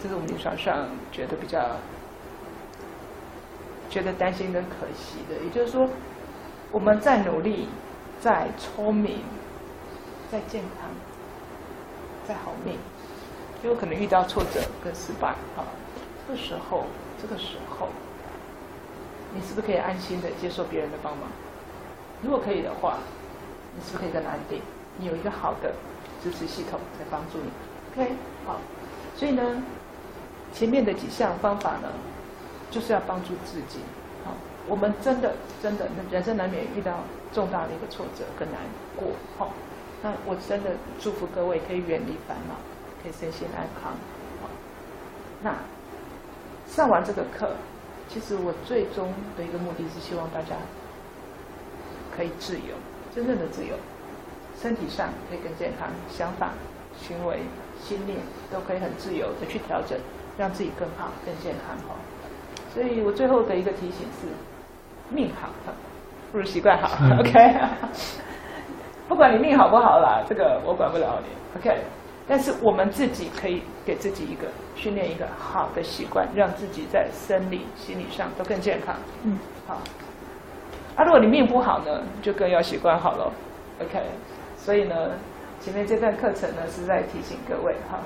[0.00, 1.76] 这是我们临床上觉得比较
[3.90, 5.88] 觉得担心跟可惜的，也就是说，
[6.70, 7.68] 我们再努力、
[8.20, 9.22] 再聪明、
[10.30, 10.88] 再健康、
[12.26, 12.76] 再好命，
[13.64, 15.30] 有可能遇到挫折跟失败。
[15.56, 15.66] 啊，
[16.28, 16.84] 这个时候，
[17.20, 17.88] 这个时候，
[19.34, 21.28] 你是不是可以安心的接受别人的帮忙？
[22.22, 22.98] 如果可以的话，
[23.74, 24.62] 你是不是可以更安定？
[24.96, 25.72] 你有一个好的
[26.22, 27.50] 支持系统在帮助你。
[27.92, 28.12] OK，
[28.46, 28.60] 好，
[29.16, 29.42] 所以呢。
[30.52, 31.88] 前面的几项方法呢，
[32.70, 33.80] 就是要帮助自己。
[34.24, 34.34] 好，
[34.66, 37.00] 我们真的真的人生难免遇到
[37.32, 38.60] 重大的一个挫折跟难
[38.96, 39.10] 过。
[39.36, 39.52] 好，
[40.02, 42.54] 那我真的祝福各位可以远离烦恼，
[43.02, 43.92] 可以身心安康。
[44.42, 44.48] 好，
[45.42, 45.54] 那
[46.66, 47.54] 上完这个课，
[48.08, 50.56] 其实我最终的一个目的是希望大家
[52.16, 52.74] 可以自由，
[53.14, 53.76] 真正的自由，
[54.60, 56.50] 身体上可以更健康，想法、
[57.00, 57.40] 行为、
[57.80, 58.18] 心念
[58.52, 59.98] 都可以很自由的去调整。
[60.38, 61.94] 让自己更好、更健康哈。
[62.72, 64.28] 所以我最后的一个提醒是：
[65.10, 65.48] 命好
[66.30, 66.88] 不如习惯好。
[67.18, 67.32] OK，
[69.08, 71.58] 不管你命好不好啦，这个我管不了你。
[71.58, 71.80] OK，
[72.28, 74.46] 但是我们自己可以给自己一个
[74.76, 78.94] 训练一个好的习惯，让自己在生理、心理上都更健康。
[79.24, 79.78] 嗯，好。
[80.94, 83.32] 啊，如果你命不好呢，就更要习惯好了。
[83.80, 84.02] OK，
[84.56, 84.94] 所以呢，
[85.60, 87.98] 前面这段课程呢是在提醒各位哈。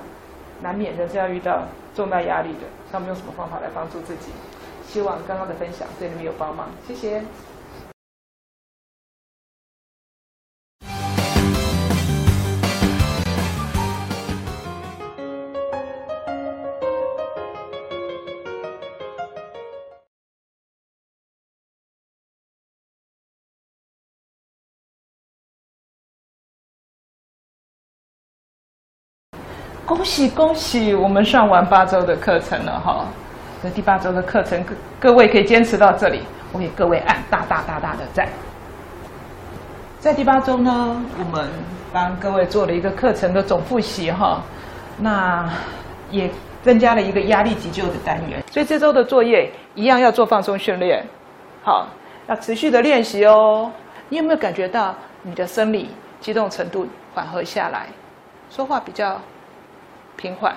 [0.63, 1.63] 难免的是要遇到
[1.93, 2.61] 重大压力的，
[2.91, 4.31] 他们用什么方法来帮助自己？
[4.87, 7.21] 希望刚刚的分享对你们有帮忙，谢谢。
[29.85, 30.93] 恭喜恭喜！
[30.93, 33.05] 我们上完八周的课程了哈，
[33.61, 36.21] 这第八周的课程，各各位可以坚持到这里。
[36.53, 38.27] 我给各位按大大大大的赞。
[39.99, 41.47] 在第八周呢，我们
[41.91, 44.41] 帮各位做了一个课程的总复习哈，
[44.97, 45.49] 那
[46.09, 46.29] 也
[46.63, 48.41] 增加了一个压力急救的单元。
[48.51, 51.05] 所以这周的作业一样要做放松训练，
[51.61, 51.87] 好，
[52.27, 53.69] 要持续的练习哦。
[54.07, 55.89] 你有没有感觉到你的生理
[56.21, 57.87] 激动程度缓和下来，
[58.49, 59.19] 说话比较
[60.17, 60.55] 平缓，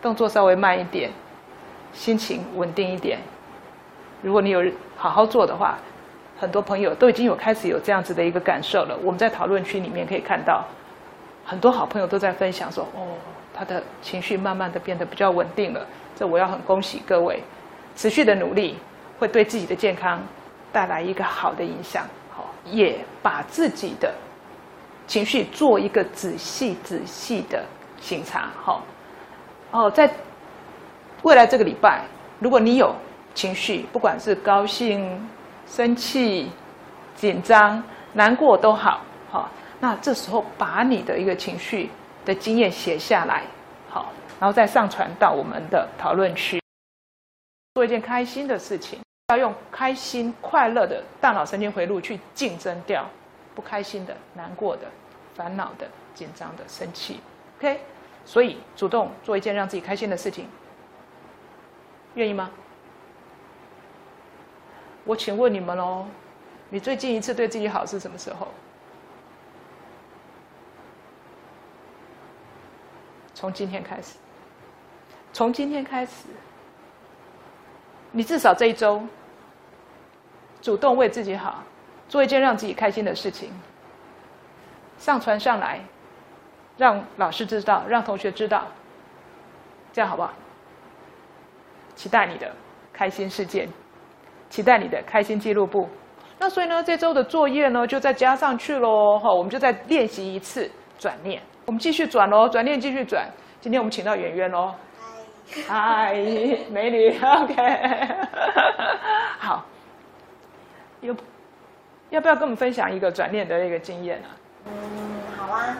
[0.00, 1.10] 动作稍微慢一点，
[1.92, 3.18] 心情稳定一点？
[4.22, 4.60] 如果你有
[4.96, 5.78] 好好做的话，
[6.38, 8.96] 很多朋友都已经有开始有这样子的一个感受了。
[9.02, 10.64] 我们在讨论区里面可以看到，
[11.44, 13.14] 很多好朋友都在分享说：“哦，
[13.54, 17.40] 他的情绪慢慢的变得比较稳定了。”这我要很恭喜各位，
[17.94, 18.76] 持续的努力
[19.18, 20.20] 会对自己的健康
[20.72, 22.04] 带来一个好的影响。
[22.30, 24.12] 好，也把自己的
[25.06, 27.64] 情绪做一个仔细仔细的
[28.00, 28.50] 审查。
[28.62, 28.82] 好，
[29.70, 30.10] 哦，在
[31.22, 32.04] 未来这个礼拜，
[32.38, 32.94] 如果你有
[33.34, 35.28] 情绪，不管是高兴、
[35.66, 36.50] 生气、
[37.14, 39.00] 紧张、难过都好，
[39.30, 39.50] 好，
[39.80, 41.90] 那这时候把你的一个情绪
[42.24, 43.42] 的经验写下来，
[43.88, 46.62] 好，然后再上传到我们的讨论区，
[47.74, 53.04] 做一件开心的事情，要用开心、快乐的大脑神经回路去竞争掉
[53.54, 54.82] 不开心的、难过的、
[55.34, 57.20] 烦恼的、紧张的、生气。
[57.58, 57.80] OK，
[58.24, 60.48] 所以主动做一件让自己开心的事情，
[62.14, 62.50] 愿意吗？
[65.04, 66.06] 我请问你们喽，
[66.70, 68.48] 你最近一次对自己好是什么时候？
[73.34, 74.16] 从今天开始，
[75.32, 76.26] 从今天开始，
[78.12, 79.02] 你至少这一周
[80.60, 81.64] 主动为自己好，
[82.08, 83.52] 做一件让自己开心的事情，
[84.98, 85.80] 上传上来，
[86.78, 88.66] 让老师知道，让同学知道，
[89.92, 90.32] 这样好不好？
[91.94, 92.50] 期待你的
[92.92, 93.68] 开心事件。
[94.48, 95.86] 期待你的开心记录簿。
[96.38, 99.18] 那所以呢，这周的作业呢，就再加上去喽。
[99.18, 101.42] 哈，我们就再练习一次转念。
[101.66, 103.28] 我们继续转喽，转念继续转。
[103.60, 104.74] 今天我们请到圆圆喽。
[105.66, 106.14] 嗨，
[106.70, 107.54] 美女，OK。
[109.38, 109.66] 好，
[111.02, 111.14] 有
[112.08, 114.28] 要不要跟我们分享一个转念的一个经验啊？
[114.64, 114.72] 嗯，
[115.36, 115.76] 好啊。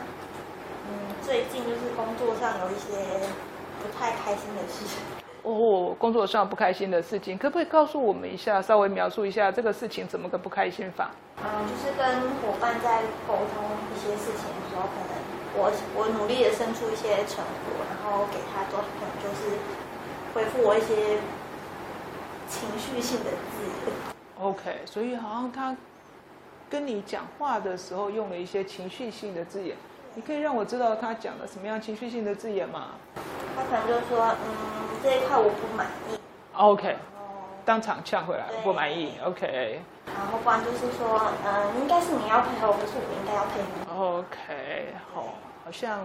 [1.29, 2.97] 嗯，最近就是工作上有一些
[3.83, 4.99] 不太开心的事情。
[5.43, 11.11] 哦，工作上不开心的事情，可不可以告诉我们一下，稍微描述一下这个事情怎么个不开心法？
[11.43, 13.65] 嗯，就是跟伙伴在沟通
[13.95, 15.13] 一些事情的时候，可能
[15.55, 19.59] 我我努力的生出一些成果，然后给他做，可能就是
[20.35, 21.19] 回复我一些
[22.49, 23.93] 情绪性的字。
[24.41, 25.77] OK，所以好像他
[26.71, 29.77] 跟你讲话的时候用了一些情绪性的字眼，
[30.15, 32.89] 你可以让我知道他讲了什么样情绪性的字眼吗？
[33.57, 34.79] 他可能就说，嗯。
[35.01, 36.19] 这一块我不满意。
[36.55, 36.97] OK，
[37.65, 39.13] 当场呛回来，不满意。
[39.25, 39.81] OK。
[40.07, 44.19] 然后不然就是说，嗯，应该是你要配合我，不是我应该要配合。
[44.19, 46.05] OK，好，好像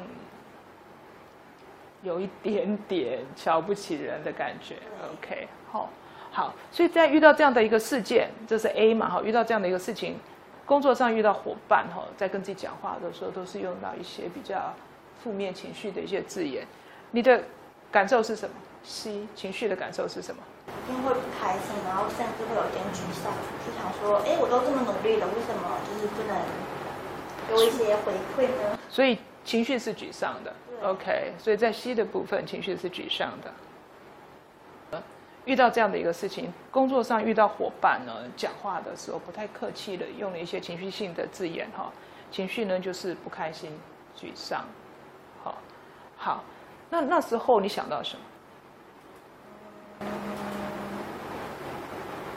[2.04, 4.76] 有一点点瞧不起人的感觉。
[5.12, 5.90] OK，好，
[6.30, 9.10] 好，所以在遇到这样的一个事件，这是 A 嘛？
[9.10, 10.20] 哈，遇到这样的一个事情，
[10.66, 14.74] 工作上遇到伙伴哈，在跟自己讲话的时候，都是用到一些比较
[15.22, 16.66] 负面情绪的一些字眼。
[17.12, 17.44] 你的
[17.92, 20.42] 感受是什么？C 情绪的感受是什么？
[20.88, 23.32] 一定会不开心，然后甚至会有点沮丧，
[23.66, 26.42] 就想说：哎，我都这么努力了，为什么就是不能
[27.48, 28.80] 给我一些回馈呢？
[28.90, 30.54] 所以情绪是沮丧的。
[30.82, 33.52] OK，所以在 C 的部分，情绪是沮丧的。
[35.46, 41.92] 遇到这样的一个事情，工作上遇到伙伴呢，讲话的时候不太客气的，用了一些情绪性的字眼哈。
[42.32, 43.78] 情绪呢就是不开心、
[44.16, 44.66] 沮丧。
[45.44, 45.56] 好，
[46.18, 46.44] 好，
[46.90, 48.24] 那那时候你想到什么？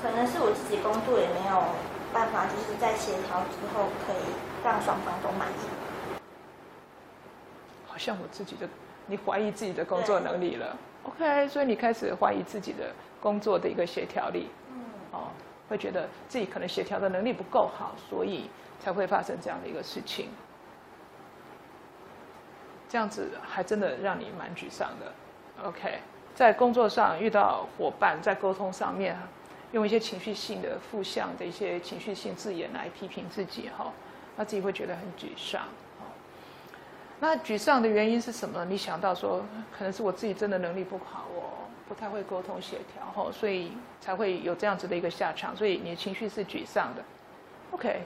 [0.03, 1.63] 可能是我自己工作也没有
[2.13, 4.23] 办法，就是在协调之后可以
[4.65, 6.19] 让双方都满意。
[7.87, 8.69] 好像我自己的，
[9.07, 14.49] 你怀疑自己的工作能力了？OK，所以你开始怀疑自己的工作的一个协调力。
[14.71, 14.81] 嗯。
[15.13, 15.29] 哦，
[15.69, 18.51] 会觉得自己可能协调的能力不够好，所以
[18.81, 20.29] 才会发生这样的一个事情。
[22.89, 25.13] 这样子还真的让你蛮沮丧的。
[25.69, 25.99] OK。
[26.35, 29.17] 在工作上遇到伙伴，在沟通上面，
[29.73, 33.91] 用一些情绪性的负向的一些情绪性字眼来批评自己，哈，
[34.37, 35.63] 那自己会觉得很沮丧。
[37.19, 38.65] 那沮丧的原因是什么？
[38.67, 39.43] 你想到说，
[39.77, 45.57] 可能是我自己真的能力不好，我不太会沟通协调，吼，所以才会有这样子的一个下场。
[45.57, 47.03] 所以你的情绪是沮丧的。
[47.73, 48.03] OK，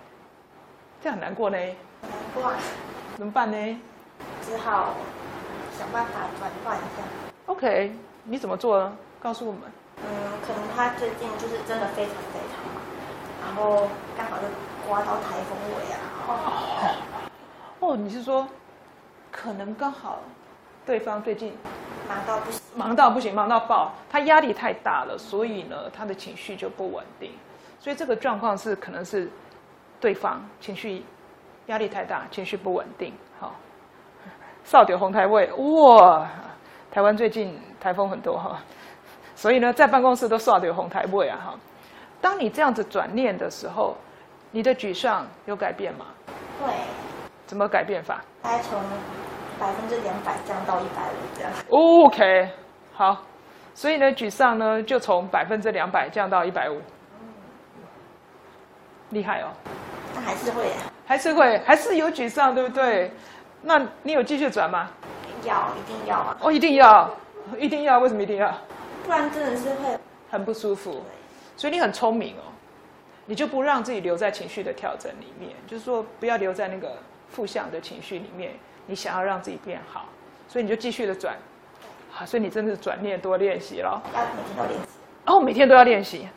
[1.03, 1.57] 这样很难过呢？
[1.57, 2.53] 难过。
[3.17, 3.81] 怎么办呢？
[4.43, 4.95] 只好
[5.77, 7.03] 想办法转换一下。
[7.47, 7.93] OK。
[8.23, 8.97] 你怎么做呢？
[9.19, 9.63] 告诉我们。
[9.97, 10.05] 嗯，
[10.47, 12.83] 可能他最近就是真的非常非常忙，
[13.43, 14.45] 然后刚好就
[14.87, 16.95] 刮到台风尾啊，哦，
[17.81, 18.47] 哦，你是说
[19.31, 20.19] 可能刚好
[20.85, 21.53] 对方最近
[22.09, 27.33] 忙到不行，忙到不行，忙到爆，他压力太大了，所以呢，他的情绪就不稳定。
[27.79, 29.31] 所以这个状况是可能是
[30.01, 31.05] 对方情绪
[31.67, 33.15] 压力太大，情绪不稳定。
[33.39, 33.55] 好，
[34.65, 36.27] 少点红台位，哇，
[36.91, 38.59] 台湾最近台风很多哈，
[39.35, 41.59] 所以呢，在办公室都少点红台位啊哈。
[42.21, 43.97] 当你这样子转念的时候，
[44.51, 46.07] 你的沮丧有改变吗？
[46.61, 46.73] 会，
[47.51, 48.81] 怎么改变法大概从
[49.59, 51.51] 百分之两百降到一百五这样。
[51.69, 52.49] ？OK，
[52.93, 53.25] 好，
[53.75, 56.81] 所以呢，沮丧呢就从百分之两百降到一百五，
[59.09, 59.49] 厉害哦，
[60.15, 60.71] 但还是会
[61.05, 63.11] 还是会还是有沮丧，对不对？
[63.63, 64.89] 那你有继续转吗？
[65.43, 67.11] 要，一定要啊，哦，一定要，
[67.59, 68.55] 一定要，为什么一定要？
[69.05, 69.99] 不然真的是会
[70.31, 71.03] 很不舒服，
[71.57, 72.47] 所以你很聪明哦，
[73.27, 76.97] 你就不让自己留在情绪的调整里面，就是说不要留在那个
[77.31, 78.53] 负向的情绪里面，
[78.87, 80.07] 你想要让自己变好，
[80.49, 81.37] 所以你就继续的转，
[82.11, 84.89] 好，所以你真的是转念多练习了，要每天都练习。
[85.27, 86.29] 哦，每天都要练习，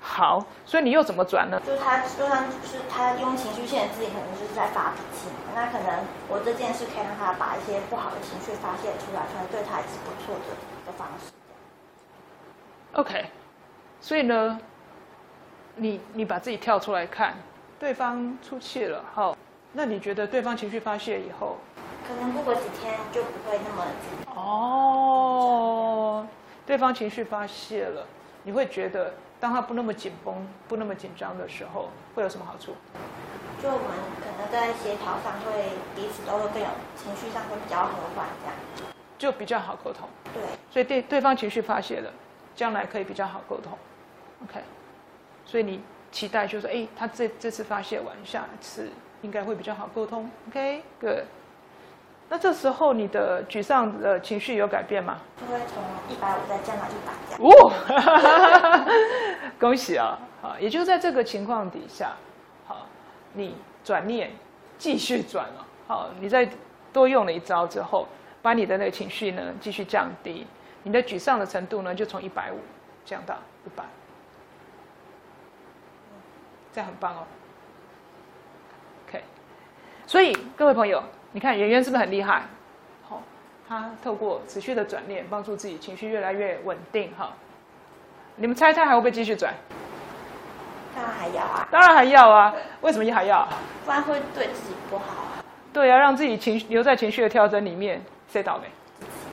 [0.00, 1.60] 好，所以你又怎么转呢？
[1.64, 5.52] 就是他，就算是他用情绪限制自己，可能就是在发脾气嘛。
[5.54, 10.56] 那可能我这件事可以让他把一些不好的情绪发泄出来，可能对他也是不错的
[10.86, 11.30] 的方式。
[12.94, 13.26] OK，
[14.00, 14.58] 所以呢，
[15.76, 17.36] 你你把自己跳出来看，
[17.78, 19.36] 对方出气了，好，
[19.72, 21.56] 那你觉得对方情绪发泄以后，
[22.06, 24.10] 可能过个几天就不会那么紧。
[24.34, 26.26] 哦，
[26.66, 28.04] 对方情绪发泄了，
[28.42, 32.74] 你会觉得当他不那么紧绷、不那么紧张的时候，会有什么好处？
[33.62, 33.88] 就我们
[34.18, 38.56] 可能在协调上会彼此都会更有情绪上会比较和缓，这样。
[39.18, 40.08] 就比较好沟通。
[40.32, 42.10] 对，所以对对方情绪发泄了，
[42.56, 43.78] 将来可以比较好沟通。
[44.42, 44.60] OK，
[45.44, 45.80] 所以你
[46.10, 48.90] 期待就是，哎，他这这次发泄完，下一次
[49.22, 50.30] 应该会比较好沟通。
[50.48, 51.24] OK，good、
[52.28, 55.18] 那这时候你的沮丧的情绪有改变吗？
[55.40, 57.12] 就会从一百五再降到一百。
[57.38, 57.72] 哦，
[59.58, 60.18] 恭喜啊！
[60.40, 62.12] 好，也就在这个情况底下，
[62.66, 62.86] 好，
[63.34, 64.30] 你转念
[64.78, 66.48] 继续转了，好，你再
[66.92, 68.06] 多用了一招之后，
[68.40, 70.46] 把你的那个情绪呢继续降低，
[70.82, 72.58] 你的沮丧的程度呢就从一百五
[73.04, 73.36] 降到
[73.66, 73.84] 一百，
[76.72, 77.26] 这样很棒哦。
[80.10, 81.00] 所以各位朋友，
[81.30, 82.42] 你看圆圆是不是很厉害？
[83.08, 83.22] 好、
[83.68, 87.32] 他透过持续的转念，帮助自己情绪越来越稳定哈。
[88.34, 89.54] 你们猜猜还会不会继续转？
[90.96, 93.46] 当然还要啊，当然还要啊，为什么还要？
[93.84, 95.44] 不然会对自己不好啊。
[95.72, 98.66] 对啊，让自己情绪留在情绪的跳针里面，谁倒霉？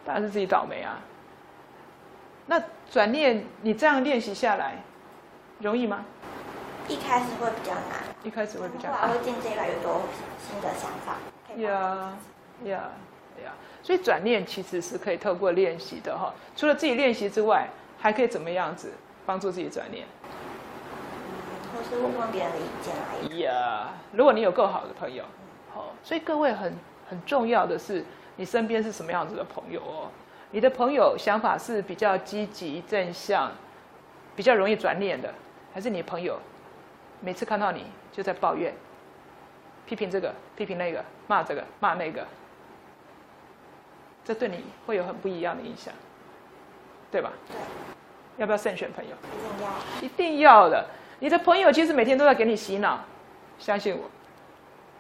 [0.06, 1.00] 当然是自己倒霉啊。
[2.46, 4.76] 那转念，你这样练习下来，
[5.58, 6.06] 容易吗？
[6.88, 7.84] 一开始会比较难，
[8.28, 10.02] 一开始会比较后来会渐渐越来越多
[10.46, 11.16] 新的想法。
[11.62, 12.14] 呀
[12.66, 12.92] 呀
[13.42, 13.54] 呀！
[13.82, 16.34] 所以转念其实是可以透过练习的哈。
[16.56, 18.92] 除了自己练习之外，还可以怎么样子
[19.26, 20.06] 帮助自己转念？
[21.74, 25.24] 或是问问别人的意见啊，也呀如果你有够好的朋友，
[25.74, 26.76] 好，所以各位很
[27.10, 28.04] 很重要的是，
[28.36, 30.12] 你身边是什么样子的朋友哦？
[30.52, 33.52] 你的朋友想法是比较积极正向，
[34.36, 35.34] 比较容易转念的，
[35.74, 36.40] 还是你朋友
[37.20, 37.86] 每次看到你
[38.18, 38.74] 就在抱怨、
[39.86, 42.26] 批评这个、批评那个、骂这个、骂那个？
[44.26, 45.94] 这对你会有很不一样的影响，
[47.12, 47.32] 对吧？
[47.48, 47.56] 对，
[48.38, 49.16] 要不要慎选朋友？
[49.22, 49.72] 一定要
[50.02, 50.84] 一定要的。
[51.20, 53.06] 你的朋友其实每天都在给你洗脑，
[53.60, 54.10] 相信我，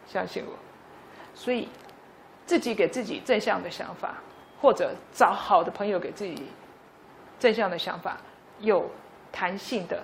[0.06, 0.54] 相信我。
[1.34, 1.68] 所以
[2.46, 4.14] 自己给自己正向的想法，
[4.62, 6.50] 或者找好的朋友给自己
[7.40, 8.18] 正向的想法，
[8.60, 8.88] 有
[9.32, 10.04] 弹性的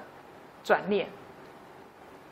[0.63, 1.07] 转念，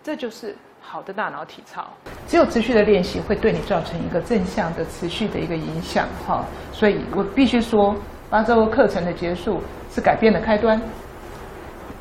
[0.04, 1.86] 这就是好的大脑体操。
[2.28, 6.08] 只有持续的练习，会对你造成一个正向的、持续的一个影响。
[6.28, 7.96] 哈，所以我必须说，
[8.30, 10.82] 八周课程的结束是改变的开端。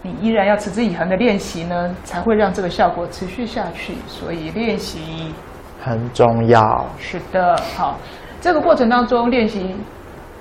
[0.02, 3.94] 你依然要持之以恒的练习呢，才会让这个效果持续下去。
[4.06, 5.34] 所以练习
[5.82, 6.86] 很重要。
[6.98, 7.98] 是的，好，
[8.40, 9.76] 这个过程当中练习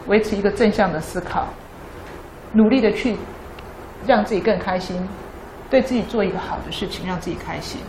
[0.08, 1.46] 维持一个正向的思考，
[2.54, 3.18] 努力的去
[4.08, 5.06] 让自己更开心，
[5.70, 7.82] 对自己做一个好的事情，让自己开心。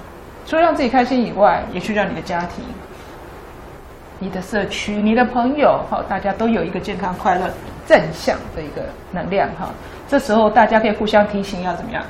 [0.46, 2.64] 除了让自己开心以外，也去让你的家庭、
[4.18, 7.48] 你的社区、你的朋友，好，大家都有一个健康、快乐、
[7.86, 9.68] 正向的一个能量哈。
[10.08, 12.02] 这时候大家可以互相提醒要怎么样？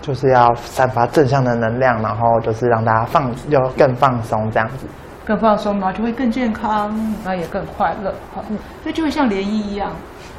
[0.00, 4.86] 就是要散发正向的能量，然后就是让大家放，要更放松这样子。
[5.24, 6.88] 更放松，然后就会更健康，
[7.24, 8.14] 然后也更快乐。
[8.34, 8.44] 好，
[8.82, 9.90] 所以就会像涟漪一样，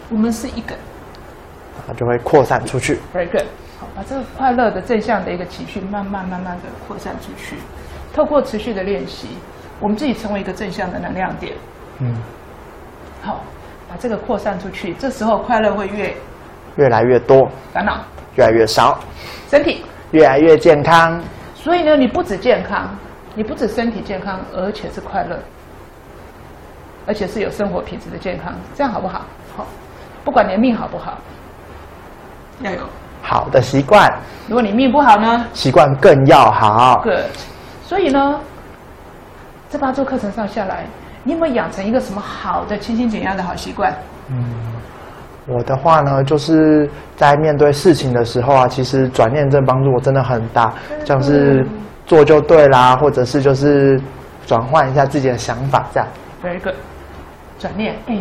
[0.10, 0.76] 我们是一个
[1.88, 3.00] 它就会扩散出去。
[3.14, 3.46] very good。
[3.86, 7.56] 好，把这个快乐的正向的一个情绪慢慢慢慢的扩散出去。
[8.14, 9.30] 透过持续的练习，
[9.80, 11.54] 我们自己成为一个正向的能量点。
[12.00, 12.16] 嗯，
[13.22, 13.42] 好，
[13.90, 16.14] 把这个扩散出去，这时候快乐会越
[16.78, 18.04] 越来越多，烦恼，
[18.36, 19.00] 越来越少，
[19.50, 19.84] 身体。
[20.12, 21.22] 越来越健康。
[21.56, 22.96] 所以呢，你不止健康，
[23.34, 25.38] 你不止身体健康，而且是快乐，
[27.06, 29.26] 而且是有生活品质的健康，这样好不好？
[29.58, 29.66] 好，
[30.24, 31.18] 不管你的命好不好，
[32.62, 32.80] 要有。
[33.28, 34.12] 好的习惯，
[34.48, 37.02] 如果你命不好呢习惯更要好。
[37.04, 37.24] ？Good。
[37.84, 38.40] 所以呢，
[39.70, 40.86] 这八周课程上下来，
[41.24, 43.94] 你有没有养成一个什么好的清新减压的好习惯？
[45.48, 50.74] 我的话呢，就是在面对事情的时候啊，其实转念这帮助我真的很大，
[51.04, 51.66] 像是
[52.06, 54.02] 做就对啦，或者是就是
[54.48, 56.08] 转换一下自己的想法，这样。
[56.44, 56.76] Very good。
[57.60, 58.18] 转念，哎，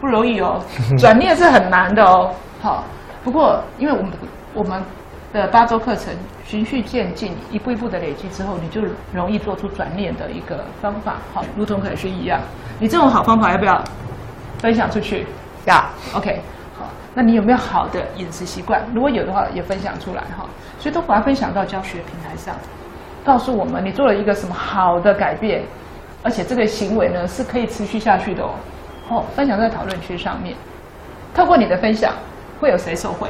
[0.00, 0.60] 不容易哦，
[0.96, 2.30] 转念是很难的哦。
[2.62, 2.84] 好，
[3.24, 4.12] 不过因为我们
[4.54, 4.82] 我们
[5.32, 6.12] 的八周课程
[6.44, 8.80] 循序渐进，一步一步的累积之后，你就
[9.12, 11.16] 容易做出转念的一个方法。
[11.34, 12.40] 好，如同可学一样，
[12.78, 13.82] 你这种好方法要不要
[14.58, 15.26] 分享出去
[15.66, 15.84] 要
[16.14, 16.40] ？OK，
[16.78, 18.82] 好，那你有没有好的饮食习惯？
[18.94, 20.46] 如果有的话，也分享出来哈。
[20.80, 22.54] 所以都把它分享到教学平台上，
[23.24, 25.62] 告诉我们你做了一个什么好的改变，
[26.22, 28.50] 而且这个行为呢是可以持续下去的哦。
[29.10, 30.54] 哦，分享在讨论区上面，
[31.34, 32.14] 透过你的分享，
[32.60, 33.28] 会有谁受惠？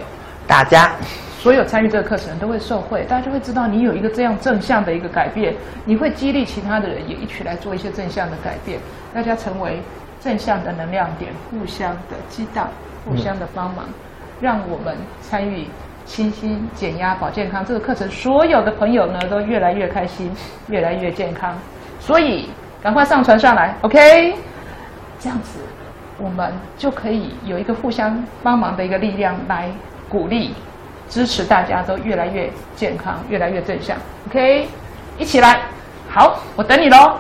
[0.48, 0.90] 大家
[1.38, 5.54] 所有参与这个课程都会受惠，大家就会知道你有一个这样正向的一个改变，
[5.84, 8.80] 你会激励其他的人也一起来做一些正向的改变，
[9.14, 9.80] 大家成为
[10.20, 12.68] 正向的能量点，互相的激荡，
[13.04, 13.84] 互相的帮忙，
[14.40, 15.68] 让我们参与
[16.06, 20.32] 清新减压保健康这个课程，所有的朋友呢都越来越开心，
[20.68, 21.54] 越来越健康，
[22.00, 22.48] 所以
[22.82, 24.34] 赶快上传上来，OK？
[25.20, 25.60] 这样子，
[26.18, 29.70] 我们就可以有一个互相帮忙的一个力量来
[30.08, 30.54] 鼓励、
[31.08, 33.96] 支持大家都越来越健康、越来越正向。
[34.28, 34.68] OK，
[35.18, 35.62] 一起来，
[36.10, 37.18] 好，我等你喽。